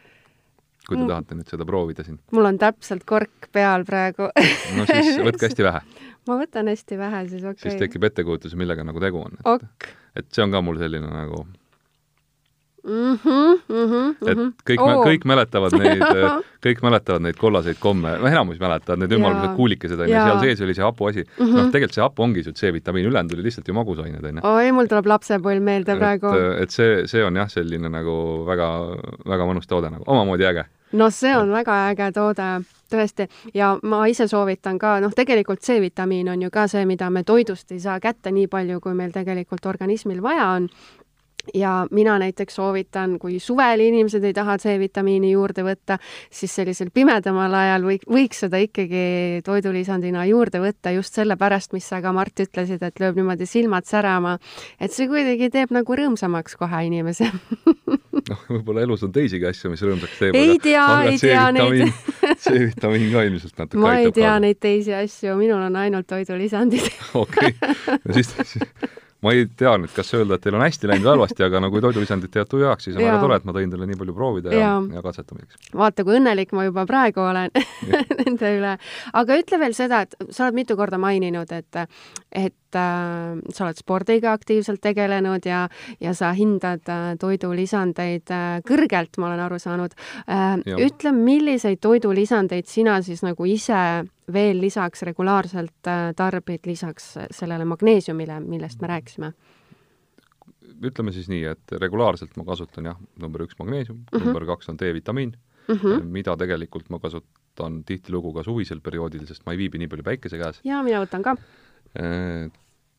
kui 0.84 0.98
te 0.98 1.02
mm. 1.02 1.10
tahate 1.10 1.36
nüüd 1.38 1.50
seda 1.50 1.66
proovida 1.68 2.04
siin. 2.04 2.18
mul 2.36 2.48
on 2.48 2.58
täpselt 2.60 3.04
kork 3.08 3.48
peal 3.52 3.86
praegu 3.88 4.28
no 4.76 4.86
siis 4.88 5.16
võtke 5.24 5.48
hästi 5.48 5.66
vähe 5.66 5.84
ma 6.28 6.38
võtan 6.40 6.70
hästi 6.72 7.00
vähe, 7.00 7.26
siis 7.28 7.42
okei 7.44 7.58
okay.. 7.58 7.70
siis 7.70 7.82
tekib 7.82 8.08
ettekujutus, 8.10 8.56
millega 8.58 8.86
nagu 8.86 9.02
tegu 9.02 9.24
on. 9.24 9.36
ok. 9.44 9.92
et 10.16 10.30
see 10.32 10.44
on 10.46 10.54
ka 10.54 10.64
mul 10.64 10.80
selline 10.80 11.10
nagu 11.10 11.44
mm. 12.84 13.18
-hmm, 13.24 13.60
mm 13.68 13.86
-hmm, 13.90 14.30
et 14.30 14.38
kõik 14.70 14.80
oh., 14.80 15.04
kõik 15.06 15.24
mäletavad 15.24 15.76
neid, 15.78 16.02
kõik 16.66 16.82
mäletavad 16.82 17.22
neid 17.22 17.36
kollaseid 17.40 17.78
komme, 17.80 18.16
no 18.20 18.28
enamus 18.28 18.60
mäletavad 18.60 19.00
need 19.00 19.12
ümmargused 19.16 19.56
kuulikesed 19.56 20.00
onju, 20.00 20.14
seal 20.14 20.40
sees 20.40 20.60
oli 20.60 20.74
see 20.74 20.84
hapuasi 20.84 21.24
mm. 21.24 21.46
-hmm. 21.46 21.56
noh, 21.56 21.70
tegelikult 21.72 21.98
see 21.98 22.04
hapu 22.04 22.22
ongi 22.22 22.44
see 22.44 22.52
C-vitamiin, 22.60 23.08
ülejäänud 23.08 23.36
oli 23.36 23.48
lihtsalt 23.48 23.68
ju 23.68 23.74
magusained 23.74 24.24
onju. 24.24 24.46
oi, 24.52 24.72
mul 24.72 24.90
tuleb 24.92 25.06
lapsepõlv 25.06 25.60
meelde 25.60 25.96
praegu. 25.96 26.32
et 26.60 26.70
see, 26.70 27.06
see 27.06 27.24
on 27.24 27.36
jah, 27.36 27.48
selline 27.48 27.88
nagu 27.88 28.16
väga, 28.46 28.70
väga 29.26 29.50
mõnus 29.50 29.68
toode 29.68 29.90
nagu, 29.90 30.04
omamoodi 30.06 30.44
äge. 30.52 30.64
No 30.92 31.10
see 31.10 31.36
on 31.36 31.52
väga 31.52 31.78
äge 31.90 32.10
toode 32.14 32.48
tõesti, 32.90 33.28
ja 33.54 33.74
ma 33.82 34.04
ise 34.06 34.28
soovitan 34.28 34.78
ka, 34.78 34.98
noh, 35.00 35.12
tegelikult 35.16 35.62
C-vitamiin 35.64 36.28
on 36.30 36.42
ju 36.42 36.50
ka 36.50 36.66
see, 36.70 36.84
mida 36.86 37.10
me 37.10 37.24
toidust 37.24 37.72
ei 37.72 37.80
saa 37.80 37.98
kätte 38.00 38.30
nii 38.30 38.46
palju, 38.48 38.80
kui 38.80 38.94
meil 38.94 39.12
tegelikult 39.12 39.66
organismil 39.66 40.22
vaja 40.22 40.48
on 40.58 40.68
ja 41.54 41.86
mina 41.90 42.16
näiteks 42.22 42.56
soovitan, 42.60 43.18
kui 43.18 43.38
suvel 43.42 43.80
inimesed 43.84 44.24
ei 44.24 44.34
taha 44.36 44.56
C-vitamiini 44.62 45.32
juurde 45.34 45.64
võtta, 45.66 45.98
siis 46.30 46.54
sellisel 46.54 46.92
pimedamal 46.94 47.54
ajal 47.54 47.88
või, 47.88 47.98
võiks 48.10 48.44
seda 48.46 48.60
ikkagi 48.62 49.42
toidulisandina 49.44 50.24
juurde 50.30 50.62
võtta 50.62 50.94
just 50.94 51.16
sellepärast, 51.18 51.74
mis 51.76 51.88
sa 51.88 52.00
ka, 52.04 52.14
Mart, 52.14 52.38
ütlesid, 52.40 52.82
et 52.82 53.02
lööb 53.02 53.18
niimoodi 53.20 53.48
silmad 53.48 53.88
särama. 53.90 54.38
et 54.80 54.92
see 54.92 55.08
kuidagi 55.10 55.50
teeb 55.50 55.74
nagu 55.74 56.00
rõõmsamaks 56.00 56.56
kohe 56.58 56.86
inimese 56.86 57.30
noh, 58.30 58.42
võib-olla 58.48 58.84
elus 58.84 59.04
on 59.06 59.12
teisigi 59.14 59.46
asju, 59.48 59.70
mis 59.72 59.82
rõõmsaks 59.84 60.18
teeb. 60.20 60.38
ei 60.38 60.58
tea, 60.62 60.86
ei 61.10 61.20
tea 61.20 61.44
neid. 61.54 61.94
C-vitamiin 62.44 63.08
ka 63.12 63.24
ilmselt 63.28 63.60
natuke 63.60 63.82
ma 63.82 63.96
ei 64.00 64.10
tea 64.10 64.32
kaasa. 64.32 64.42
neid 64.44 64.60
teisi 64.62 64.94
asju, 64.96 65.36
minul 65.40 65.62
on 65.68 65.80
ainult 65.80 66.08
toidulisandid. 66.10 66.90
okei, 67.24 67.54
no 67.60 68.16
siis, 68.16 68.32
siis 68.42 68.64
ma 69.24 69.34
ei 69.34 69.46
tea 69.58 69.74
nüüd, 69.80 69.92
kas 69.94 70.12
öelda, 70.16 70.38
et 70.38 70.44
teil 70.44 70.56
on 70.58 70.64
hästi 70.64 70.90
läinud 70.90 71.06
või 71.06 71.12
halvasti, 71.14 71.46
aga 71.46 71.62
nagu 71.64 71.82
toidulisandid 71.84 72.32
teevad 72.34 72.50
tuju 72.50 72.68
heaks, 72.68 72.88
siis 72.88 72.98
on 72.98 73.04
väga 73.04 73.20
tore, 73.22 73.38
et 73.40 73.48
ma 73.48 73.56
tõin 73.56 73.72
teile 73.72 73.88
nii 73.90 74.00
palju 74.00 74.16
proovida 74.16 74.52
ja, 74.54 74.60
ja, 74.64 74.74
ja 74.98 75.04
katsetamiseks. 75.04 75.70
vaata, 75.74 76.06
kui 76.06 76.18
õnnelik 76.20 76.52
ma 76.56 76.66
juba 76.68 76.86
praegu 76.88 77.24
olen 77.24 77.54
nende 78.24 78.52
üle. 78.58 78.74
aga 79.22 79.40
ütle 79.40 79.60
veel 79.64 79.76
seda, 79.76 80.04
et 80.04 80.18
sa 80.28 80.46
oled 80.46 80.60
mitu 80.60 80.76
korda 80.78 81.00
maininud, 81.00 81.52
et, 81.56 81.84
et 82.30 82.56
äh, 82.78 83.38
sa 83.54 83.66
oled 83.66 83.80
spordiga 83.80 84.32
aktiivselt 84.32 84.82
tegelenud 84.84 85.46
ja, 85.46 85.68
ja 86.00 86.14
sa 86.14 86.32
hindad 86.36 86.88
äh, 86.90 87.14
toidulisandeid 87.20 88.30
äh, 88.34 88.58
kõrgelt, 88.66 89.18
ma 89.18 89.30
olen 89.30 89.44
aru 89.46 89.58
saanud 89.62 89.94
äh,. 90.28 90.58
ütle, 90.78 91.14
milliseid 91.16 91.80
toidulisandeid 91.84 92.68
sina 92.70 93.00
siis 93.02 93.24
nagu 93.26 93.46
ise 93.48 94.04
veel 94.32 94.60
lisaks 94.60 95.04
regulaarselt 95.06 95.90
äh, 95.90 96.10
tarbid 96.16 96.66
lisaks 96.66 97.14
sellele 97.30 97.66
magneesiumile, 97.68 98.40
millest 98.40 98.80
me 98.82 98.92
rääkisime? 98.94 99.32
ütleme 100.84 101.12
siis 101.14 101.28
nii, 101.30 101.44
et 101.48 101.72
regulaarselt 101.80 102.34
ma 102.36 102.44
kasutan 102.48 102.88
jah, 102.90 102.98
number 103.20 103.44
üks 103.44 103.56
magneesium 103.58 103.98
mm, 104.00 104.08
-hmm. 104.10 104.24
number 104.24 104.46
kaks 104.48 104.68
on 104.68 104.78
D-vitamiin 104.78 105.36
mm, 105.68 105.74
-hmm. 105.74 106.04
mida 106.04 106.36
tegelikult 106.36 106.90
ma 106.90 106.98
kasutan 106.98 107.84
tihtilugu 107.84 108.32
ka 108.32 108.42
suvisel 108.42 108.80
perioodil, 108.80 109.26
sest 109.26 109.46
ma 109.46 109.52
ei 109.52 109.58
viibi 109.58 109.78
nii 109.78 109.88
palju 109.88 110.02
päikese 110.02 110.38
käes. 110.38 110.60
jaa, 110.64 110.82
mina 110.82 111.04
võtan 111.04 111.22
ka. 111.22 111.36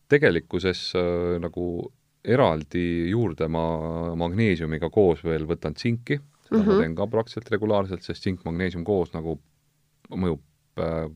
Äh, 0.06 0.10
tegelikkuses 0.10 0.94
äh, 0.96 1.40
nagu 1.42 1.92
eraldi 2.26 3.10
juurde 3.12 3.48
ma 3.48 4.16
magneesiumiga 4.18 4.90
koos 4.90 5.24
veel 5.24 5.46
võtan 5.46 5.74
tsinki, 5.74 6.20
seda 6.48 6.58
mm 6.58 6.62
-hmm. 6.62 6.66
ma 6.66 6.74
mhm. 6.74 6.82
teen 6.82 6.96
ka 6.96 7.08
praktiliselt 7.08 7.52
regulaarselt, 7.52 8.04
sest 8.04 8.22
tsink, 8.22 8.44
magneesium 8.46 8.84
koos 8.84 9.14
nagu 9.14 9.40
mõjub 10.10 10.42
äh, 10.80 11.10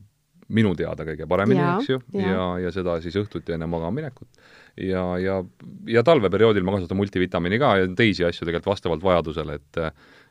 minu 0.50 0.74
teada 0.74 1.04
kõige 1.04 1.26
paremini, 1.28 1.60
eks 1.60 1.88
ju, 1.88 2.00
jaa. 2.12 2.30
ja, 2.30 2.58
ja 2.58 2.70
seda 2.72 3.00
siis 3.00 3.14
õhtuti 3.16 3.54
enne 3.54 3.66
magama 3.66 3.90
minekut. 3.90 4.28
ja, 4.76 5.18
ja, 5.18 5.44
ja 5.86 6.02
talveperioodil 6.02 6.64
ma 6.64 6.72
kasutan 6.72 6.96
multivitamiini 6.96 7.58
ka 7.58 7.76
ja 7.78 7.86
teisi 7.94 8.24
asju 8.24 8.46
tegelikult 8.46 8.72
vastavalt 8.72 9.02
vajadusele, 9.02 9.54
et 9.54 9.76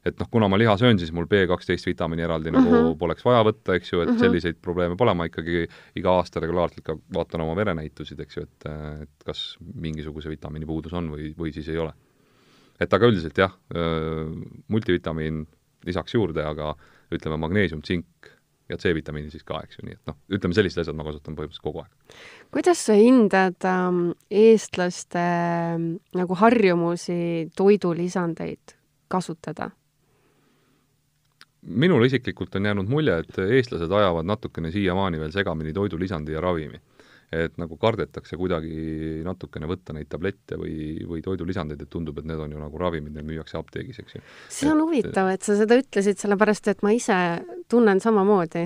et 0.05 0.19
noh, 0.19 0.29
kuna 0.31 0.47
ma 0.51 0.57
liha 0.59 0.75
söön, 0.79 0.99
siis 0.99 1.11
mul 1.15 1.27
B 1.29 1.43
kaksteist 1.49 1.87
vitamiini 1.89 2.23
eraldi 2.23 2.53
nagu 2.55 2.69
mm 2.69 2.77
-hmm. 2.77 2.97
poleks 2.99 3.25
vaja 3.25 3.43
võtta, 3.43 3.75
eks 3.75 3.93
ju, 3.93 4.01
et 4.01 4.09
mm 4.09 4.15
-hmm. 4.15 4.19
selliseid 4.19 4.57
probleeme 4.61 4.95
pole, 4.95 5.13
ma 5.13 5.25
ikkagi 5.25 5.67
iga 5.95 6.15
aasta 6.17 6.39
regulaarselt 6.39 6.83
ka 6.85 6.97
vaatan 7.13 7.41
oma 7.41 7.55
verenäitusid, 7.55 8.19
eks 8.19 8.37
ju, 8.37 8.43
et, 8.43 8.69
et 9.01 9.25
kas 9.25 9.57
mingisuguse 9.75 10.29
vitamiini 10.29 10.65
puudus 10.65 10.93
on 10.93 11.11
või, 11.11 11.33
või 11.37 11.53
siis 11.53 11.67
ei 11.69 11.77
ole. 11.77 11.93
et 12.79 12.93
aga 12.93 13.07
üldiselt 13.07 13.37
jah, 13.37 13.51
multivitamiin 14.67 15.47
lisaks 15.85 16.13
juurde, 16.13 16.43
aga 16.45 16.75
ütleme, 17.11 17.37
magneesium, 17.37 17.81
tsink 17.81 18.29
ja 18.69 18.77
C-vitamiini 18.77 19.31
siis 19.33 19.43
ka, 19.43 19.59
eks 19.65 19.79
ju, 19.79 19.85
nii 19.87 19.97
et 19.97 20.09
noh, 20.09 20.17
ütleme 20.37 20.55
sellised 20.55 20.83
asjad 20.83 20.97
ma 20.97 21.05
kasutan 21.07 21.35
põhimõtteliselt 21.37 21.65
kogu 21.65 21.81
aeg. 21.83 22.17
kuidas 22.53 22.83
sa 22.85 22.95
hindad 22.97 23.67
ähm, 23.67 24.11
eestlaste 24.29 25.23
ähm, 25.23 25.89
nagu 26.15 26.37
harjumusi 26.37 27.49
toidulisandeid 27.57 28.75
kasutada? 29.09 29.71
Minule 31.69 32.09
isiklikult 32.09 32.55
on 32.55 32.65
jäänud 32.65 32.89
mulje, 32.89 33.19
et 33.23 33.41
eestlased 33.57 33.91
ajavad 33.91 34.27
natukene 34.27 34.71
siiamaani 34.73 35.19
veel 35.21 35.33
segamini 35.33 35.73
toidulisandi 35.73 36.35
ja 36.35 36.41
ravimi. 36.41 36.81
et 37.29 37.59
nagu 37.61 37.75
kardetakse 37.77 38.33
kuidagi 38.41 39.19
natukene 39.21 39.67
võtta 39.69 39.93
neid 39.93 40.07
tablette 40.09 40.57
või, 40.57 40.95
või 41.05 41.19
toidulisandeid, 41.21 41.83
et 41.83 41.89
tundub, 41.93 42.17
et 42.17 42.25
need 42.25 42.39
on 42.41 42.55
ju 42.55 42.57
nagu 42.57 42.79
ravimid, 42.81 43.13
need 43.13 43.27
müüakse 43.27 43.59
apteegis, 43.59 43.99
eks 44.01 44.15
ju. 44.15 44.21
see 44.49 44.71
on 44.71 44.79
et, 44.79 44.85
huvitav, 44.87 45.29
et 45.29 45.45
sa 45.45 45.53
seda 45.59 45.77
ütlesid, 45.77 46.17
sellepärast 46.17 46.71
et 46.73 46.81
ma 46.81 46.89
ise 46.97 47.19
tunnen 47.69 48.01
samamoodi. 48.01 48.65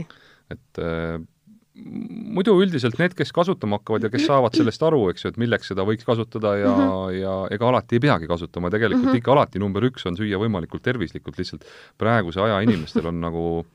et 0.56 0.80
äh, 0.80 1.20
muidu 1.74 2.54
üldiselt 2.62 3.00
need, 3.02 3.16
kes 3.18 3.32
kasutama 3.34 3.80
hakkavad 3.80 4.06
ja 4.06 4.10
kes 4.14 4.28
saavad 4.30 4.54
sellest 4.58 4.84
aru, 4.86 5.08
eks 5.10 5.26
ju, 5.26 5.32
et 5.34 5.40
milleks 5.42 5.72
seda 5.72 5.86
võiks 5.88 6.06
kasutada 6.06 6.54
ja 6.60 6.70
mm, 6.70 6.82
-hmm. 6.84 7.16
ja 7.18 7.36
ega 7.56 7.70
alati 7.70 7.98
ei 7.98 8.04
peagi 8.04 8.30
kasutama, 8.30 8.70
tegelikult 8.74 9.02
mm 9.02 9.12
-hmm. 9.12 9.22
ikka 9.24 9.32
alati 9.34 9.62
number 9.62 9.88
üks 9.90 10.06
on 10.06 10.18
süüa 10.18 10.38
võimalikult 10.42 10.86
tervislikult, 10.86 11.38
lihtsalt 11.38 11.66
praeguse 11.98 12.42
aja 12.42 12.62
inimestel 12.62 13.10
on 13.10 13.22
nagu 13.22 13.66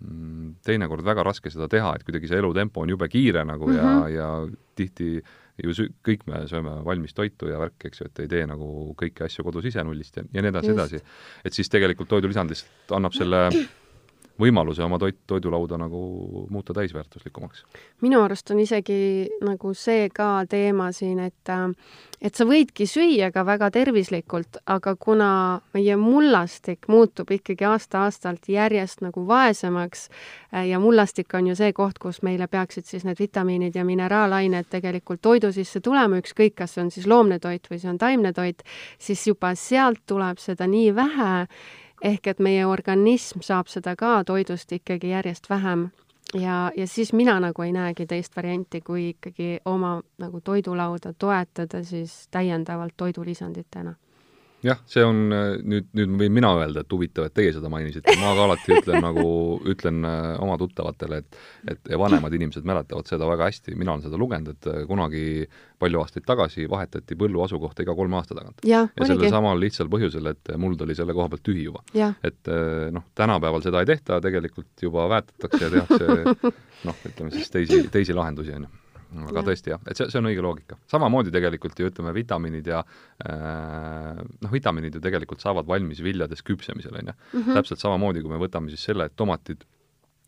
mm, 0.00 0.54
teinekord 0.66 1.04
väga 1.04 1.22
raske 1.22 1.50
seda 1.50 1.68
teha, 1.68 1.94
et 1.94 2.04
kuidagi 2.04 2.28
see 2.28 2.38
elutempo 2.42 2.82
on 2.82 2.90
jube 2.90 3.08
kiire 3.08 3.44
nagu 3.44 3.68
mm 3.68 3.74
-hmm. 3.74 3.78
ja, 3.78 4.00
mhm. 4.00 4.14
ja 4.14 4.48
tihti 4.74 5.22
ju 5.62 5.70
sü-, 5.70 5.90
kõik 6.06 6.26
me 6.26 6.46
sööme 6.46 6.84
valmis 6.84 7.14
toitu 7.14 7.46
ja 7.46 7.58
värki, 7.58 7.88
eks 7.88 8.00
ju, 8.00 8.06
et 8.06 8.18
ei 8.18 8.28
tee 8.28 8.46
nagu 8.46 8.94
kõiki 8.98 9.24
asju 9.24 9.44
kodus 9.44 9.64
ise 9.64 9.84
nullist 9.84 10.16
ja, 10.16 10.24
ja 10.32 10.42
nii 10.42 10.48
edasi, 10.48 10.70
edasi. 10.70 11.00
et 11.44 11.52
siis 11.52 11.68
tegelikult 11.68 12.08
toidulisand 12.08 12.50
lihtsalt 12.50 12.96
annab 12.98 13.12
selle 13.12 13.50
võimaluse 14.40 14.82
oma 14.84 14.98
toit, 14.98 15.18
toidulauda 15.26 15.78
nagu 15.80 16.00
muuta 16.50 16.74
täisväärtuslikumaks. 16.74 17.64
minu 18.00 18.20
arust 18.22 18.50
on 18.50 18.60
isegi 18.60 19.28
nagu 19.44 19.74
see 19.74 20.08
ka 20.14 20.44
teema 20.48 20.92
siin, 20.92 21.18
et 21.18 21.50
et 22.20 22.34
sa 22.34 22.44
võidki 22.44 22.86
süüa 22.86 23.30
ka 23.34 23.44
väga 23.46 23.70
tervislikult, 23.70 24.58
aga 24.66 24.94
kuna 24.96 25.60
meie 25.74 25.96
mullastik 25.96 26.88
muutub 26.88 27.30
ikkagi 27.30 27.64
aasta-aastalt 27.64 28.48
järjest 28.48 29.02
nagu 29.06 29.26
vaesemaks 29.26 30.08
ja 30.66 30.78
mullastik 30.82 31.34
on 31.34 31.46
ju 31.52 31.56
see 31.58 31.72
koht, 31.72 31.98
kus 31.98 32.22
meile 32.22 32.48
peaksid 32.50 32.86
siis 32.86 33.04
need 33.04 33.18
vitamiinid 33.20 33.74
ja 33.74 33.84
mineraalained 33.84 34.70
tegelikult 34.70 35.22
toidu 35.22 35.52
sisse 35.52 35.80
tulema, 35.80 36.18
ükskõik, 36.18 36.56
kas 36.58 36.74
see 36.74 36.84
on 36.84 36.90
siis 36.90 37.06
loomne 37.06 37.38
toit 37.38 37.66
või 37.70 37.78
see 37.78 37.90
on 37.90 37.98
taimne 37.98 38.32
toit, 38.32 38.62
siis 38.98 39.26
juba 39.26 39.54
sealt 39.54 40.02
tuleb 40.06 40.38
seda 40.42 40.66
nii 40.66 40.94
vähe, 40.94 41.46
ehk 42.02 42.26
et 42.26 42.38
meie 42.38 42.66
organism 42.66 43.40
saab 43.42 43.68
seda 43.68 43.96
ka 43.96 44.24
toidust 44.24 44.72
ikkagi 44.72 45.10
järjest 45.10 45.50
vähem. 45.50 45.88
Ja, 46.34 46.70
ja 46.76 46.86
siis 46.86 47.12
mina 47.12 47.38
nagu 47.40 47.62
ei 47.62 47.72
näegi 47.72 48.06
teist 48.06 48.36
varianti, 48.36 48.80
kui 48.80 49.08
ikkagi 49.08 49.60
oma 49.64 50.02
nagu 50.18 50.40
toidulauda 50.40 51.12
toetada 51.18 51.82
siis 51.84 52.28
täiendavalt 52.30 52.92
toidulisanditena 52.96 53.94
jah, 54.64 54.78
see 54.90 55.04
on 55.06 55.20
nüüd, 55.30 55.88
nüüd 55.96 56.14
võin 56.18 56.34
mina 56.34 56.50
öelda, 56.58 56.82
et 56.82 56.92
huvitav, 56.92 57.28
et 57.28 57.34
teie 57.36 57.52
seda 57.54 57.70
mainisite, 57.70 58.14
ma 58.20 58.32
ka 58.36 58.46
alati 58.48 58.74
ütlen 58.78 59.04
nagu, 59.04 59.26
ütlen 59.70 60.06
äh, 60.08 60.30
oma 60.42 60.56
tuttavatele, 60.60 61.20
et 61.22 61.38
et 61.68 61.92
vanemad 62.00 62.34
inimesed 62.34 62.66
mäletavad 62.66 63.08
seda 63.10 63.28
väga 63.28 63.48
hästi, 63.50 63.76
mina 63.78 63.94
olen 63.94 64.06
seda 64.06 64.20
lugenud, 64.20 64.56
et 64.56 64.70
äh, 64.70 64.80
kunagi 64.88 65.24
palju 65.78 66.02
aastaid 66.02 66.26
tagasi 66.26 66.66
vahetati 66.70 67.18
põllu 67.18 67.44
asukohta 67.44 67.84
iga 67.84 67.94
kolme 67.98 68.18
aasta 68.18 68.34
tagant. 68.38 68.64
ja, 68.66 68.84
ja 68.88 69.08
sellel 69.10 69.30
samal 69.32 69.60
lihtsal 69.62 69.90
põhjusel, 69.92 70.32
et 70.32 70.52
muld 70.58 70.82
oli 70.82 70.96
selle 70.98 71.14
koha 71.14 71.30
pealt 71.34 71.46
tühi 71.46 71.68
juba. 71.68 71.84
et 71.94 72.50
äh, 72.50 72.88
noh, 72.94 73.06
tänapäeval 73.18 73.62
seda 73.64 73.84
ei 73.84 73.92
tehta, 73.94 74.20
tegelikult 74.24 74.88
juba 74.88 75.06
väetatakse 75.14 75.64
ja 75.68 75.72
tehakse 75.76 76.52
noh, 76.88 77.06
ütleme 77.12 77.34
siis 77.36 77.54
teisi, 77.54 77.84
teisi 77.92 78.16
lahendusi, 78.16 78.58
on 78.58 78.68
ju 78.68 78.76
aga 79.08 79.40
ja. 79.40 79.44
tõesti 79.46 79.72
jah, 79.72 79.80
et 79.88 79.98
see, 79.98 80.08
see 80.12 80.20
on 80.20 80.28
õige 80.30 80.44
loogika. 80.44 80.76
samamoodi 80.90 81.32
tegelikult 81.34 81.80
ju 81.80 81.88
ütleme, 81.88 82.12
vitamiinid 82.16 82.68
ja 82.68 82.82
äh, 82.82 84.20
noh, 84.20 84.52
vitamiinid 84.52 84.98
ju 84.98 85.02
tegelikult 85.04 85.44
saavad 85.44 85.68
valmis 85.68 86.02
viljades 86.04 86.44
küpsemisel, 86.44 87.00
on 87.00 87.12
ju. 87.12 87.16
Mhm. 87.40 87.58
täpselt 87.60 87.82
samamoodi, 87.84 88.24
kui 88.24 88.34
me 88.34 88.40
võtame 88.42 88.72
siis 88.72 88.84
selle, 88.90 89.08
et 89.08 89.16
tomatid 89.16 89.64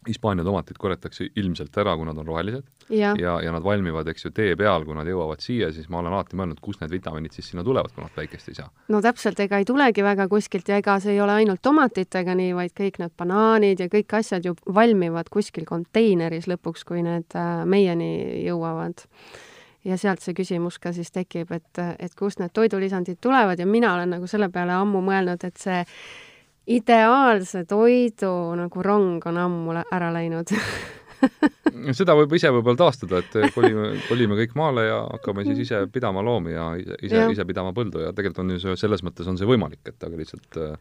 Hispaania 0.09 0.45
tomatid 0.45 0.79
korjatakse 0.81 1.27
ilmselt 1.37 1.75
ära, 1.77 1.93
kui 1.97 2.07
nad 2.09 2.17
on 2.17 2.25
rohelised. 2.25 2.65
Ja, 2.89 3.13
ja, 3.21 3.35
ja 3.45 3.53
nad 3.53 3.65
valmivad, 3.65 4.09
eks 4.09 4.25
ju, 4.25 4.31
tee 4.33 4.55
peal, 4.57 4.87
kui 4.89 4.97
nad 4.97 5.09
jõuavad 5.09 5.43
siia, 5.45 5.69
siis 5.77 5.91
ma 5.93 5.99
olen 6.01 6.15
alati 6.17 6.39
mõelnud, 6.41 6.61
kust 6.65 6.81
need 6.81 6.95
vitamiinid 6.95 7.37
siis 7.37 7.51
sinna 7.53 7.65
tulevad, 7.67 7.93
kui 7.93 8.01
nad 8.03 8.15
päikest 8.15 8.49
ei 8.49 8.57
saa. 8.57 8.71
no 8.89 9.03
täpselt, 9.05 9.43
ega 9.45 9.61
ei 9.61 9.69
tulegi 9.69 10.05
väga 10.05 10.25
kuskilt 10.33 10.73
ja 10.73 10.79
ega 10.81 10.97
see 11.05 11.13
ei 11.15 11.21
ole 11.21 11.37
ainult 11.43 11.61
tomatitega 11.63 12.35
nii, 12.39 12.55
vaid 12.57 12.73
kõik 12.81 12.97
need 13.03 13.13
banaanid 13.21 13.85
ja 13.85 13.91
kõik 13.93 14.17
asjad 14.19 14.49
ju 14.49 14.57
valmivad 14.81 15.29
kuskil 15.31 15.69
konteineris 15.69 16.49
lõpuks, 16.49 16.87
kui 16.89 17.05
need 17.05 17.37
äh, 17.37 17.61
meieni 17.69 18.11
jõuavad. 18.47 19.05
Ja 19.85 20.01
sealt 20.01 20.25
see 20.25 20.33
küsimus 20.37 20.81
ka 20.81 20.95
siis 20.97 21.13
tekib, 21.13 21.53
et, 21.57 21.85
et 22.01 22.17
kust 22.17 22.41
need 22.41 22.57
toidulisandid 22.57 23.21
tulevad 23.21 23.61
ja 23.61 23.69
mina 23.69 23.95
olen 23.95 24.17
nagu 24.17 24.27
selle 24.29 24.49
peale 24.53 24.75
ammu 24.77 25.05
mõelnud, 25.05 25.45
et 25.45 25.61
see 25.61 25.85
ideaalse 26.71 27.65
toidu 27.69 28.33
nagu 28.59 28.83
rong 28.87 29.27
on 29.27 29.39
ammu 29.45 29.77
ära 29.83 30.11
läinud. 30.15 30.53
Seda 31.99 32.15
võib 32.17 32.33
ise 32.33 32.49
võib-olla 32.49 32.79
taastada, 32.81 33.21
et 33.21 33.53
kolime, 33.53 33.91
kolime 34.07 34.39
kõik 34.39 34.55
maale 34.57 34.87
ja 34.87 35.03
hakkame 35.05 35.45
siis 35.45 35.67
ise 35.67 35.83
pidama 35.93 36.23
loomi 36.25 36.55
ja 36.55 36.71
ise, 36.79 37.27
ise 37.35 37.45
pidama 37.49 37.75
põldu 37.77 38.07
ja 38.07 38.15
tegelikult 38.17 38.41
on 38.45 38.55
ju 38.55 38.63
see, 38.63 38.79
selles 38.81 39.05
mõttes 39.05 39.29
on 39.29 39.37
see 39.37 39.49
võimalik, 39.49 39.83
et 39.85 40.09
aga 40.09 40.17
lihtsalt 40.17 40.61
äh, 40.63 40.73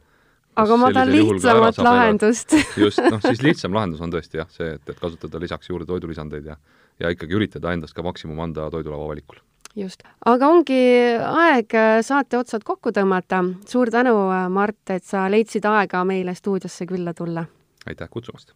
aga 0.64 0.78
ma 0.80 0.92
tahan 0.96 1.12
lihtsamat 1.12 1.82
lahendust. 1.84 2.56
just, 2.86 3.04
noh, 3.04 3.20
siis 3.26 3.44
lihtsam 3.44 3.76
lahendus 3.76 4.04
on 4.06 4.16
tõesti 4.16 4.40
jah, 4.40 4.48
see, 4.56 4.78
et, 4.78 4.86
et 4.88 5.00
kasutada 5.00 5.42
lisaks 5.44 5.72
juurde 5.72 5.90
toidulisandeid 5.90 6.54
ja 6.54 6.60
ja 7.00 7.12
ikkagi 7.14 7.38
üritada 7.38 7.72
endast 7.76 7.96
ka 7.96 8.04
maksimum 8.04 8.40
anda 8.44 8.68
toidulaua 8.72 9.08
valikul 9.14 9.40
just, 9.76 10.04
aga 10.26 10.48
ongi 10.48 10.80
aeg 11.26 11.76
äh, 11.78 12.00
saate 12.06 12.38
otsad 12.38 12.64
kokku 12.66 12.94
tõmmata. 12.96 13.44
suur 13.68 13.92
tänu, 13.92 14.16
äh, 14.32 14.48
Mart, 14.50 14.82
et 14.90 15.04
sa 15.04 15.28
leidsid 15.32 15.66
aega 15.66 16.04
meile 16.06 16.36
stuudiosse 16.36 16.86
külla 16.86 17.14
tulla. 17.14 17.46
aitäh 17.86 18.10
kutsumast! 18.10 18.54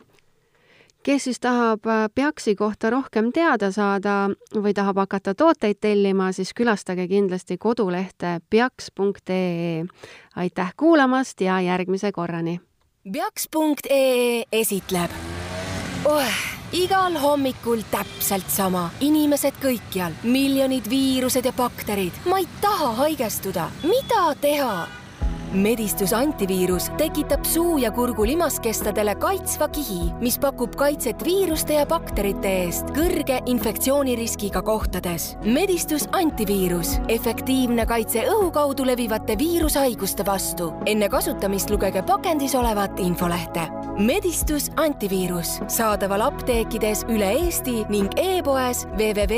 kes 1.04 1.24
siis 1.24 1.40
tahab 1.40 1.86
äh, 1.86 2.10
Peaksi 2.16 2.56
kohta 2.56 2.90
rohkem 2.90 3.32
teada 3.32 3.72
saada 3.72 4.30
või 4.56 4.74
tahab 4.74 4.98
hakata 5.04 5.36
tooteid 5.36 5.82
tellima, 5.82 6.32
siis 6.32 6.54
külastage 6.54 7.08
kindlasti 7.08 7.58
kodulehte 7.58 8.40
peaks.ee. 8.50 9.86
aitäh 10.36 10.74
kuulamast 10.78 11.42
ja 11.42 11.62
järgmise 11.62 12.12
korrani! 12.12 12.60
peaks.ee 13.14 14.44
esitleb 14.52 15.12
oh 16.06 16.53
igal 16.74 17.18
hommikul 17.22 17.84
täpselt 17.92 18.50
sama, 18.50 18.88
inimesed 19.06 19.60
kõikjal, 19.62 20.16
miljonid 20.24 20.90
viirused 20.90 21.46
ja 21.46 21.54
bakterid. 21.54 22.18
ma 22.26 22.42
ei 22.42 22.48
taha 22.62 22.92
haigestuda, 23.04 23.70
mida 23.84 24.26
teha? 24.42 25.03
Medistus 25.54 26.14
antiviirus 26.14 26.90
tekitab 26.98 27.46
suu 27.46 27.78
ja 27.78 27.92
kurgu 27.92 28.26
limaskestadele 28.26 29.16
kaitsva 29.16 29.68
kihi, 29.68 30.12
mis 30.22 30.40
pakub 30.40 30.76
kaitset 30.76 31.24
viiruste 31.26 31.74
ja 31.78 31.86
bakterite 31.86 32.48
eest 32.64 32.86
kõrge 32.96 33.42
infektsiooniriskiga 33.46 34.62
kohtades. 34.62 35.38
medistus 35.46 36.08
antiviirus, 36.12 37.00
efektiivne 37.08 37.86
kaitse 37.86 38.26
õhu 38.30 38.52
kaudu 38.52 38.86
levivate 38.86 39.38
viirushaiguste 39.38 40.26
vastu. 40.26 40.74
enne 40.86 41.10
kasutamist 41.10 41.70
lugege 41.70 42.02
pakendis 42.02 42.56
olevat 42.56 43.00
infolehte. 43.00 43.68
medistus 44.00 44.72
antiviirus 44.76 45.60
saadaval 45.68 46.22
apteekides 46.22 47.06
üle 47.10 47.32
Eesti 47.34 47.86
ning 47.90 48.10
e-poes 48.18 48.88
www.viaks.ee 48.98 49.34